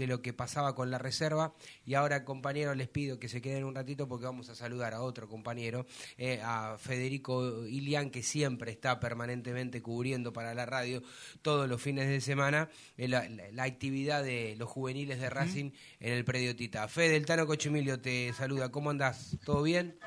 [0.00, 1.52] de lo que pasaba con la reserva
[1.84, 5.02] y ahora compañeros les pido que se queden un ratito porque vamos a saludar a
[5.02, 5.84] otro compañero,
[6.16, 11.02] eh, a Federico Ilián que siempre está permanentemente cubriendo para la radio
[11.42, 15.70] todos los fines de semana eh, la, la- la actividad de los juveniles de Racing
[16.00, 16.88] en el predio Tita.
[16.88, 19.36] Fede, el Tano Cochimilio te saluda, ¿cómo andás?
[19.44, 19.98] ¿Todo bien?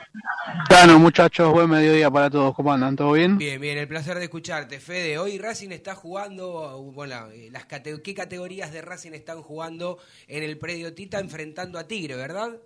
[0.70, 2.56] Tano, muchachos, buen mediodía para todos.
[2.56, 2.95] ¿Cómo andan?
[2.95, 3.38] ¿Todo bien?
[3.38, 4.80] Bien, bien, el placer de escucharte.
[4.80, 9.82] Fede, hoy Racing está jugando, bueno, eh, las cate- ¿qué categorías de Racing están jugando
[10.27, 12.57] en el predio Tita enfrentando a Tigre, verdad?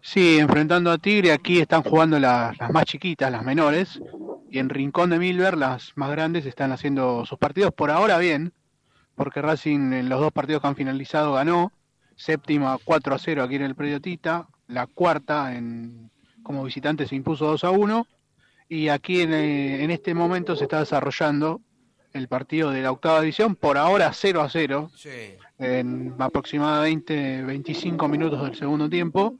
[0.00, 4.00] Sí, enfrentando a Tigre, aquí están jugando las, más chiquitas, las menores,
[4.50, 8.52] y en Rincón de Milver, las más grandes, están haciendo sus partidos por ahora bien,
[9.16, 11.72] porque Racing en los dos partidos que han finalizado ganó,
[12.16, 16.10] séptima 4 a 0 aquí en el predio Tita, la cuarta en
[16.42, 18.06] como visitante se impuso 2 a 1
[18.68, 21.60] y aquí eh, en este momento se está desarrollando
[22.12, 25.10] el partido de la octava división, por ahora 0 a 0, Sí.
[25.58, 29.34] en aproximadamente 25 minutos del segundo tiempo,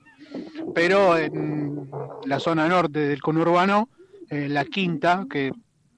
[0.74, 1.89] pero en
[2.27, 3.89] la zona norte del conurbano,
[4.31, 5.53] eh, la quinta, que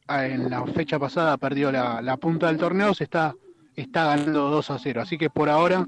[0.07, 3.35] ah, en la fecha pasada perdió la, la punta del torneo, se está,
[3.77, 5.03] está ganando 2 a 0.
[5.03, 5.87] Así que por ahora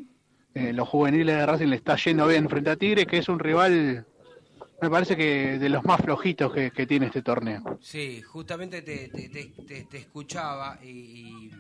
[0.54, 3.38] eh, los juveniles de Racing le está yendo bien frente a Tigre, que es un
[3.38, 4.04] rival,
[4.82, 7.78] me parece que de los más flojitos que, que tiene este torneo.
[7.80, 11.50] Sí, justamente te, te, te- te- escuchaba y-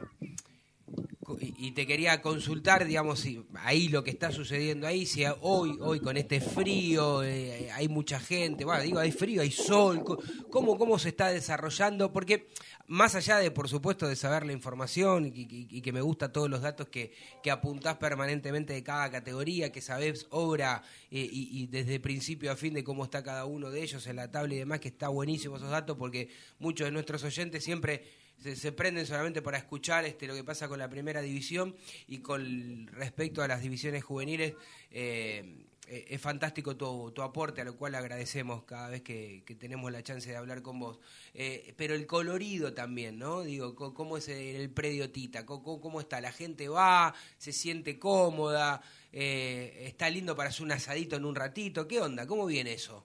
[1.40, 6.00] y te quería consultar, digamos, si ahí lo que está sucediendo ahí, si hoy, hoy
[6.00, 10.04] con este frío eh, hay mucha gente, bueno, digo, hay frío, hay sol,
[10.50, 12.12] ¿cómo, cómo se está desarrollando?
[12.12, 12.48] Porque
[12.88, 16.60] más allá de, por supuesto, de saber la información y que me gusta todos los
[16.60, 22.00] datos que, que apuntás permanentemente de cada categoría, que sabés obra eh, y, y desde
[22.00, 24.80] principio a fin de cómo está cada uno de ellos en la tabla y demás,
[24.80, 26.28] que está buenísimo esos datos porque
[26.58, 30.78] muchos de nuestros oyentes siempre se, prenden solamente para escuchar este lo que pasa con
[30.78, 31.74] la primera división
[32.06, 34.54] y con respecto a las divisiones juveniles
[34.90, 39.92] eh, eh, es fantástico tu, tu aporte a lo cual agradecemos cada vez que, tenemos
[39.92, 40.98] la chance de hablar con vos.
[41.34, 46.20] Eh, pero el colorido también no digo cómo es el, predio Tita co- cómo, está
[46.20, 48.80] la gente va se siente cómoda
[49.12, 53.04] eh, está lindo para hacer un asadito en un ratito qué onda cómo viene eso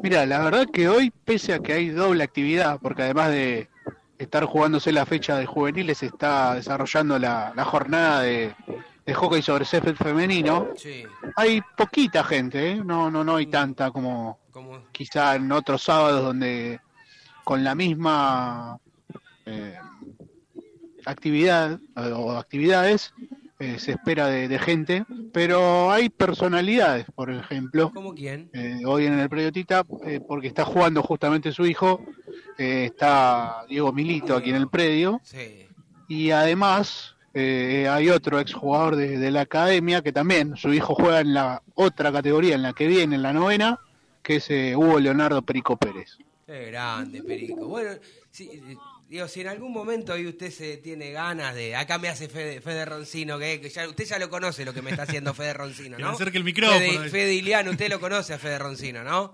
[0.00, 3.68] Mira, la verdad que hoy, pese a que hay doble actividad, porque además de
[4.18, 8.54] estar jugándose la fecha de juveniles, está desarrollando la, la jornada de,
[9.06, 11.04] de hockey sobre césped femenino, sí.
[11.36, 12.82] Hay poquita gente, ¿eh?
[12.84, 16.80] no, no, no hay tanta como como quizá en otros sábados donde
[17.44, 18.78] con la misma
[19.46, 19.78] eh,
[21.06, 23.14] actividad o actividades
[23.58, 28.50] eh, se espera de, de gente, pero hay personalidades, por ejemplo, ¿Cómo quién?
[28.52, 32.00] eh, hoy en el predio Tita, eh, porque está jugando justamente su hijo,
[32.56, 35.66] eh, está Diego Milito aquí en el predio, sí
[36.10, 41.34] y además hay otro exjugador de, de la academia que también su hijo juega en
[41.34, 43.78] la otra categoría, en la que viene, en la novena,
[44.22, 46.16] que es Hugo Leonardo Perico Pérez.
[46.46, 47.66] Qué grande, Perico.
[47.66, 48.76] Bueno, eh,
[49.08, 51.74] digo, si en algún momento ahí usted se tiene ganas de...
[51.74, 54.82] Acá me hace Fede, Fede Roncino, que, que ya, usted ya lo conoce lo que
[54.82, 56.10] me está haciendo Fede Roncino, Que ¿no?
[56.10, 56.78] acerque el micrófono.
[56.78, 59.30] Fede, Fede Iliano, usted lo conoce a Fede Roncino, ¿no?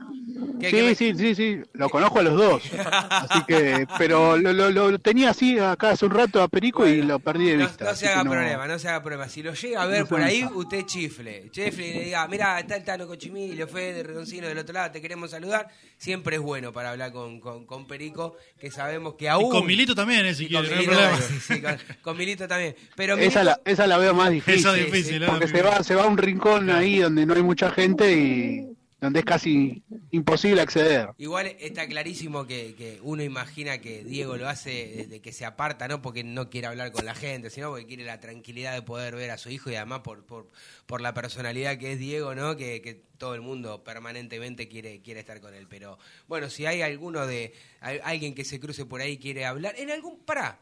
[0.61, 2.63] Que- Sí, que me- sí, sí, sí, lo conozco a los dos.
[3.11, 7.03] Así que, pero lo, lo, lo tenía así acá hace un rato a Perico y
[7.03, 7.85] lo perdí de No, vista.
[7.85, 9.29] no se haga que no- problema, no se haga problema.
[9.29, 11.51] Si lo llega a ver No por ahí, usted chifle.
[11.51, 15.01] Chifle y le diga, mira, está el Tano Cochimilio, Fede Roncino del otro lado, te
[15.03, 15.69] queremos saludar.
[15.99, 19.51] Siempre es bueno para hablar con, con, con Perico, que sabemos que aún...
[19.65, 21.21] Con Milito también, eh, si Y quiere, con no hay problema.
[21.21, 22.77] sí, sí, con, con Milito también.
[22.95, 24.61] Pero Esa Milito- la, esa la veo más difícil.
[24.61, 25.27] Esa es difícil, ¿eh?
[25.27, 28.67] Porque se va, se va a un rincón ahí donde no hay mucha gente y
[29.01, 31.11] donde es casi imposible acceder.
[31.19, 35.89] Igual está clarísimo que, que uno imagina que Diego lo hace desde que se aparta,
[35.89, 39.15] no porque no quiere hablar con la gente, sino porque quiere la tranquilidad de poder
[39.15, 40.49] ver a su hijo y además por, por,
[40.87, 42.57] por la personalidad que es Diego, ¿no?
[42.57, 45.67] Que, que todo el mundo permanentemente quiere, quiere estar con él.
[45.69, 49.45] Pero bueno, si hay alguno de al- alguien que se cruce por ahí y quiere
[49.45, 50.61] hablar, en algún pará,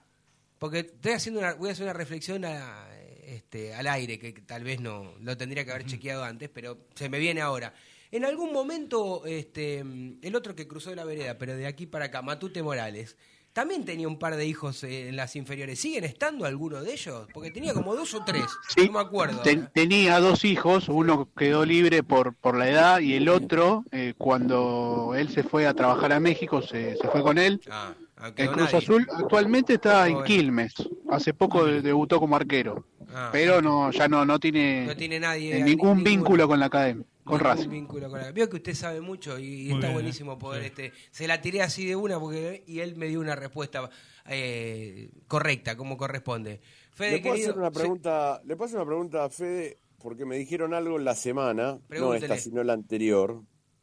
[0.58, 2.88] porque estoy haciendo una, voy a hacer una reflexión a-
[3.24, 7.08] este, al aire que tal vez no lo tendría que haber chequeado antes, pero se
[7.08, 7.72] me viene ahora.
[8.12, 12.20] En algún momento, este, el otro que cruzó la vereda, pero de aquí para acá,
[12.22, 13.16] Matute Morales,
[13.54, 15.78] también tenía un par de hijos eh, en las inferiores.
[15.80, 17.26] ¿Siguen estando algunos de ellos?
[17.34, 18.44] Porque tenía como dos o tres,
[18.74, 19.40] Sí, no me acuerdo.
[19.42, 24.14] Ten- tenía dos hijos, uno quedó libre por, por la edad y el otro, eh,
[24.18, 27.60] cuando él se fue a trabajar a México, se, se fue con él.
[27.70, 28.78] Ah, ah, El Cruz nadie.
[28.78, 30.22] Azul actualmente está en.
[30.24, 30.74] Quilmes.
[31.10, 32.86] Hace poco de- debutó como arquero.
[33.14, 33.28] Ah.
[33.30, 35.62] pero no ya no no tiene, No tiene nadie.
[35.62, 37.68] ningún vínculo con la academia, con Racing.
[37.68, 40.36] vínculo con la- Veo que usted sabe mucho y, Muy está bien, buenísimo ¿eh?
[40.38, 40.66] poder Sí.
[40.68, 43.88] este se la tiré así de una porque y él me dio una respuesta
[44.26, 46.60] eh, correcta como corresponde.
[46.92, 48.40] Fede, ¿Le puedo querido, hacer una sí, pregunta?
[48.44, 49.78] ¿Le puedo hacer una pregunta a Fede?
[49.98, 53.42] Porque me dijeron algo en la semana, no esta, sino la anterior.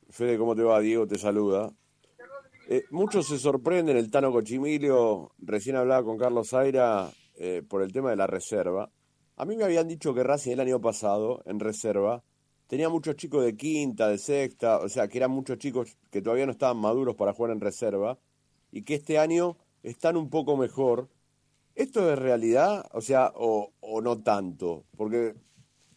[0.10, 0.80] Fede, ¿cómo te va?
[0.82, 1.72] Diego te saluda.
[2.68, 7.92] Eh, muchos se sorprenden, el Tano Cochimilio, recién hablaba con Carlos Zaira eh, por el
[7.92, 8.92] tema de la reserva.
[9.38, 12.22] A mí me habían dicho que Racing el año pasado, en reserva,
[12.70, 16.46] tenía muchos chicos de quinta, de sexta, o sea, que eran muchos chicos que todavía
[16.46, 18.20] no estaban maduros para jugar en reserva,
[18.72, 21.10] y que este año están un poco mejor.
[21.74, 22.86] ¿Esto es realidad?
[22.94, 23.72] O sea, o,
[24.04, 25.34] no tanto, porque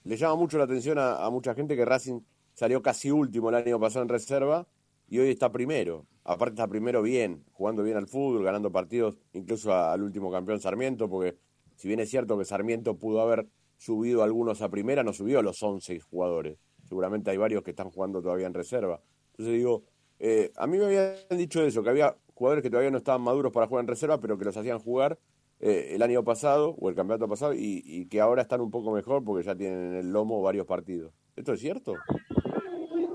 [0.04, 2.20] le llama mucho la atención a, a mucha gente que Racing
[2.54, 4.66] salió casi último el año pasado en reserva
[5.08, 6.06] y hoy está primero.
[6.24, 11.10] Aparte está primero bien, jugando bien al fútbol, ganando partidos, incluso al último campeón Sarmiento,
[11.10, 11.36] porque
[11.76, 13.46] si bien es cierto que Sarmiento pudo haber
[13.82, 16.56] subido algunos a primera, no subió a los 11 jugadores.
[16.88, 19.00] Seguramente hay varios que están jugando todavía en reserva.
[19.32, 19.82] Entonces digo,
[20.20, 23.52] eh, a mí me habían dicho eso, que había jugadores que todavía no estaban maduros
[23.52, 25.18] para jugar en reserva, pero que los hacían jugar
[25.59, 29.24] eh, el año pasado o el campeonato pasado y, que ahora están un poco mejor
[29.24, 31.12] porque ya tienen en el lomo varios partidos.
[31.34, 31.94] ¿Esto es cierto?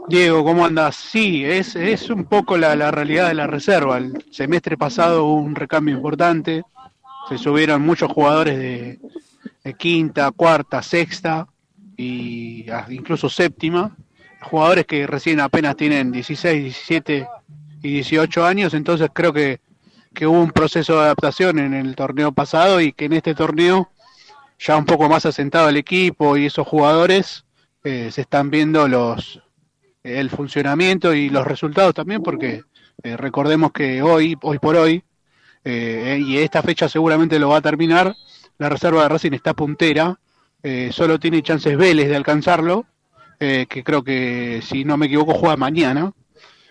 [0.10, 0.98] Diego, ¿cómo andas?
[0.98, 3.98] Sí, es, es un poco la, la realidad de la reserva.
[4.00, 6.64] El semestre pasado hubo un recambio importante,
[7.30, 9.00] se subieron muchos jugadores de
[9.74, 11.48] quinta, cuarta, sexta
[11.96, 13.96] y ah, incluso séptima,
[14.42, 17.28] jugadores que recién apenas tienen 16, 17
[17.82, 19.60] y 18 años, entonces creo que,
[20.14, 23.90] que hubo un proceso de adaptación en el torneo pasado y que en este torneo
[24.60, 27.46] ya un poco más asentado el equipo y esos jugadores
[27.84, 29.42] eh, se están viendo los
[30.04, 32.64] el funcionamiento y los resultados también porque
[33.04, 35.04] eh, recordemos que hoy hoy por hoy
[35.64, 38.16] eh, y esta fecha seguramente lo va a terminar
[38.58, 40.20] la reserva de Racing está puntera
[40.64, 42.86] eh, solo tiene chances Vélez de alcanzarlo
[43.40, 46.12] eh, que creo que si no me equivoco juega mañana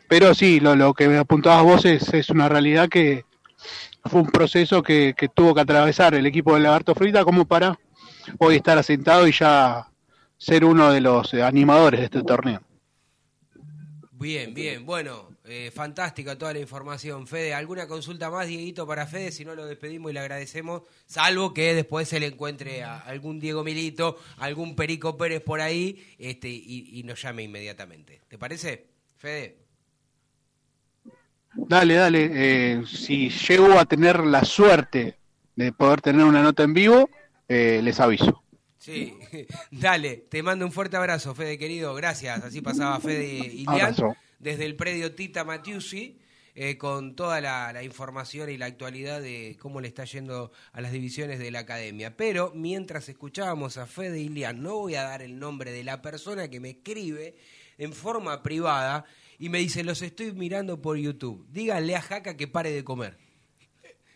[0.08, 3.24] pero sí lo, que me apuntabas vos es, es una realidad que
[4.08, 7.78] fue un proceso que, tuvo que atravesar el equipo de Lagarto Frita como para
[8.38, 9.88] hoy estar asentado y ya
[10.36, 12.60] ser uno de los animadores de este torneo.
[14.12, 14.86] Bien, bien.
[14.86, 17.27] Bueno, eh, fantástica toda la información.
[17.27, 19.32] Fede, ¿alguna consulta más, Dieguito, para Fede?
[19.32, 20.82] Si no, lo despedimos y le agradecemos.
[21.06, 26.05] Salvo que después se le encuentre a algún Diego Milito, algún Perico Pérez por ahí
[26.18, 28.23] este, y, y nos llame inmediatamente.
[28.28, 28.86] ¿Te parece,
[29.16, 29.56] Fede?
[31.55, 32.31] Dale, dale.
[32.32, 35.18] eh, si llego a tener la suerte
[35.55, 37.09] de poder tener una nota en vivo,
[37.48, 38.43] eh, les aviso.
[38.78, 39.18] Sí,
[39.70, 42.44] dale, te mando un fuerte abrazo, Fede querido, gracias.
[42.44, 44.16] Así pasaba Fede Ilián Abrazo.
[44.38, 46.18] Desde el predio Tita Matiusi,
[46.54, 50.80] eh, con toda la, la información y la actualidad de cómo le está yendo a
[50.80, 52.16] las divisiones de la academia.
[52.16, 56.48] Pero mientras escuchábamos a Fede Ilián, no voy a dar el nombre de la persona
[56.48, 57.36] que me escribe
[57.78, 59.04] en forma privada
[59.38, 61.46] y me dice, los estoy mirando por YouTube.
[61.50, 63.18] Díganle a Jaca que pare de comer.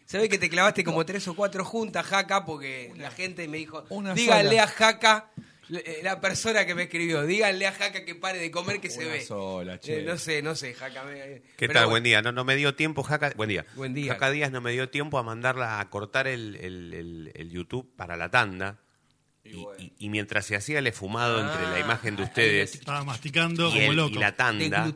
[0.06, 3.58] Se ve que te clavaste como tres o cuatro juntas, Jaca, porque la gente me
[3.58, 3.84] dijo,
[4.14, 4.62] díganle sola.
[4.64, 5.30] a Jaca,
[6.02, 9.20] la persona que me escribió, díganle a Jaca que pare de comer que se ve.
[9.20, 10.00] sola, che.
[10.00, 11.04] Eh, no sé, no sé, Jaca.
[11.04, 11.82] me- ¿Qué pero tal?
[11.84, 11.90] bueno.
[11.90, 12.22] Buen día.
[12.22, 13.32] No, no me dio tiempo, Jaca.
[13.36, 13.64] Buen día.
[13.74, 14.12] Buen día.
[14.14, 17.88] Jaca Díaz no me dio tiempo a mandarla a cortar el, el- el- el YouTube
[17.96, 18.80] para la tanda.
[19.44, 23.68] Y, y- y mientras se hacía el esfumado entre la imagen de ustedes Estaba masticando
[23.70, 24.14] y, como el- loco.
[24.14, 24.92] y la tanda,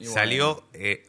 [0.00, 0.68] salió.
[0.72, 1.06] eh,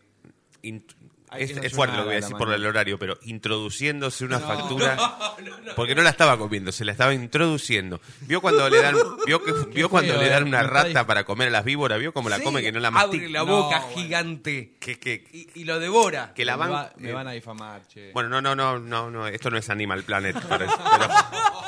[1.38, 4.24] es, que no es fuerte lo que voy a decir por el horario, pero introduciéndose
[4.26, 4.48] una No.
[4.48, 4.98] factura.
[5.38, 8.02] No, no, Porque no la estaba comiendo, se la estaba introduciendo.
[8.22, 8.96] ¿Vio cuando le dan,
[9.26, 12.00] vio que, vio cuando feo, le dan eh, una rata para comer a las víboras?
[12.00, 13.18] ¿Vio cómo la Sí, come que no la mastica?
[13.18, 16.34] Abre la boca gigante Que, que, y, y lo devora.
[16.34, 18.12] que la me, van, va- me eh, van a difamar, che.
[18.14, 21.08] Bueno, no, no, no, no, no, esto no es Animal Planet, parece, pero,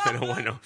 [0.05, 0.59] pero bueno.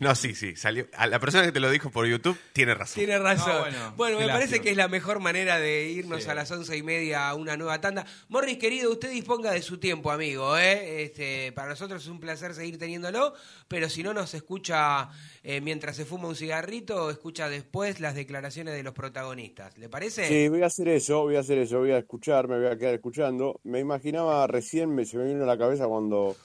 [0.00, 0.86] No, sí, sí, salió.
[0.96, 2.94] A la persona que te lo dijo por YouTube tiene razón.
[2.96, 3.52] Tiene razón.
[3.54, 6.30] No, bueno, bueno, me parece que es la mejor manera de irnos Sí.
[6.30, 8.05] a las once y media a una nueva tanda.
[8.28, 10.56] Morris, querido, usted disponga de su tiempo, amigo.
[10.56, 11.02] ¿eh?
[11.02, 13.34] Este, para nosotros es un placer seguir teniéndolo,
[13.68, 15.08] pero si no nos escucha
[15.42, 19.76] eh, mientras se fuma un cigarrito, escucha después las declaraciones de los protagonistas.
[19.78, 20.26] ¿Le parece?
[20.28, 22.76] Sí, voy a hacer eso, voy a hacer eso, voy a escuchar, me voy a
[22.76, 23.60] quedar escuchando.
[23.64, 26.36] Me imaginaba recién, me, se me vino a la cabeza cuando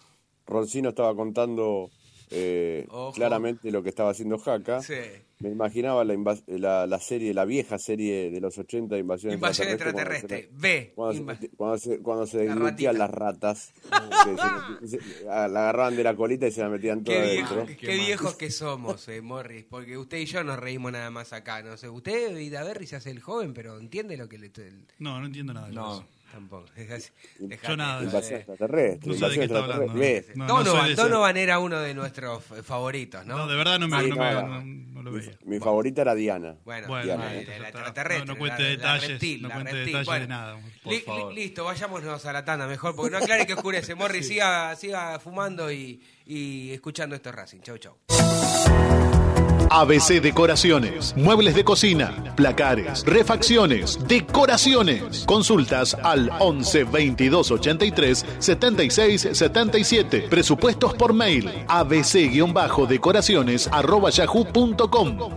[0.45, 1.89] Roncino estaba contando
[2.29, 4.81] eh, claramente lo que estaba haciendo Jaca.
[4.81, 4.95] Sí.
[5.41, 9.33] Me imaginaba la, invas- la, la serie, la vieja serie de los 80 de Invasión,
[9.33, 10.37] Invasión Extraterrestre.
[10.37, 10.59] extraterrestre.
[10.59, 10.91] B.
[10.95, 12.93] Cuando Inva- se, cuando se, cuando se La deglutían ratita.
[12.93, 13.73] las ratas,
[14.81, 17.65] que se- se- la agarraban de la colita y se la metían toda Qué, adentro.
[17.65, 21.33] viejo- qué viejos que somos, eh, Morris, porque usted y yo nos reímos nada más
[21.33, 24.47] acá, no sé, usted y Daverri se hace el joven, pero entiende lo que le
[24.55, 25.93] el- No, no entiendo nada de No.
[25.95, 26.05] eso.
[26.31, 26.65] Tampoco.
[27.67, 28.03] Yo nada.
[28.03, 28.37] Invasión eh.
[28.37, 29.11] extraterrestre.
[29.11, 29.83] No sé de qué está hablando.
[29.83, 30.33] extraterrestre.
[30.33, 30.37] Ve.
[30.39, 33.37] No, no Donovan, ese- Donovan era uno de nuestros eh, favoritos, ¿no?
[33.37, 35.31] No, de verdad no me, Sí, no me- no, no- no lo veía.
[35.45, 36.55] mi favorita era Diana.
[36.63, 37.25] Bueno, Bueno, Diana.
[37.25, 39.85] la- no, la- extraterrestre, No, no cuente la- la detalles, reptil, no cuente reptil.
[39.87, 40.53] detalles Bueno, de nada,
[40.83, 41.33] por li- li- favor.
[41.33, 43.95] listo, vayámonos a la tanda mejor, porque no aclare que oscurece.
[43.95, 47.59] Morris, siga, siga fumando y, y escuchando esto Racing.
[47.61, 47.97] Chau, chau.
[49.73, 55.23] ABC Decoraciones, muebles de cocina, placares, refacciones, decoraciones.
[55.25, 60.27] Consultas al 11 22 83 76 77.
[60.29, 64.09] Presupuestos por mail abc-decoraciones arroba.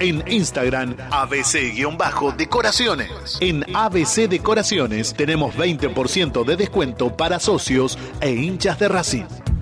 [0.00, 3.38] En Instagram abc-decoraciones.
[3.40, 9.53] En ABC Decoraciones tenemos 20% de descuento para socios e hinchas de Racing.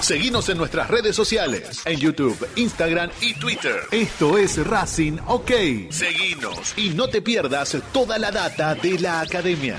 [0.00, 3.80] Seguinos en nuestras redes sociales, en YouTube, Instagram y Twitter.
[3.90, 5.50] Esto es Racing OK.
[5.90, 9.78] Seguinos y no te pierdas toda la data de la academia.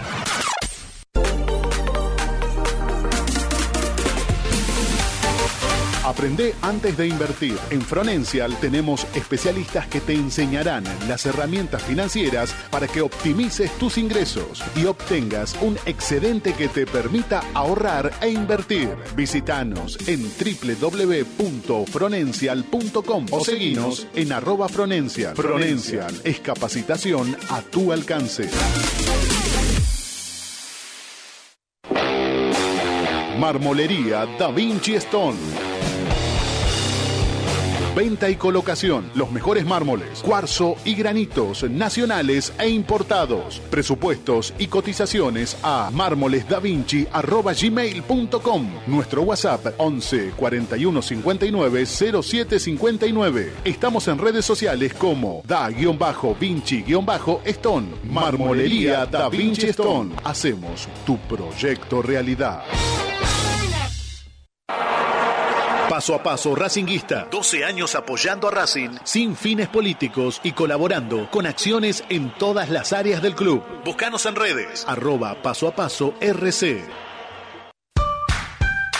[6.11, 7.57] Aprende antes de invertir.
[7.69, 14.61] En Fronencial tenemos especialistas que te enseñarán las herramientas financieras para que optimices tus ingresos
[14.75, 18.89] y obtengas un excedente que te permita ahorrar e invertir.
[19.15, 25.33] Visítanos en www.fronencial.com o seguinos en arroba Fronencial.
[25.33, 28.49] Fronencial es capacitación a tu alcance.
[33.39, 35.70] Marmolería Da Vinci Stone.
[37.95, 39.09] Venta y colocación.
[39.15, 43.59] Los mejores mármoles, cuarzo y granitos nacionales e importados.
[43.69, 53.53] Presupuestos y cotizaciones a mármolesdavinci.gmail.com Nuestro WhatsApp 11 41 59 07 59.
[53.65, 57.87] Estamos en redes sociales como Da-Vinci-Stone.
[58.09, 60.13] Marmolería Da Vinci Stone.
[60.23, 62.63] Hacemos tu proyecto realidad.
[66.01, 67.27] Paso a paso Racinguista.
[67.29, 72.91] 12 años apoyando a Racing sin fines políticos y colaborando con acciones en todas las
[72.91, 73.63] áreas del club.
[73.85, 74.83] Búscanos en redes.
[74.87, 76.83] Arroba paso a paso RC.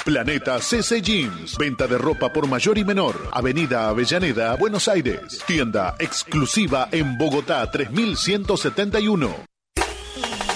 [0.06, 1.58] Planeta CC Jeans.
[1.58, 3.30] Venta de ropa por mayor y menor.
[3.32, 5.40] Avenida Avellaneda, Buenos Aires.
[5.48, 9.38] Tienda exclusiva en Bogotá 3171.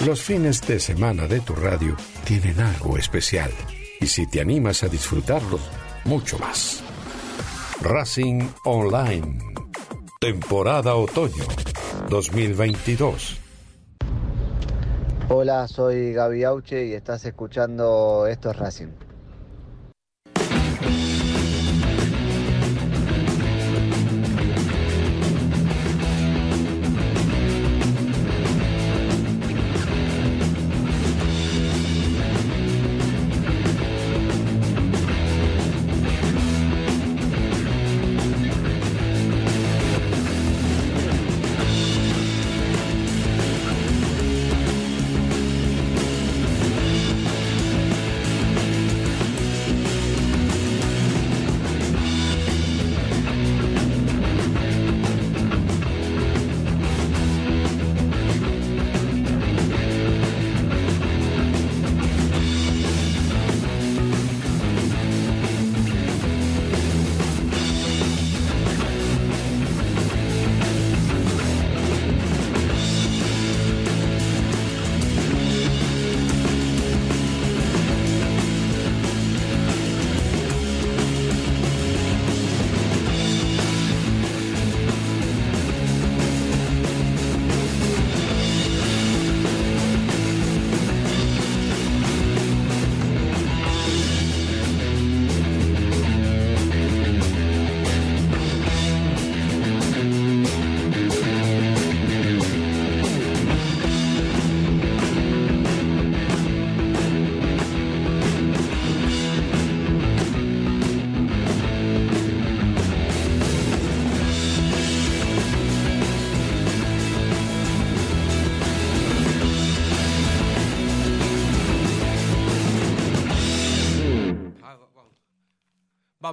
[0.06, 3.50] Los fines de semana de tu radio tienen algo especial.
[4.00, 5.62] Y si te animas a disfrutarlos,
[6.06, 6.82] mucho más.
[7.82, 9.38] Racing Online.
[10.20, 11.44] Temporada Otoño
[12.08, 13.38] 2022.
[15.28, 19.05] Hola, soy Gaby Auche y estás escuchando Esto es Racing.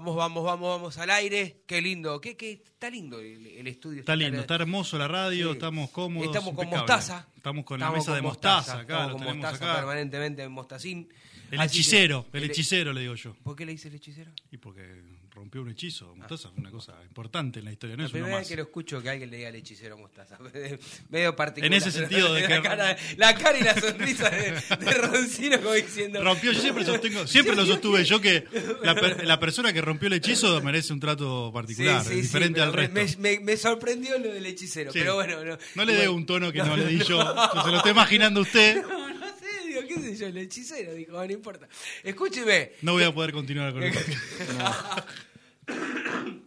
[0.03, 1.61] Vamos, vamos, vamos, vamos al aire.
[1.65, 4.01] Qué lindo, qué, qué está lindo el, el estudio.
[4.01, 5.53] Está lindo, está hermoso la radio, Sí.
[5.53, 6.27] estamos cómodos.
[6.27, 6.93] Estamos con impecable.
[6.93, 7.27] mostaza.
[7.37, 9.79] Estamos con la mesa con de mostaza, acá, estamos lo con tenemos mostaza acá.
[9.79, 11.07] permanentemente en mostacín.
[11.51, 13.33] El Así que- hechicero, el hechicero le digo yo.
[13.43, 14.31] ¿Por qué le dice el hechicero?
[14.51, 14.81] Y porque
[15.33, 16.15] rompió un hechizo.
[16.15, 18.47] Mostaza es una cosa importante en la historia, no La es primera vez más.
[18.49, 20.37] que lo escucho que alguien le diga al hechicero mostaza.
[21.09, 21.65] Medio particular.
[21.65, 25.73] En ese sentido de la Cara, la cara y la sonrisa de, de Roncino como
[25.73, 26.23] diciendo...
[26.23, 28.45] Rompió, yo siempre sostengo, siempre lo sostuve yo que
[28.83, 32.21] la, per- la persona que rompió el hechizo merece un trato particular, Sí, sí, sí,
[32.21, 32.93] diferente al resto.
[32.93, 35.43] Me, me- me sorprendió lo del hechicero, pero bueno.
[35.43, 37.19] No, No le dé un tono que no le di yo,
[37.63, 38.81] se lo está imaginando usted.
[38.83, 39.22] No,
[39.95, 41.67] qué sé yo, el hechicero, dijo, no importa.
[42.03, 42.73] Escúcheme.
[42.81, 43.99] No voy a poder continuar con esto.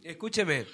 [0.05, 0.67] Escúcheme.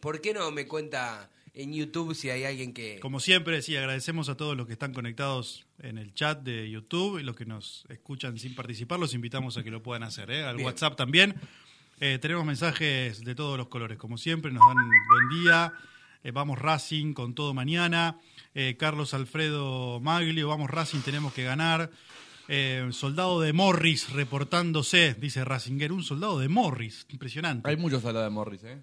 [0.00, 3.00] ¿Por qué no me cuenta en YouTube si hay alguien que...
[3.00, 7.18] Como siempre, sí, agradecemos a todos los que están conectados en el chat de YouTube
[7.18, 10.44] y los que nos escuchan sin participar, los invitamos a que lo puedan hacer, ¿eh?
[10.44, 10.66] al Bien.
[10.66, 11.34] WhatsApp también.
[12.00, 15.72] Eh, tenemos mensajes de todos los colores, como siempre, nos dan buen día.
[16.22, 18.18] Eh, vamos Racing con todo mañana.
[18.54, 21.90] Eh, Carlos Alfredo Maglio, vamos Racing, tenemos que ganar.
[22.48, 27.68] Eh, soldado de Morris reportándose, dice Racinger, un soldado de Morris, impresionante.
[27.70, 28.82] Hay muchos al lado de Morris, ¿eh?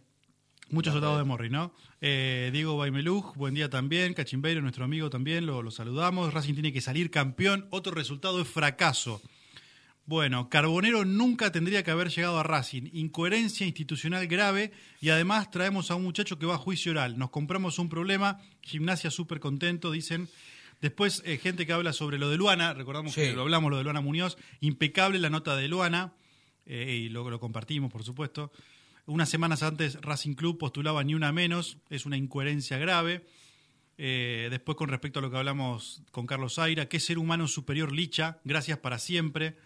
[0.69, 1.73] Muchos soldados de Morri, ¿no?
[2.01, 4.13] Eh, Diego Baimeluj, buen día también.
[4.13, 6.33] Cachimbeiro, nuestro amigo también, lo, lo saludamos.
[6.33, 7.67] Racing tiene que salir campeón.
[7.69, 9.21] Otro resultado es fracaso.
[10.07, 12.83] Bueno, Carbonero nunca tendría que haber llegado a Racing.
[12.93, 14.71] Incoherencia institucional grave
[15.01, 17.17] y además traemos a un muchacho que va a juicio oral.
[17.17, 20.29] Nos compramos un problema, gimnasia súper contento, dicen.
[20.79, 23.19] Después, eh, gente que habla sobre lo de Luana, recordamos Sí.
[23.21, 24.37] que lo hablamos, lo de Luana Muñoz.
[24.61, 26.13] Impecable la nota de Luana,
[26.65, 28.49] eh, y luego lo compartimos, por supuesto.
[29.07, 33.25] Unas semanas antes, Racing Club postulaba ni una menos, es una incoherencia grave.
[33.97, 37.91] Eh, después, con respecto a lo que hablamos con Carlos Zaira, ¿qué ser humano superior
[37.91, 38.39] Licha?
[38.45, 39.57] Gracias para siempre.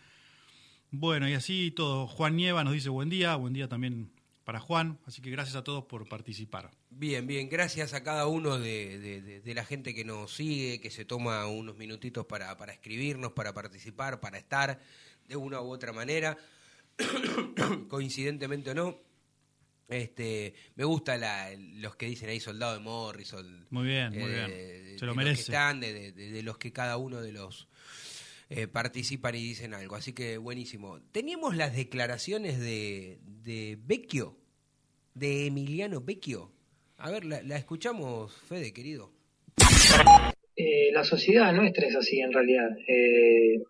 [0.91, 2.05] Bueno, y así todo.
[2.07, 4.11] Juan Nieva nos dice buen día, buen día también
[4.43, 6.71] para Juan, así que gracias a todos por participar.
[6.89, 10.81] Bien, bien, gracias a cada uno de, de- de- de la gente que nos sigue,
[10.81, 14.79] que se toma unos minutitos para, para escribirnos, para participar, para estar
[15.27, 16.37] de una u otra manera,
[17.87, 18.97] coincidentemente o no.
[19.87, 23.67] Este, me gusta la, los que dicen ahí soldado de Morrison.
[23.69, 24.99] Muy bien, muy eh, bien.
[24.99, 25.41] Se lo los que merece.
[25.43, 27.67] están, de, de- de- de los que cada uno de los
[28.53, 29.95] eh, participan y dicen algo.
[29.95, 30.99] Así que buenísimo.
[31.13, 34.35] Teníamos las declaraciones de, de Vecchio,
[35.13, 36.51] de Emiliano Vecchio.
[36.97, 39.13] A ver, la, escuchamos, Fede, querido.
[40.57, 42.69] Eh, la sociedad nuestra es así en realidad.
[42.89, 43.63] Eh,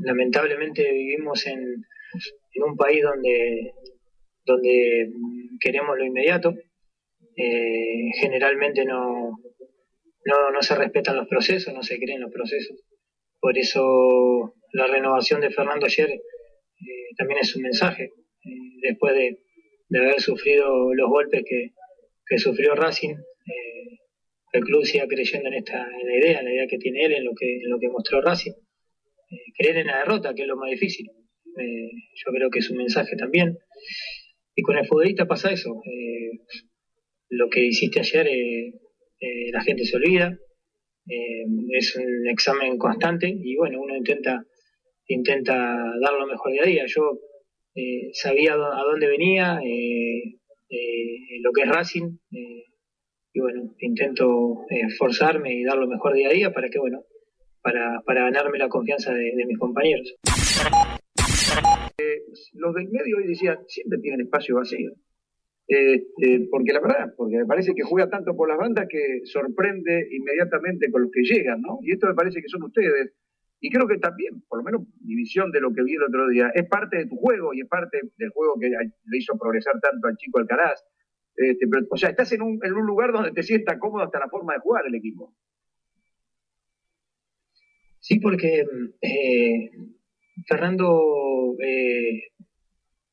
[0.00, 1.58] lamentablemente vivimos en,
[2.52, 3.72] en un país donde,
[4.44, 5.10] donde
[5.58, 6.54] queremos lo inmediato.
[7.34, 9.38] Generalmente no,
[10.26, 12.76] no, no se respetan los procesos, no se creen los procesos.
[13.40, 18.04] Por eso la renovación de Fernando ayer eh, también es un mensaje.
[18.04, 19.38] Eh, después de,
[19.98, 23.98] haber sufrido los golpes que, sufrió Racing, eh,
[24.52, 27.12] el club siga creyendo en esta en la idea, en la idea que tiene él,
[27.12, 28.52] en lo que, en lo que mostró Racing.
[28.52, 31.10] Eh, creer en la derrota, que es lo más difícil.
[31.56, 33.58] Yo creo que es un mensaje también.
[34.54, 35.82] Y con el futbolista pasa eso.
[37.30, 38.28] lo que hiciste ayer,
[39.52, 40.38] la gente se olvida.
[41.08, 44.44] Eh, es un examen constante y bueno, uno intenta
[45.08, 46.84] intenta dar lo mejor de a día.
[46.86, 47.18] Yo
[47.74, 50.36] eh, sabía a dónde venía, eh,
[50.68, 52.64] eh, lo que es Racing, eh,
[53.32, 57.04] y bueno, intento esforzarme y dar lo mejor día a día para que, bueno,
[57.62, 60.14] para, para ganarme la confianza de, de mis compañeros.
[62.54, 64.92] los del medio hoy decían, siempre tienen espacio vacío.
[65.68, 70.08] Este, porque la verdad, porque me parece que juega tanto por las bandas que sorprende
[70.10, 71.78] inmediatamente con los que llegan, ¿no?
[71.82, 73.12] Y esto me parece que son ustedes.
[73.60, 76.26] Y creo que también, por lo menos mi visión de lo que vi el otro
[76.28, 79.74] día, es parte de tu juego y es parte del juego que le hizo progresar
[79.80, 80.82] tanto al chico Alcaraz.
[81.36, 84.28] Este, o sea, estás en un, en un lugar donde te sientas cómodo hasta la
[84.28, 85.34] forma de jugar el equipo.
[88.00, 88.64] Sí, porque
[89.02, 89.70] eh,
[90.46, 92.22] Fernando eh,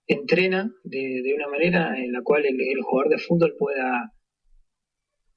[0.07, 4.13] entrena de, una manera en la cual el, jugador de fútbol pueda,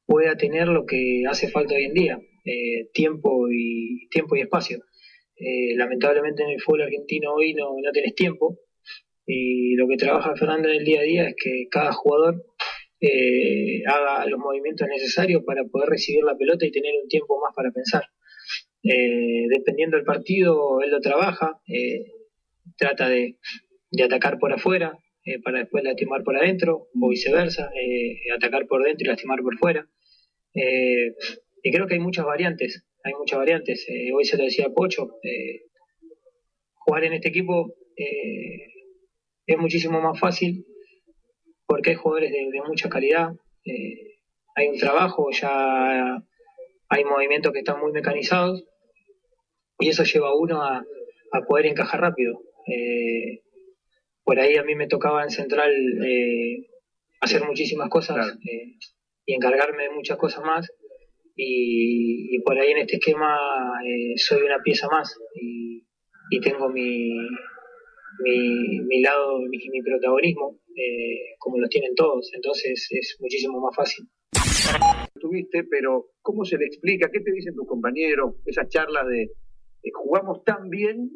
[0.06, 4.84] pueda tener lo que hace falta hoy en día, eh, tiempo y tiempo y espacio.
[5.36, 8.58] Eh, lamentablemente en el fútbol argentino hoy no, no tenés tiempo
[9.24, 12.44] y lo que trabaja Fernando en el día a día es que cada jugador
[13.00, 17.54] eh, haga los movimientos necesarios para poder recibir la pelota y tener un tiempo más
[17.54, 18.02] para pensar.
[18.82, 21.60] Eh, dependiendo del partido, él lo trabaja,
[22.76, 23.36] trata de,
[23.90, 24.98] de atacar por afuera
[25.28, 29.58] eh, para después lastimar por adentro, o viceversa, eh, atacar por dentro y lastimar por
[29.58, 29.86] fuera.
[30.54, 31.14] Eh,
[31.62, 33.86] y creo que hay muchas variantes, hay muchas variantes.
[34.14, 35.10] Hoy se lo decía Pocho,
[36.76, 37.74] jugar en este equipo
[39.46, 40.64] es muchísimo más fácil
[41.66, 43.32] porque hay jugadores de, mucha calidad,
[44.54, 46.24] hay un trabajo, ya
[46.88, 48.64] hay movimientos que están muy mecanizados
[49.78, 50.84] y eso lleva a uno a,
[51.46, 52.40] poder encajar rápido.
[54.28, 55.72] Por ahí a mí me tocaba en Central
[56.04, 56.68] eh,
[57.18, 58.76] hacer muchísimas cosas eh,
[59.24, 60.70] y encargarme de muchas cosas más
[61.34, 63.38] y, y por ahí en este esquema
[63.86, 65.82] eh, soy una pieza más y,
[66.28, 67.08] y tengo mi,
[68.22, 73.74] mi, mi lado, mi, mi protagonismo eh, como lo tienen todos, entonces es muchísimo más
[73.74, 74.06] fácil.
[75.18, 77.08] Tuviste, pero ¿cómo se le explica?
[77.10, 78.34] ¿Qué te dicen tus compañeros?
[78.44, 81.12] Esas charlas de eh, jugamos tan bien,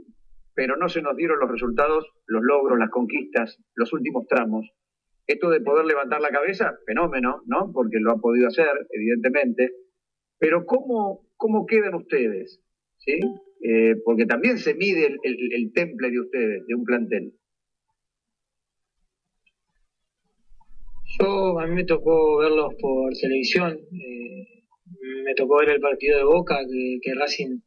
[0.54, 4.70] pero no se nos dieron los resultados, los logros, las conquistas, los últimos tramos.
[5.26, 7.70] Esto de poder levantar la cabeza, fenómeno, ¿no?
[7.72, 9.72] Porque lo ha podido hacer, evidentemente.
[10.38, 12.60] Pero ¿cómo, cómo quedan ustedes?
[12.98, 13.20] ¿Sí?
[13.64, 17.32] Eh, porque también se mide el, temple de ustedes, de un plantel.
[21.20, 24.64] Yo, a mí me tocó verlos por televisión, eh,
[25.24, 27.60] me tocó ver el partido de Boca, que, que Racing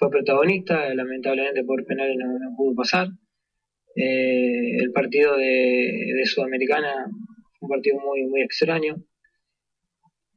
[0.00, 3.08] fue protagonista, lamentablemente por penales no, pudo pasar.
[3.94, 7.04] Eh, el partido de, Sudamericana
[7.58, 8.96] fue un partido muy, muy extraño,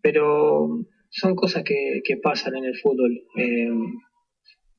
[0.01, 0.67] pero
[1.09, 3.13] son cosas que, que pasan en el fútbol.
[3.37, 3.69] Eh,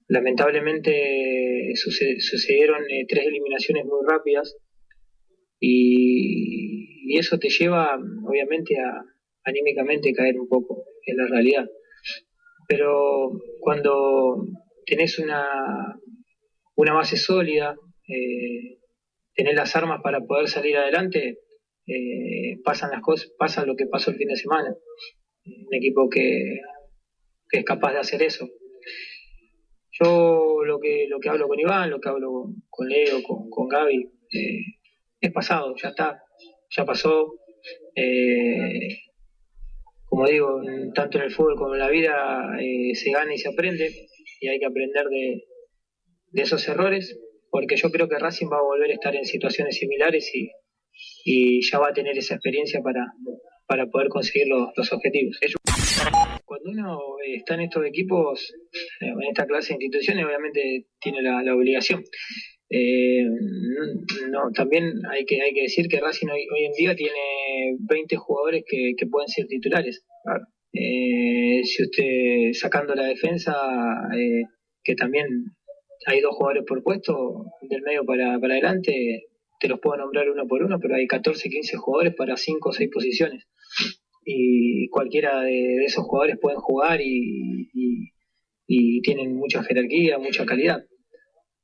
[0.08, 4.54] lamentablemente suce- sucedieron eh, tres eliminaciones muy rápidas
[5.60, 7.96] y eso te lleva
[8.28, 9.02] obviamente a
[9.44, 11.64] anímicamente caer un poco en la realidad.
[12.68, 13.30] Pero
[13.60, 14.46] cuando
[14.86, 15.98] tenés una,
[16.76, 17.76] una base sólida,
[18.08, 18.78] eh,
[19.34, 21.38] tenés las armas para poder salir adelante,
[21.86, 24.74] eh, pasan las cosas, pasa lo que pasó el fin de semana.
[25.46, 26.60] Un equipo que,
[27.50, 28.48] que es capaz de hacer eso.
[30.00, 33.68] Yo lo que lo que hablo con Iván, lo que hablo con Leo, con, con
[33.68, 34.60] Gaby, eh,
[35.20, 36.22] es pasado, ya está,
[36.70, 37.34] ya pasó.
[37.94, 38.98] Eh,
[40.04, 40.60] como digo,
[40.94, 43.90] tanto en el fútbol como en la vida eh, se gana y se aprende
[44.44, 45.42] y hay que aprender de,
[46.34, 47.18] esos errores
[47.50, 51.78] porque yo creo que Racing va a volver a estar en situaciones similares y, ya
[51.78, 53.06] va a tener esa experiencia para,
[53.66, 55.38] para poder conseguir los, los objetivos.
[56.44, 58.52] Cuando uno eh, está en estos equipos,
[59.00, 62.04] eh, en esta clase de instituciones, obviamente tiene la, la obligación.
[62.68, 63.24] Eh,
[64.30, 68.16] no, también hay que, hay que decir que Racing hoy, hoy en día tiene 20
[68.16, 70.04] jugadores que, que pueden ser titulares.
[70.74, 73.54] Eh, si usted sacando la defensa,
[74.18, 74.42] eh,
[74.84, 75.26] que también
[76.06, 79.24] hay dos jugadores por puesto, del medio para, para adelante,
[79.60, 82.72] te los puedo nombrar uno por uno, pero hay 14, 15 jugadores para 5 o
[82.72, 83.44] 6 posiciones.
[84.24, 88.10] Y cualquiera de, esos jugadores pueden jugar y, y-
[88.66, 90.84] y tienen mucha jerarquía, mucha calidad.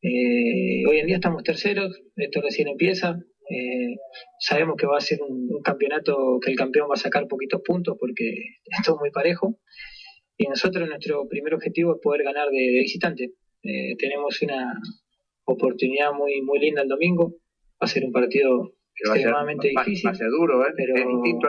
[0.02, 3.18] Eh, hoy en día estamos terceros, esto recién empieza.
[3.50, 3.96] Eh,
[4.38, 7.60] sabemos que va a ser un, un campeonato que el campeón va a sacar poquitos
[7.64, 8.24] puntos porque
[8.78, 9.58] esto es muy parejo.
[10.36, 13.24] Y nosotros nuestro primer objetivo es poder ganar de, de visitante.
[13.62, 14.72] Eh, tenemos una
[15.44, 17.34] oportunidad muy muy linda el domingo.
[17.82, 20.06] Va a ser un partido Pero va a ser- extremadamente va- difícil.
[20.06, 20.72] Va a ser duro, ¿eh?
[20.76, 21.48] pero Es distinto.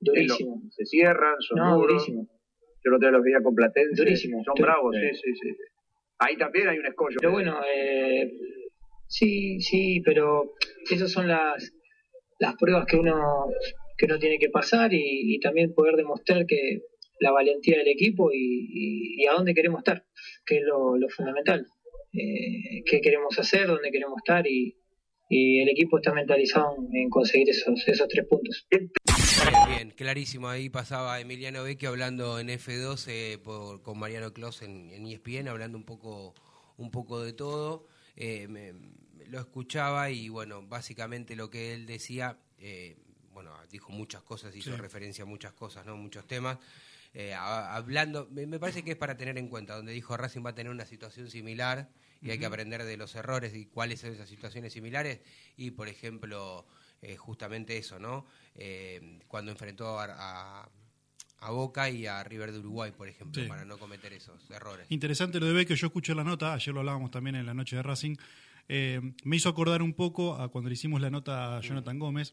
[0.00, 0.60] Durísimo.
[0.64, 1.92] lo- Se cierran, son No, duros.
[1.92, 2.28] durísimo.
[2.84, 4.02] Yo lo tengo los veía con Platense.
[4.02, 4.42] Durísimo.
[4.44, 5.08] Son bravos, Sí.
[5.14, 5.62] sí, sí, sí.
[6.18, 7.16] Ahí también hay un escollo.
[7.20, 8.32] Pero bueno, eh,
[9.06, 10.54] sí, sí, pero
[10.90, 11.72] esas son las,
[12.38, 13.46] las pruebas que uno,
[13.96, 16.80] que uno tiene que pasar y, y también poder demostrar que
[17.20, 20.04] la valentía del equipo y, y- y a dónde queremos estar,
[20.44, 21.66] que es lo, lo fundamental.
[22.12, 24.76] Eh, qué queremos hacer, dónde queremos estar y,
[25.28, 28.66] y el equipo está mentalizado en, en conseguir esos, esos tres puntos.
[29.68, 30.48] Bien, clarísimo.
[30.48, 35.48] Ahí pasaba Emiliano Vecchio hablando en F2 eh, por, con Mariano Clos en, en ESPN,
[35.48, 36.34] hablando un poco,
[36.76, 37.86] un poco de todo.
[38.16, 38.74] Eh, me-
[39.32, 42.96] lo escuchaba y, bueno, básicamente lo que él decía, eh,
[43.32, 44.76] bueno, dijo muchas cosas, hizo Sí.
[44.76, 45.96] referencia a muchas cosas, ¿no?
[45.96, 46.58] Muchos temas.
[47.14, 50.44] Eh, a- hablando, me, me parece que es para tener en cuenta, donde dijo Racing
[50.44, 51.88] va a tener una situación similar
[52.20, 55.20] y hay que aprender de los errores y cuáles son esas situaciones similares.
[55.56, 56.66] Y, por ejemplo,
[57.00, 58.26] eh, justamente eso, ¿no?
[58.54, 60.04] Eh, cuando enfrentó a,
[60.64, 60.68] a-
[61.40, 63.48] a Boca y a River de Uruguay, por ejemplo, Sí.
[63.48, 64.86] para no cometer esos errores.
[64.90, 67.74] Interesante lo de Vecchio, yo escuché la nota, ayer lo hablábamos también en la noche
[67.76, 68.14] de Racing,
[68.68, 72.32] eh, me hizo acordar un poco a cuando le hicimos la nota a Jonathan Gómez,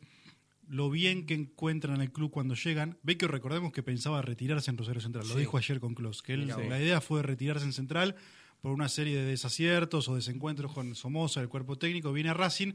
[0.67, 2.97] lo bien que encuentran en el club cuando llegan.
[3.01, 5.39] Vecchio, recordemos que pensaba retirarse en Rosario Central, lo Sí.
[5.39, 8.15] dijo ayer con Clos, que él, la idea fue retirarse en Central
[8.61, 12.73] por una serie de desaciertos o desencuentros con Somoza, el cuerpo técnico, viene a Racing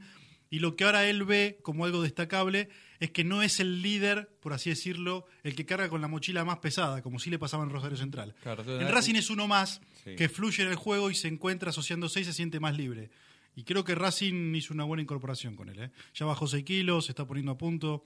[0.51, 2.69] y lo que ahora él ve como algo destacable
[3.01, 6.45] es que no es el líder, por así decirlo, el que carga con la mochila
[6.45, 8.35] más pesada, como sí le pasaba en Rosario Central.
[8.43, 10.17] Claro, en Racing es uno más Sí.
[10.17, 13.11] que fluye en el juego y se encuentra asociándose y se siente más libre.
[13.57, 15.79] Y creo que Racing hizo una buena incorporación con él.
[15.81, 15.91] ¿eh?
[16.15, 18.05] Ya bajó 6 kilos, se está poniendo a punto.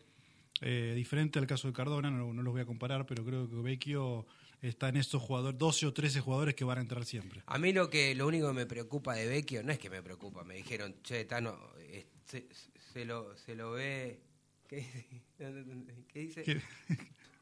[0.60, 3.56] Eh, diferente al caso de Cardona, no, no los voy a comparar, pero creo que
[3.56, 4.26] Vecchio
[4.60, 7.42] está en estos jugadores, 12 o 13 jugadores que van a entrar siempre.
[7.46, 10.02] A mí lo que lo único que me preocupa de Vecchio, no es que me
[10.02, 12.48] preocupa, me dijeron, che, Tano, eh, se,
[12.92, 14.20] se lo, se lo ve...
[14.66, 15.22] ¿Qué,
[16.12, 16.42] ¿Qué dice?
[16.42, 16.60] ¿Qué?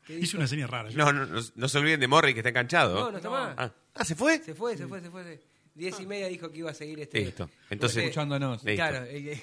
[0.07, 0.91] ¿Qué Hice una señal rara.
[0.91, 2.95] No, no, no, no se olviden de Morri que está enganchado.
[2.95, 3.55] No, no está más.
[3.59, 4.39] Ah, ah, ¿se fue?
[4.39, 5.41] Se fue, se fue, se fue.
[5.77, 7.21] Diez y media dijo que iba a seguir este...
[7.21, 7.49] Listo.
[7.71, 8.65] Entonces, Este- Escuchándonos.
[8.65, 8.77] Listo.
[8.77, 9.05] Claro.
[9.09, 9.41] eh,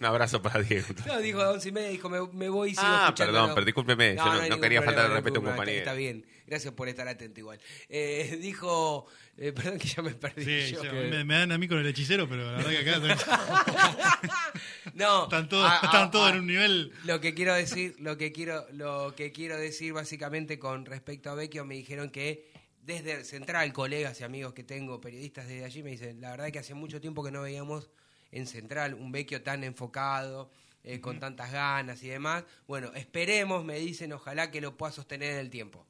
[0.00, 0.86] Un abrazo para Diego.
[1.06, 3.64] No, dijo a once y media, dijo, me, me voy y sigo Ah, perdón, pero
[3.64, 5.78] discúlpeme, yo no- hay no quería faltar hay respeto a un compañero.
[5.78, 7.58] Está, bien, gracias por estar atento igual.
[7.88, 9.06] Eh, dijo,
[9.38, 10.92] eh, perdón que ya me perdí Sí, yo.
[10.92, 14.20] me, me dan a mí con el hechicero, pero la verdad que acá
[14.94, 16.92] No, están todos, están todos en un nivel.
[17.04, 21.34] Lo que quiero decir, lo que quiero, lo que quiero decir básicamente con respecto a
[21.34, 22.51] Vecchio, me dijeron que
[22.82, 26.58] desde Central, colegas y amigos que tengo, periodistas desde allí, me dicen, la verdad que
[26.58, 27.90] hace mucho tiempo que no veíamos
[28.32, 30.50] en Central un Vecchio tan enfocado,
[30.84, 32.44] eh, con tantas ganas y demás.
[32.66, 35.86] Bueno, esperemos, me dicen, ojalá que lo pueda sostener en el tiempo.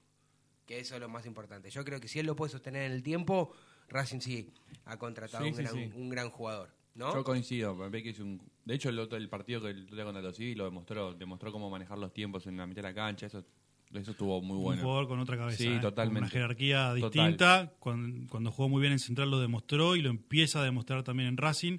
[0.66, 1.70] Que eso es lo más importante.
[1.70, 3.52] Yo creo que si él lo puede sostener en el tiempo,
[3.88, 4.52] Racing sí
[4.84, 5.90] ha contratado Sí, un, sí, gran, sí.
[5.94, 6.70] un gran jugador.
[6.94, 7.14] ¿no?
[7.14, 8.42] Yo coincido, es un...
[8.64, 11.70] De hecho, el, otro, el partido que el día contra Tosí lo demostró, demostró cómo
[11.70, 13.44] manejar los tiempos en la mitad de la cancha, eso
[13.94, 14.82] Eso estuvo muy Un bueno.
[14.82, 15.58] jugador con otra cabeza.
[15.58, 15.72] Sí, ¿eh?
[15.72, 16.20] Con totalmente.
[16.20, 17.10] Una jerarquía Total.
[17.10, 17.72] distinta.
[17.78, 21.28] Cuando, cuando jugó muy bien en Central lo demostró y lo empieza a demostrar también
[21.28, 21.78] en Racing.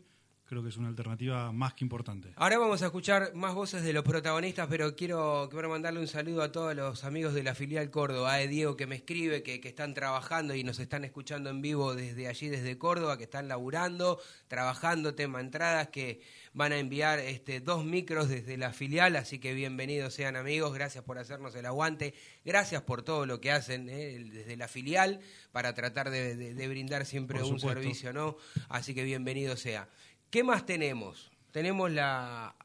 [0.54, 2.32] Creo que es una alternativa más que importante.
[2.36, 6.44] Ahora vamos a escuchar más voces de los protagonistas, pero quiero, quiero mandarle un saludo
[6.44, 9.70] a todos los amigos de la filial Córdoba, a Diego que me escribe, que, que
[9.70, 14.20] están trabajando y nos están escuchando en vivo desde allí, desde Córdoba, que están laburando,
[14.48, 16.22] trabajando, tema entradas, que
[16.54, 21.04] van a enviar este, dos micros desde la filial, así que bienvenidos sean amigos, gracias
[21.04, 22.14] por hacernos el aguante,
[22.46, 25.20] gracias por todo lo que hacen eh, desde la filial
[25.52, 27.82] para tratar de, de- de brindar siempre Por un supuesto.
[27.82, 28.38] servicio, ¿no?
[28.70, 29.90] Así que bienvenido sea.
[30.34, 31.32] ¿Qué más tenemos?
[31.52, 32.56] Tenemos la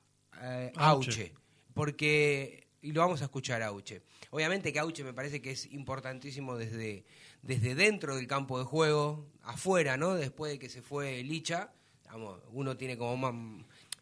[0.40, 1.34] eh, Auche.
[1.74, 4.00] Porque y lo vamos a escuchar Auche.
[4.30, 7.04] Obviamente que Auche me parece que es importantísimo desde
[7.42, 10.14] desde dentro del campo de juego, afuera, ¿no?
[10.14, 11.70] Después de que se fue Licha,
[12.06, 13.34] vamos, uno tiene como más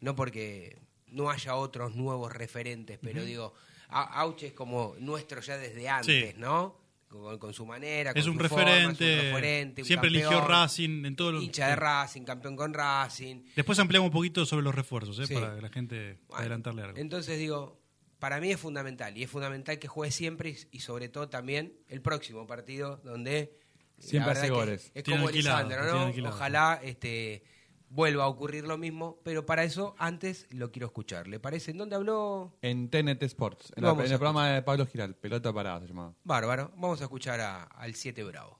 [0.01, 0.79] no porque
[1.09, 3.53] no haya otros nuevos referentes, pero digo,
[3.89, 6.39] Auche es como nuestro ya desde antes, Sí.
[6.41, 6.86] ¿no?
[7.09, 8.69] Con, con su manera, con Es un, su forma, es
[8.99, 11.45] referente, un referente, un Siempre eligió Racing en todos los.
[11.45, 13.45] hincha de Racing, campeón con Racing.
[13.55, 15.27] Después ampliamos un poquito sobre los refuerzos, ¿eh?
[15.27, 15.35] Sí.
[15.35, 16.99] para que la gente adelantarle algo.
[16.99, 17.81] Entonces digo,
[18.19, 21.74] para mí es fundamental y es fundamental que juegue siempre y, y sobre todo también
[21.89, 23.57] el próximo partido donde
[23.99, 24.93] Siempre la verdad hace que goles.
[24.95, 26.28] Es Tiene como Lisandro, ¿no?
[26.28, 27.45] Ojalá este
[27.91, 31.27] vuelva a ocurrir lo mismo, pero para eso antes lo quiero escuchar.
[31.29, 31.71] ¿Le parece?
[31.71, 32.53] ¿En dónde habló?
[32.63, 36.13] En TNT Sports, en, la- en el programa de Pablo Giral, Pelota Parada se llamaba.
[36.25, 36.71] Bárbaro.
[36.77, 38.59] Vamos a escuchar a- al 7 Bravo.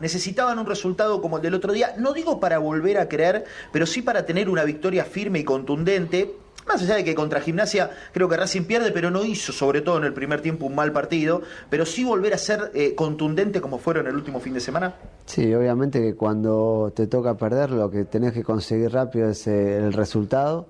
[0.00, 3.86] Necesitaban un resultado como el del otro día, no digo para volver a creer, pero
[3.86, 6.34] sí para tener una victoria firme y contundente.
[6.68, 9.98] Más allá de que contra Gimnasia creo que Racing pierde, pero no hizo, sobre todo
[9.98, 13.78] en el primer tiempo, un mal partido, pero sí volver a ser eh, contundente como
[13.78, 14.94] fueron el último fin de semana.
[15.26, 19.78] Sí, obviamente que cuando te toca perder lo que tenés que conseguir rápido es eh,
[19.78, 20.66] el resultado,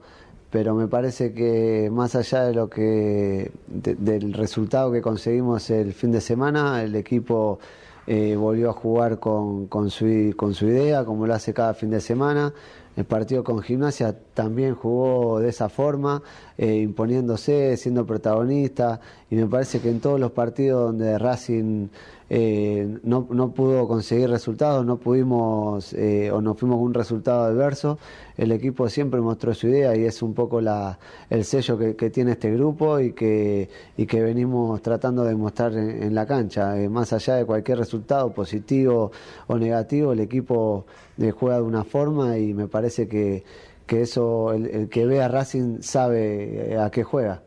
[0.51, 5.93] pero me parece que más allá de lo que de- del resultado que conseguimos el
[5.95, 7.59] fin de semana, el equipo
[8.07, 12.01] eh, volvió a jugar con, su, con su idea, como lo hace cada fin de
[12.01, 12.53] semana.
[12.97, 16.23] El partido con Gimnasia también jugó de esa forma,
[16.57, 19.01] eh, imponiéndose, siendo protagonista,
[19.31, 21.89] y me parece que en todos los partidos donde Racing
[22.29, 27.99] eh, no, no pudo conseguir resultados, no pudimos eh, o nos fuimos un resultado adverso,
[28.37, 30.99] el equipo siempre mostró su idea y es un poco la,
[31.31, 36.15] el sello que, tiene este grupo y que, y que venimos tratando de mostrar en,
[36.15, 36.79] la cancha.
[36.81, 39.13] Eh, más allá de cualquier resultado positivo
[39.47, 40.87] o negativo, el equipo
[41.19, 43.45] eh, juega de una forma y me parece que,
[43.87, 47.43] que eso, el, el que ve a Racing sabe a qué juega.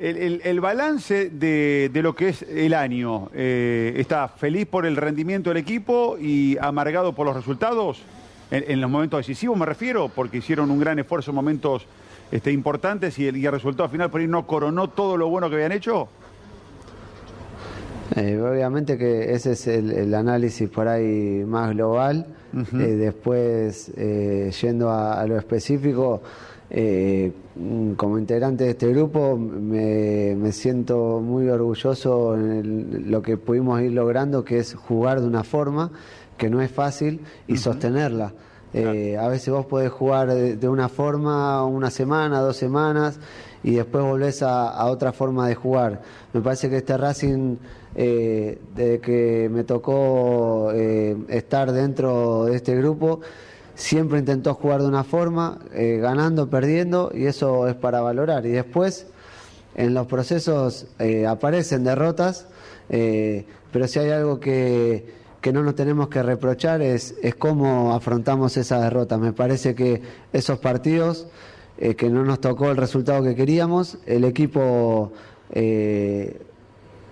[0.00, 4.86] El, el- el balance de, de lo que es el año, eh, ¿está feliz por
[4.86, 8.00] el rendimiento del equipo y amargado por los resultados?
[8.50, 11.84] En, en los momentos decisivos me refiero, porque hicieron un gran esfuerzo en momentos
[12.32, 15.50] este, importantes y el, y el resultado final por ahí no coronó todo lo bueno
[15.50, 16.08] que habían hecho.
[18.16, 22.26] Eh, obviamente que ese es el, el análisis por ahí más global.
[22.52, 26.20] Eh, después, eh, yendo a, a lo específico,
[26.70, 33.22] eh, mm, como integrante de este grupo, me, me siento muy orgulloso en el- lo
[33.22, 35.90] que pudimos ir logrando, que es jugar de una forma
[36.38, 38.32] que no es fácil y sostenerla.
[38.72, 43.18] Eh, a veces vos podés jugar de, de una forma una semana, dos semanas
[43.64, 46.00] y después volvés a, a otra forma de jugar.
[46.32, 47.56] Me parece que este Racing,
[47.96, 53.20] eh, desde que me tocó estar dentro de este grupo,
[53.80, 58.44] siempre intentó jugar de una forma, eh, ganando, perdiendo y eso es para valorar.
[58.44, 59.06] Y después
[59.74, 62.46] en los procesos eh, aparecen derrotas,
[62.90, 67.94] eh, pero si hay algo que, que no nos tenemos que reprochar es, es cómo
[67.94, 69.18] afrontamos esas derrotas.
[69.18, 70.02] Me parece que
[70.32, 71.26] esos partidos
[71.96, 75.12] que no nos tocó el resultado que queríamos, el equipo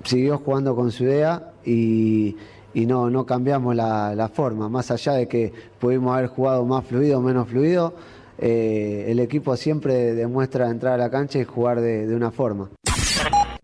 [0.05, 2.37] siguió jugando con su idea y,
[2.75, 4.69] y no, no cambiamos la, la forma.
[4.69, 7.97] Más allá de que pudimos haber jugado más fluido o menos fluido,
[8.39, 12.71] eh, el equipo siempre demuestra entrar a la cancha y jugar de, de una forma.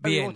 [0.01, 0.33] Bien.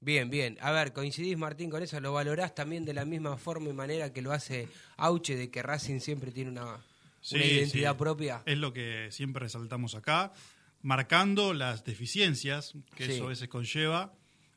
[0.00, 0.58] Bien, bien.
[0.60, 4.12] A ver, coincidís Martín con eso, lo valorás también de la misma forma y manera
[4.12, 4.68] que lo hace
[4.98, 6.76] Auche, de que Racing siempre tiene una,
[7.22, 7.98] Sí, una identidad sí.
[7.98, 8.42] propia.
[8.44, 10.30] Es lo que siempre resaltamos acá,
[10.82, 13.12] marcando las deficiencias que Sí.
[13.12, 14.12] eso a veces conlleva.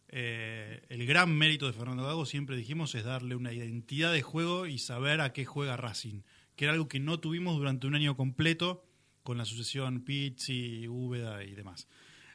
[0.09, 4.65] Eh, el gran mérito de Fernando Gago, siempre dijimos, es darle una identidad de juego
[4.65, 6.21] y saber a qué juega Racing,
[6.55, 8.85] que era algo que no tuvimos durante un año completo
[9.23, 11.87] con la sucesión Pizzi, Úbeda y demás.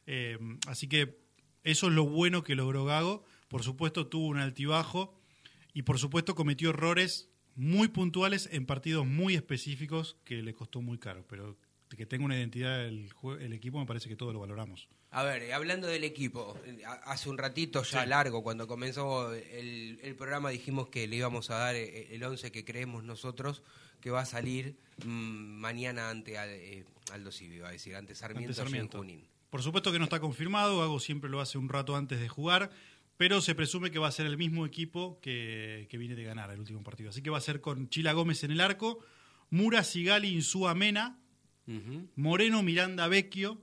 [0.06, 1.22] Eh, así que
[1.64, 3.24] eso es lo bueno que logró Gago.
[3.48, 5.18] Por supuesto, tuvo un altibajo
[5.72, 10.98] y por supuesto cometió errores muy puntuales en partidos muy específicos que le costó muy
[10.98, 11.24] caro.
[11.28, 11.56] Pero
[11.88, 14.88] que tenga una identidad el, el equipo, me parece que todos lo valoramos.
[15.14, 18.08] A ver, eh, hablando del equipo, eh, hace un ratito ya Sí.
[18.08, 22.50] largo, cuando comenzó el, el programa, dijimos que le íbamos a dar eh, el 11
[22.50, 23.62] que creemos nosotros
[24.00, 25.08] que va a salir mm,
[25.60, 28.98] mañana ante eh, Aldo Civi, va a decir, ante Sarmiento, Ante Sarmiento.
[28.98, 29.28] Junín.
[29.50, 32.70] Por supuesto que no está confirmado, Gago siempre lo hace un rato antes de jugar,
[33.18, 36.50] pero se presume que va a ser el mismo equipo que, que viene de ganar
[36.50, 37.10] el último partido.
[37.10, 38.98] Así que va a ser con Chila Gómez en el arco,
[39.50, 41.18] Mura, Sigali, Insúa Mena,
[42.16, 43.60] Moreno, Miranda, Vecchio,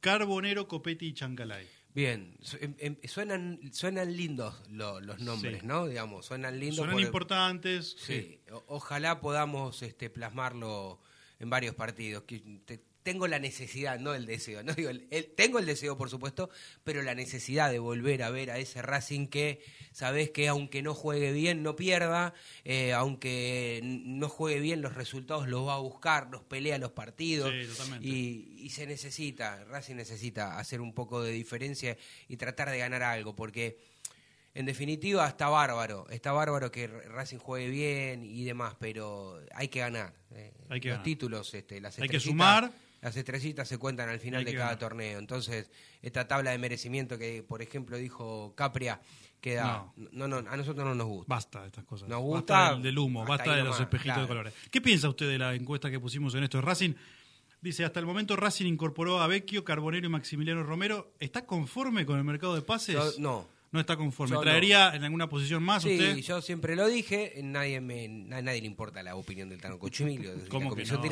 [0.00, 1.66] Carbonero, Copetti y Chancalay.
[1.94, 5.66] Bien, em- em- suenan, suenan lindos lo- los nombres, Sí.
[5.66, 5.86] ¿no?
[5.88, 6.76] Digamos, suenan lindos.
[6.76, 11.00] Suenan por- importantes, Sí, o- ojalá podamos este, plasmarlo
[11.40, 12.22] en varios partidos.
[12.24, 15.96] Que te- tengo la necesidad, no el deseo, no digo, el- el- tengo el deseo
[15.96, 16.50] por supuesto,
[16.84, 19.62] pero la necesidad de volver a ver a ese Racing que
[19.92, 25.48] sabes que aunque no juegue bien no pierda, eh, aunque no juegue bien los resultados
[25.48, 30.58] los va a buscar, los pelea los partidos Sí, y, y se necesita, Racing necesita
[30.58, 31.96] hacer un poco de diferencia
[32.28, 33.78] y tratar de ganar algo porque
[34.54, 39.78] en definitiva está bárbaro, está bárbaro que Racing juegue bien y demás, pero hay que
[39.80, 40.12] ganar.
[40.34, 40.52] eh.
[40.68, 41.04] Hay que Los ganar.
[41.04, 42.70] títulos, este, las Hay que sumar.
[43.00, 45.18] Las estrellitas se cuentan al final de cada torneo.
[45.18, 45.70] Entonces,
[46.02, 49.00] esta tabla de merecimiento que, por ejemplo, dijo Capria,
[49.40, 49.92] queda.
[50.12, 51.34] No, no, a nosotros no nos gusta.
[51.34, 52.08] Basta de estas cosas.
[52.08, 52.72] Nos basta gusta.
[52.74, 54.22] del, del humo, basta de los espejitos claro.
[54.22, 54.54] de colores.
[54.70, 56.94] ¿Qué piensa usted de la encuesta que pusimos en esto de Racing?
[57.60, 61.12] Dice, hasta el momento Racing incorporó a Vecchio, Carbonero y Maximiliano Romero.
[61.18, 62.94] ¿Está conforme con el mercado de pases?
[62.94, 63.57] Yo- no.
[63.70, 64.30] No está conforme.
[64.30, 64.42] Yo no.
[64.42, 66.16] ¿Traería en alguna posición más Sí, usted?
[66.16, 68.04] yo siempre lo dije, nadie me,
[68.34, 71.02] a nadie le importa la opinión del Tano Cochimilio, desde ¿Cómo la que no?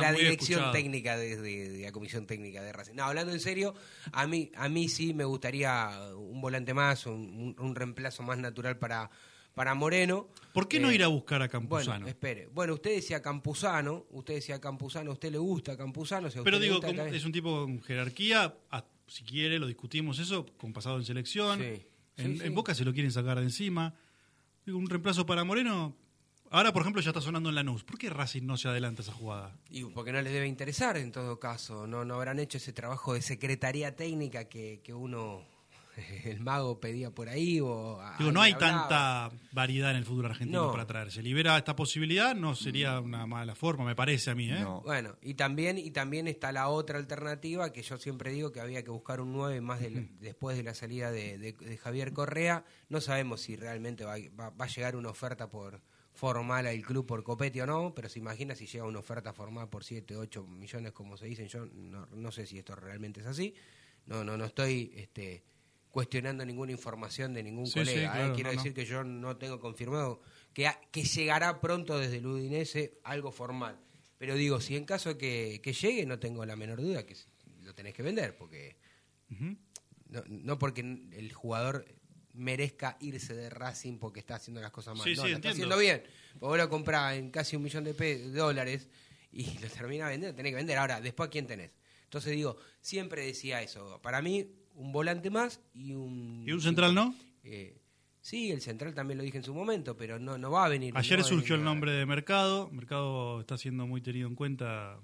[0.00, 0.72] la dirección escuchado.
[0.72, 2.94] técnica, desde de la comisión técnica de Racing.
[2.94, 3.74] No, hablando en serio,
[4.12, 9.08] a mí, a mí sí me gustaría un volante más, un, reemplazo más natural para,
[9.54, 10.26] para Moreno.
[10.52, 11.90] ¿Por qué no Eh, ir a buscar a Campuzano?
[11.90, 12.48] Bueno, espere.
[12.52, 16.30] Bueno, usted decía Campuzano, usted decía Campuzano, a usted le gusta Campuzano.
[16.32, 18.56] si a Pero usted le digo, gusta, es un tipo con jerarquía,
[19.06, 21.58] si quiere lo discutimos eso, con pasado en selección.
[21.60, 21.64] Sí.
[22.16, 22.46] En, Sí, sí.
[22.46, 23.94] en Boca se lo quieren sacar de encima.
[24.64, 25.94] Digo, un reemplazo para Moreno.
[26.50, 27.84] Ahora, por ejemplo, ya está sonando en Lanús.
[27.84, 29.56] ¿Por qué Racing no se adelanta esa jugada?
[29.68, 33.14] Y porque no les debe interesar en todo caso, no, no habrán hecho ese trabajo
[33.14, 35.44] de secretaría técnica que, que uno,
[36.24, 38.00] el mago pedía por ahí o...
[38.00, 38.88] a- Digo, no hay hablaba.
[38.88, 40.72] tanta variedad en el fútbol argentino No.
[40.72, 41.10] para traer.
[41.10, 44.64] Se libera esta posibilidad, no sería una mala forma, me parece a mí, ¿eh?
[44.84, 48.82] Bueno, y también, y también está la otra alternativa que yo siempre digo que había
[48.84, 52.64] que buscar un 9 más del- después de la salida de, de- de Javier Correa.
[52.88, 55.80] No sabemos si realmente va, va- va a llegar una oferta por
[56.12, 59.68] formal al club por Copetti o no, pero se imagina si llega una oferta formal
[59.68, 61.46] por 7, 8 millones como se dicen.
[61.48, 63.54] Yo no, no sé si esto realmente es así.
[64.06, 65.42] No, no, no estoy este,
[65.96, 67.94] cuestionando ninguna información de ningún Sí, colega.
[67.94, 68.02] sí, ¿eh?
[68.12, 68.62] claro, Quiero no, no.
[68.62, 70.20] decir que yo no tengo confirmado
[70.52, 73.80] que, que llegará pronto desde el Udinese algo formal.
[74.18, 77.16] Pero digo, si en caso que, que llegue, no tengo la menor duda que
[77.62, 78.76] lo tenés que vender, porque
[80.10, 81.86] no, no porque el jugador
[82.34, 85.04] merezca irse de Racing porque está haciendo las cosas mal.
[85.08, 86.02] Sí, no, sí, lo está haciendo bien.
[86.34, 88.90] Porque vos lo comprás en casi un millón de dólares
[89.32, 90.76] y lo termina vendiendo, tenés que vender.
[90.76, 91.70] Ahora, después, ¿a quién tenés?
[92.04, 93.98] Entonces digo, siempre decía eso.
[94.02, 94.46] Para mí,
[94.76, 96.42] un volante más y un...
[96.46, 97.14] ¿Y un central no?
[97.42, 97.80] Eh,
[98.20, 100.92] sí, el central también lo dije en su momento, pero no, no va a venir.
[100.96, 102.68] Ayer no venir surgió el nombre de Mercado.
[102.70, 104.98] Mercado está siendo muy tenido en cuenta.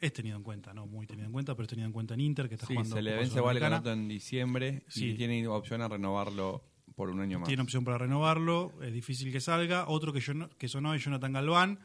[0.00, 2.20] Es tenido en cuenta, no muy tenido en cuenta, pero es tenido en cuenta en
[2.20, 2.96] Inter, que está Sí, jugando.
[2.96, 3.76] se le vence Sudamericana.
[3.76, 5.10] contrato en diciembre Sí.
[5.10, 6.62] y tiene opción a renovarlo
[6.94, 7.48] por un año más.
[7.48, 9.88] Tiene opción para renovarlo, es difícil que salga.
[9.88, 11.78] Otro que, yo que sonó es Jonathan Galván,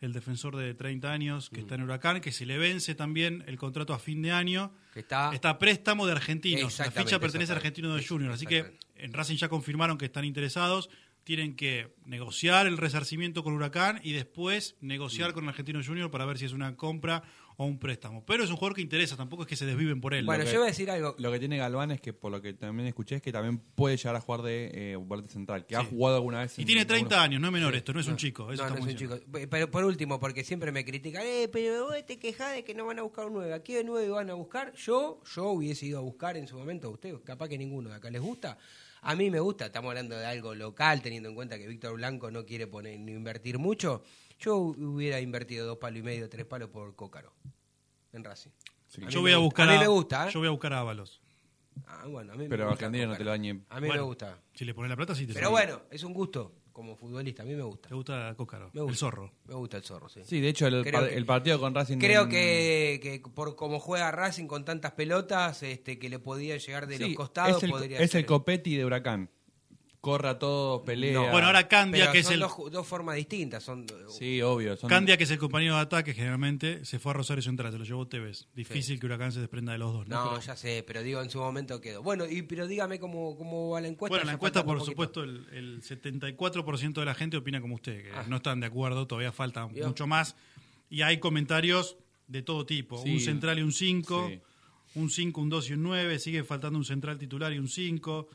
[0.00, 1.54] el defensor de 30 años Mm.
[1.54, 4.72] que está en Huracán, que se le vence también el contrato a fin de año.
[4.92, 6.78] Que está, a préstamo de argentinos.
[6.78, 7.52] La ficha pertenece a exactamente.
[7.52, 8.32] Argentino de Junior.
[8.32, 10.88] Así que en Racing ya confirmaron que están interesados.
[11.24, 14.86] Tienen que negociar el resarcimiento con Huracán y después Mm.
[14.86, 17.22] negociar con el Argentino Junior para ver si es una compra
[17.58, 18.24] o un préstamo.
[18.26, 20.26] Pero es un jugador que interesa, tampoco es que se desviven por él.
[20.26, 21.14] Bueno, que- yo voy a decir algo.
[21.18, 23.96] Lo que tiene Galván es que, por lo que también escuché, es que también puede
[23.96, 26.58] llegar a jugar de eh, volante central, que ha jugado alguna vez.
[26.58, 28.52] Y en tiene 30 algunos- años, no es menor esto, no es un chico.
[28.52, 29.18] Eso no, no es un chico.
[29.50, 32.84] Pero por último, porque siempre me critican, eh, pero vos te quejás de que no
[32.86, 33.54] van a buscar un 9.
[33.54, 34.74] ¿A qué 9 van a buscar?
[34.74, 37.96] Yo, yo hubiese ido a buscar en su momento, a usted, capaz que ninguno de
[37.96, 38.58] acá les gusta.
[39.02, 42.30] A mí me gusta, estamos hablando de algo local, teniendo en cuenta que Víctor Blanco
[42.30, 44.02] no quiere poner ni invertir mucho.
[44.38, 47.32] Yo hubiera invertido dos palos y medio, tres palos por Cócaro
[48.12, 48.50] en Racing.
[48.50, 50.30] A mí Yo voy a buscar a mí a, me gusta, ¿eh?
[50.32, 51.20] yo voy a buscar a Ábalos.
[51.86, 53.60] Ah, bueno, a mí Pero me gusta Argentina no te lo dañe.
[53.68, 54.38] A mí Bueno, me gusta.
[54.54, 55.66] Si le pones la plata, sí te Pero sale.
[55.66, 57.88] bueno, es un gusto como futbolista, a mí me gusta.
[57.88, 58.92] Te gusta Cócaro, Me gusta.
[58.92, 59.32] el zorro.
[59.46, 60.20] Me gusta el zorro, sí.
[60.24, 61.98] Sí, de hecho, el, Creo par- que- el partido con Racing.
[61.98, 66.58] Creo en- que, que por como juega Racing con tantas pelotas, este, que le podían
[66.58, 68.20] llegar de Sí, los costados, es el, podría es ser.
[68.20, 69.30] el Copetti de Huracán.
[70.06, 71.18] Corra todo, pelea.
[71.32, 73.64] Bueno, ahora Candia, Pero que es son el- dos, dos formas distintas.
[73.64, 74.76] Son, Sí, obvio.
[74.76, 77.78] son- Candia, que es el compañero de ataque, generalmente se fue a Rosario Central, se
[77.78, 78.46] lo llevó Tevez.
[78.54, 80.06] Difícil que Huracán se desprenda de los dos.
[80.06, 80.14] ¿no?
[80.24, 82.04] No, Pero- ya sé, pero digo, en su momento quedó.
[82.04, 84.12] Bueno, y pero dígame cómo, cómo va la encuesta.
[84.16, 88.12] Bueno, la encuesta, por supuesto, el, el 74% de la gente opina como usted, que
[88.12, 88.24] Ah.
[88.28, 89.88] no están de acuerdo, todavía falta Vio.
[89.88, 90.36] mucho más.
[90.88, 91.96] Y hay comentarios
[92.28, 93.10] de todo tipo, Sí.
[93.14, 94.40] un central y un 5, Sí.
[94.94, 98.28] un 5, un 2 y un 9, sigue faltando un central titular y un 5.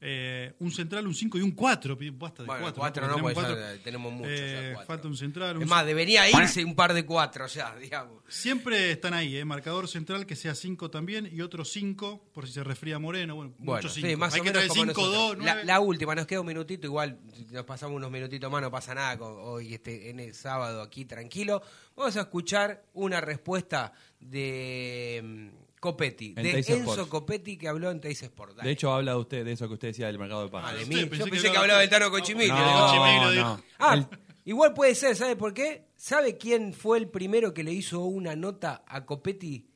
[0.00, 1.98] Eh, un central, un 5 y un 4.
[2.12, 2.80] Basta de Bueno, 4.
[2.80, 4.86] cuatro no, porque ya tenemos muchos, ya cuatro.
[4.86, 5.56] falta un central.
[5.56, 8.22] un Es más, debería irse un par de cuatro ya, digamos.
[8.28, 9.44] Siempre están ahí, ¿eh?
[9.44, 13.34] marcador central que sea 5 también y otro 5 por si se resfría Moreno.
[13.34, 14.18] Bueno, Bueno, muchos sí, 5.
[14.18, 15.36] más Hay o que menos traer como 5, nosotros.
[15.38, 15.66] 2, la, 9.
[15.66, 17.18] la última, nos queda un minutito, igual
[17.50, 21.06] nos pasamos unos minutitos más, no pasa nada con, hoy este, en el sábado aquí
[21.06, 21.60] tranquilo.
[21.96, 27.06] Vamos a escuchar una respuesta de mm, Copetti, En de Enzo Sports.
[27.08, 28.56] Copetti que habló en Teis Sport.
[28.56, 28.68] Dale.
[28.68, 30.70] De hecho, habla de usted, de eso que usted decía del mercado de pases.
[30.70, 30.94] Ah, de mí.
[31.00, 32.54] Yo pensé, que, hablaba del Tano Cochimilio.
[32.54, 33.62] No, no.
[33.78, 34.06] Ah, El-
[34.44, 35.86] igual puede ser, ¿sabe por qué?
[35.96, 39.68] ¿Sabe quién fue el primero que le hizo una nota a Copetti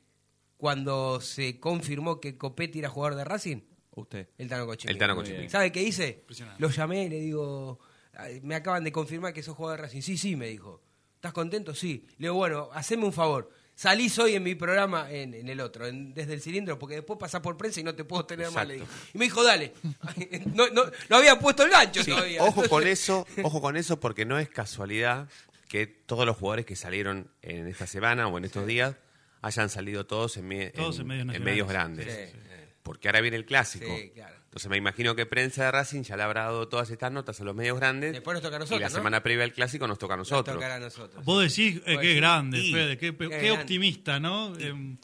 [0.56, 3.60] cuando se confirmó que Copetti era jugador de Racing?
[3.94, 4.28] Usted.
[4.38, 4.92] El Tano Cochimilio.
[4.94, 5.50] El Tano Cochimilio.
[5.50, 6.18] ¿Sabe qué hice?
[6.20, 6.60] Impresionante.
[6.62, 7.78] Lo llamé y le digo,
[8.14, 10.00] "Ay, me acaban de confirmar que sos jugador de Racing.
[10.00, 10.82] Sí, sí, me dijo.
[11.16, 11.74] ¿Estás contento?
[11.74, 12.04] Sí.
[12.18, 13.50] Le digo, bueno, haceme un favor.
[13.74, 17.18] Salís hoy en mi programa, en, en el otro, en- desde el cilindro, porque después
[17.18, 18.86] pasás por prensa y no te puedo tener le dije.
[19.14, 19.72] Y me dijo, dale.
[20.54, 22.42] No, no, no había puesto el gancho Sí, todavía.
[22.44, 25.28] ojo con eso, ojo con eso, porque no es casualidad
[25.68, 28.94] que todos los jugadores que salieron en esta semana o en estos días
[29.40, 31.06] hayan salido todos en, me- Todos en
[31.42, 32.30] medios grandes.
[32.32, 32.38] Sí,
[32.82, 33.86] Porque ahora viene el clásico.
[33.86, 34.36] Sí, claro.
[34.52, 37.44] Entonces me imagino que prensa de Racing ya le habrá dado todas estas notas a
[37.44, 38.12] los medios grandes.
[38.12, 38.94] Después nos toca a y nosotros, la ¿no?
[38.94, 40.54] semana previa al clásico nos toca a nosotros.
[40.54, 41.24] tocará a nosotros.
[41.24, 44.50] Vos decís, eh, qué grande, y- Fede, qué, qué qué optimista, ¿no?
[44.50, 44.56] No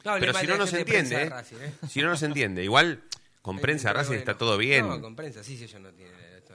[0.05, 1.31] hable Pero si no la no se gente de prensa entiende, de ¿eh?
[1.31, 1.73] Racing, ¿eh?
[1.89, 2.63] Si no no se entiende.
[2.63, 3.03] Igual
[3.41, 4.87] con prensa de Racing está todo bien.
[4.87, 6.05] No, con prensa, sí, sí, ellos no de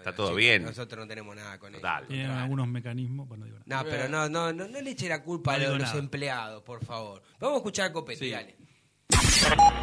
[0.03, 0.63] Está la todo bien.
[0.63, 1.99] Nosotros no tenemos nada con Total.
[2.03, 2.09] ellos.
[2.09, 3.27] tienen algunos mecanismos.
[3.27, 5.93] Bueno, digo, No, pero no, no, no, no le eche la culpa No a los,
[5.95, 7.23] empleados, por favor.
[7.39, 8.57] Vamos a escuchar a Copetti, dale.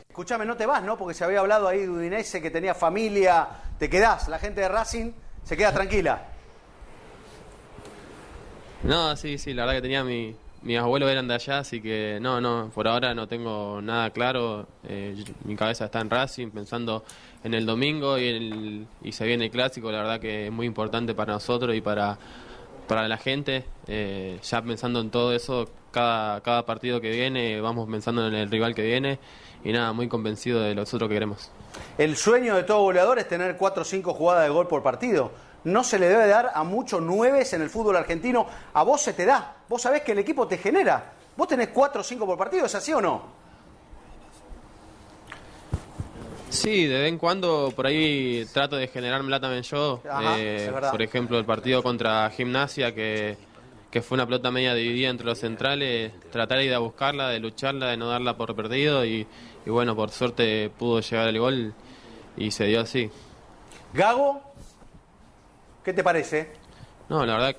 [0.09, 0.97] Escuchame, no te vas, ¿no?
[0.99, 3.49] Porque se había hablado ahí de Udinese que tenía familia.
[3.79, 5.13] Te quedás, la gente de Racing
[5.45, 6.27] se queda tranquila.
[8.83, 12.19] No, sí, sí, la verdad que tenía mi, mis abuelos eran de allá, así que
[12.21, 14.67] no, no, por ahora no tengo nada claro.
[14.89, 17.05] Eh, mi cabeza está en Racing, pensando
[17.45, 20.67] en el domingo y, el- y se viene el clásico, la verdad que es muy
[20.67, 22.19] importante para nosotros y para,
[22.91, 23.65] para la gente.
[23.87, 28.51] Eh, ya pensando en todo eso, cada, cada partido que viene, vamos pensando en el
[28.51, 29.21] rival que viene
[29.63, 31.53] y nada, muy convencido de nosotros que queremos.
[31.97, 35.31] El sueño de todo goleador es tener 4 o 5 jugadas de gol por partido.
[35.63, 38.49] No se le debe dar a muchos nueves en el fútbol argentino.
[38.75, 39.59] A vos se te da.
[39.69, 41.13] Vos sabés que el equipo te genera.
[41.37, 43.40] Vos tenés 4 o 5 por partido, ¿es así o no?
[46.51, 50.01] Sí, de vez en cuando por ahí trato de generármela también yo.
[50.09, 53.37] Ajá, Eh, por ejemplo, el partido contra Gimnasia, que,
[53.91, 57.39] que fue una pelota media dividida entre los centrales, tratar de ir a buscarla, de
[57.39, 59.27] lucharla, de no darla por perdido y,
[59.65, 61.73] y bueno, por suerte pudo llegar el gol
[62.37, 63.11] y se dio así.
[63.95, 64.41] Gago,
[65.85, 66.53] ¿qué te parece?
[67.09, 67.57] No, la verdad,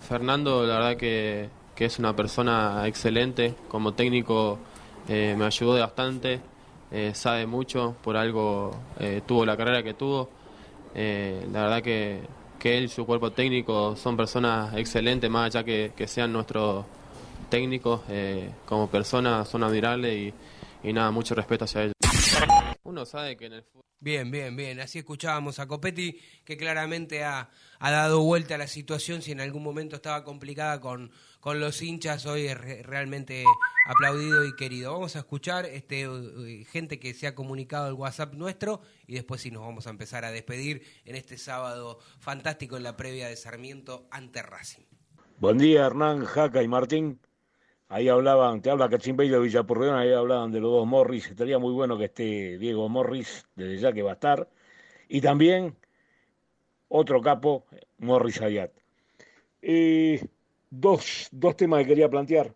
[0.00, 3.54] Fernando, la verdad que, que es una persona excelente.
[3.68, 4.58] Como técnico
[5.08, 6.40] eh, me ayudó bastante,
[6.90, 10.30] eh, sabe mucho, por algo eh, tuvo la carrera que tuvo.
[10.94, 12.20] Eh, la verdad que,
[12.58, 16.84] que él y su cuerpo técnico son personas excelentes, más allá que, que sean nuestros
[17.50, 20.14] técnicos, eh, como personas son admirables
[20.82, 22.07] y, y nada, mucho respeto hacia ellos.
[22.88, 23.82] Uno sabe que en el fútbol...
[24.00, 24.80] Bien, bien, bien.
[24.80, 29.20] Así escuchábamos a Copetti, que claramente ha, ha dado vuelta a la situación.
[29.20, 31.10] Si en algún momento estaba complicada con,
[31.40, 33.44] con los hinchas, hoy es re- realmente
[33.86, 34.92] aplaudido y querido.
[34.92, 36.06] Vamos a escuchar este,
[36.70, 40.24] gente que se ha comunicado al WhatsApp nuestro y después sí nos vamos a empezar
[40.24, 44.84] a despedir en este sábado fantástico en la previa de Sarmiento ante Racing.
[45.40, 47.20] Buen día, Hernán, Jaca y Martín.
[47.90, 51.28] Ahí hablaban, te habla Cachimbeiro de Villapurrión, ahí hablaban de los dos Morris.
[51.30, 54.48] Estaría muy bueno que esté Diego Morris, desde ya que va a estar.
[55.08, 55.74] Y también
[56.88, 57.64] otro capo,
[57.98, 58.72] Morris Ayat.
[59.62, 60.22] Eh,
[60.70, 62.54] dos, dos temas que quería plantear.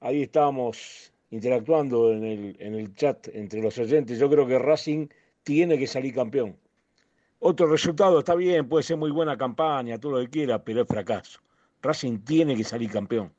[0.00, 4.18] Ahí estábamos interactuando en el, en el chat entre los oyentes.
[4.18, 5.08] Yo creo que Racing
[5.42, 6.56] tiene que salir campeón.
[7.40, 10.88] Otro resultado está bien, puede ser muy buena campaña, todo lo que quiera, pero es
[10.88, 11.40] fracaso.
[11.82, 13.32] Racing tiene que salir campeón.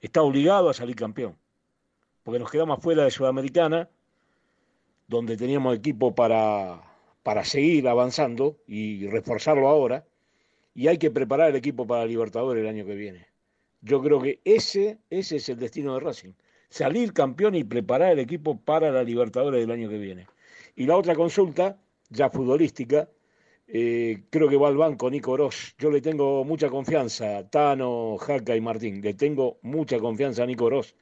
[0.00, 1.36] Está obligado a salir campeón.
[2.22, 3.88] Porque nos quedamos fuera de Sudamericana,
[5.06, 6.82] donde teníamos equipo para,
[7.22, 10.04] para seguir avanzando y reforzarlo ahora.
[10.74, 13.26] Y hay que preparar el equipo para Libertadores el año que viene.
[13.80, 16.32] Yo creo que ese, ese es el destino de Racing.
[16.68, 20.26] Salir campeón y preparar el equipo para la Libertadores del año que viene.
[20.76, 21.78] Y la otra consulta,
[22.10, 23.08] ya futbolística,
[23.70, 25.74] Eh, creo que va al banco Nico Oroz.
[25.78, 29.02] Yo le tengo mucha confianza, Tano, Jaca y Martín.
[29.02, 30.94] Le tengo mucha confianza a Nico Oroz.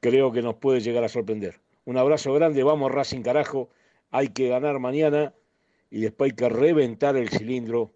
[0.00, 1.60] Creo que nos puede llegar a sorprender.
[1.84, 3.68] Un abrazo grande, vamos Racing carajo.
[4.10, 5.34] Hay que ganar mañana
[5.90, 7.92] y después hay que reventar el cilindro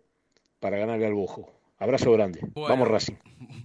[0.58, 1.52] para ganarle al bojo.
[1.78, 2.40] Abrazo grande.
[2.54, 2.68] Bueno.
[2.70, 3.14] Vamos Racing.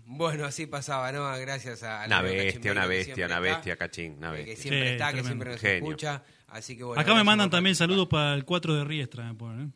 [0.06, 1.24] Bueno, así pasaba, ¿no?
[1.40, 4.54] Gracias a Una bestia, una bestia, una está, bestia, Cachín, una bestia.
[4.54, 5.78] Que siempre Sí, está, que siempre nos Genio.
[5.78, 6.24] escucha.
[6.48, 7.02] Así que bueno.
[7.02, 9.32] Acá me mandan también saludos para el 4 de Riestra.
[9.32, 9.68] ¿eh?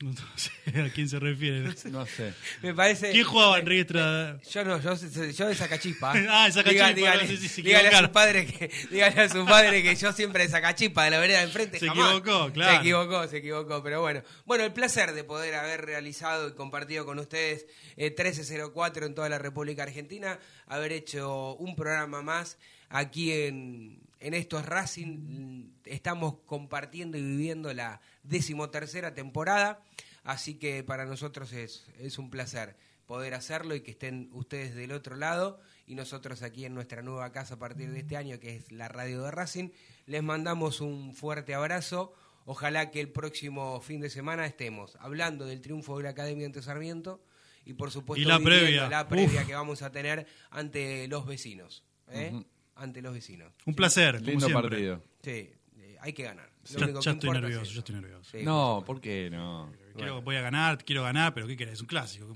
[0.00, 1.74] No sé a quién se refiere.
[1.90, 2.34] No sé.
[2.62, 3.12] Me parece.
[3.12, 4.38] ¿Quién jugaba en Riestra?
[4.50, 6.12] Yo no, yo, yo de Sacachispa.
[6.28, 9.28] Ah, de Sacachispa, dígale, no sé si se dígale a su padre que, dígale a
[9.28, 11.78] su padre que yo siempre de Sacachispa, de la vereda de enfrente.
[11.78, 12.18] Se jamás.
[12.18, 12.72] equivocó, claro.
[12.72, 14.22] Se equivocó, se equivocó, pero bueno.
[14.44, 17.66] Bueno, el placer de poder haber realizado y compartido con ustedes
[17.96, 22.58] eh, 1304 en toda la República Argentina, haber hecho un programa más
[22.90, 25.70] aquí en, en Estos Racing.
[25.84, 29.82] Estamos compartiendo y viviendo la decimotercera temporada.
[30.24, 32.76] Así que para nosotros es, es un placer
[33.06, 37.30] poder hacerlo y que estén ustedes del otro lado y nosotros aquí en nuestra nueva
[37.30, 39.70] casa a partir de este año, que es la radio de Racing.
[40.06, 42.12] Les mandamos un fuerte abrazo.
[42.44, 46.62] Ojalá que el próximo fin de semana estemos hablando del triunfo de la Academia ante
[46.62, 47.22] Sarmiento
[47.64, 48.88] y por supuesto Y la previa.
[48.88, 49.46] la previa Uf.
[49.46, 51.84] que vamos a tener ante los vecinos.
[52.08, 52.32] ¿eh?
[52.76, 53.52] Ante los vecinos.
[53.64, 55.02] Un placer, Lindo partido.
[55.22, 56.50] Sí, eh, hay que ganar.
[56.74, 58.30] Único ya que estoy es nervioso, ya estoy nervioso.
[58.30, 59.72] Sí, No, ¿por qué no?
[59.94, 61.74] Quiero- voy a ganar, quiero ganar, pero ¿qué querés?
[61.74, 62.26] Es un clásico.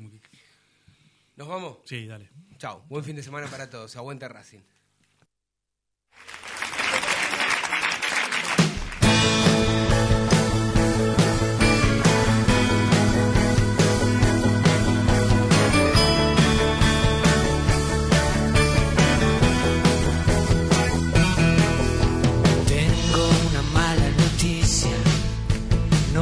[1.37, 1.79] ¿Nos vamos?
[1.85, 2.31] Sí, dale.
[2.59, 2.85] Chao.
[2.89, 3.97] Buen fin de semana para todos.
[3.97, 4.61] Aguante Racing.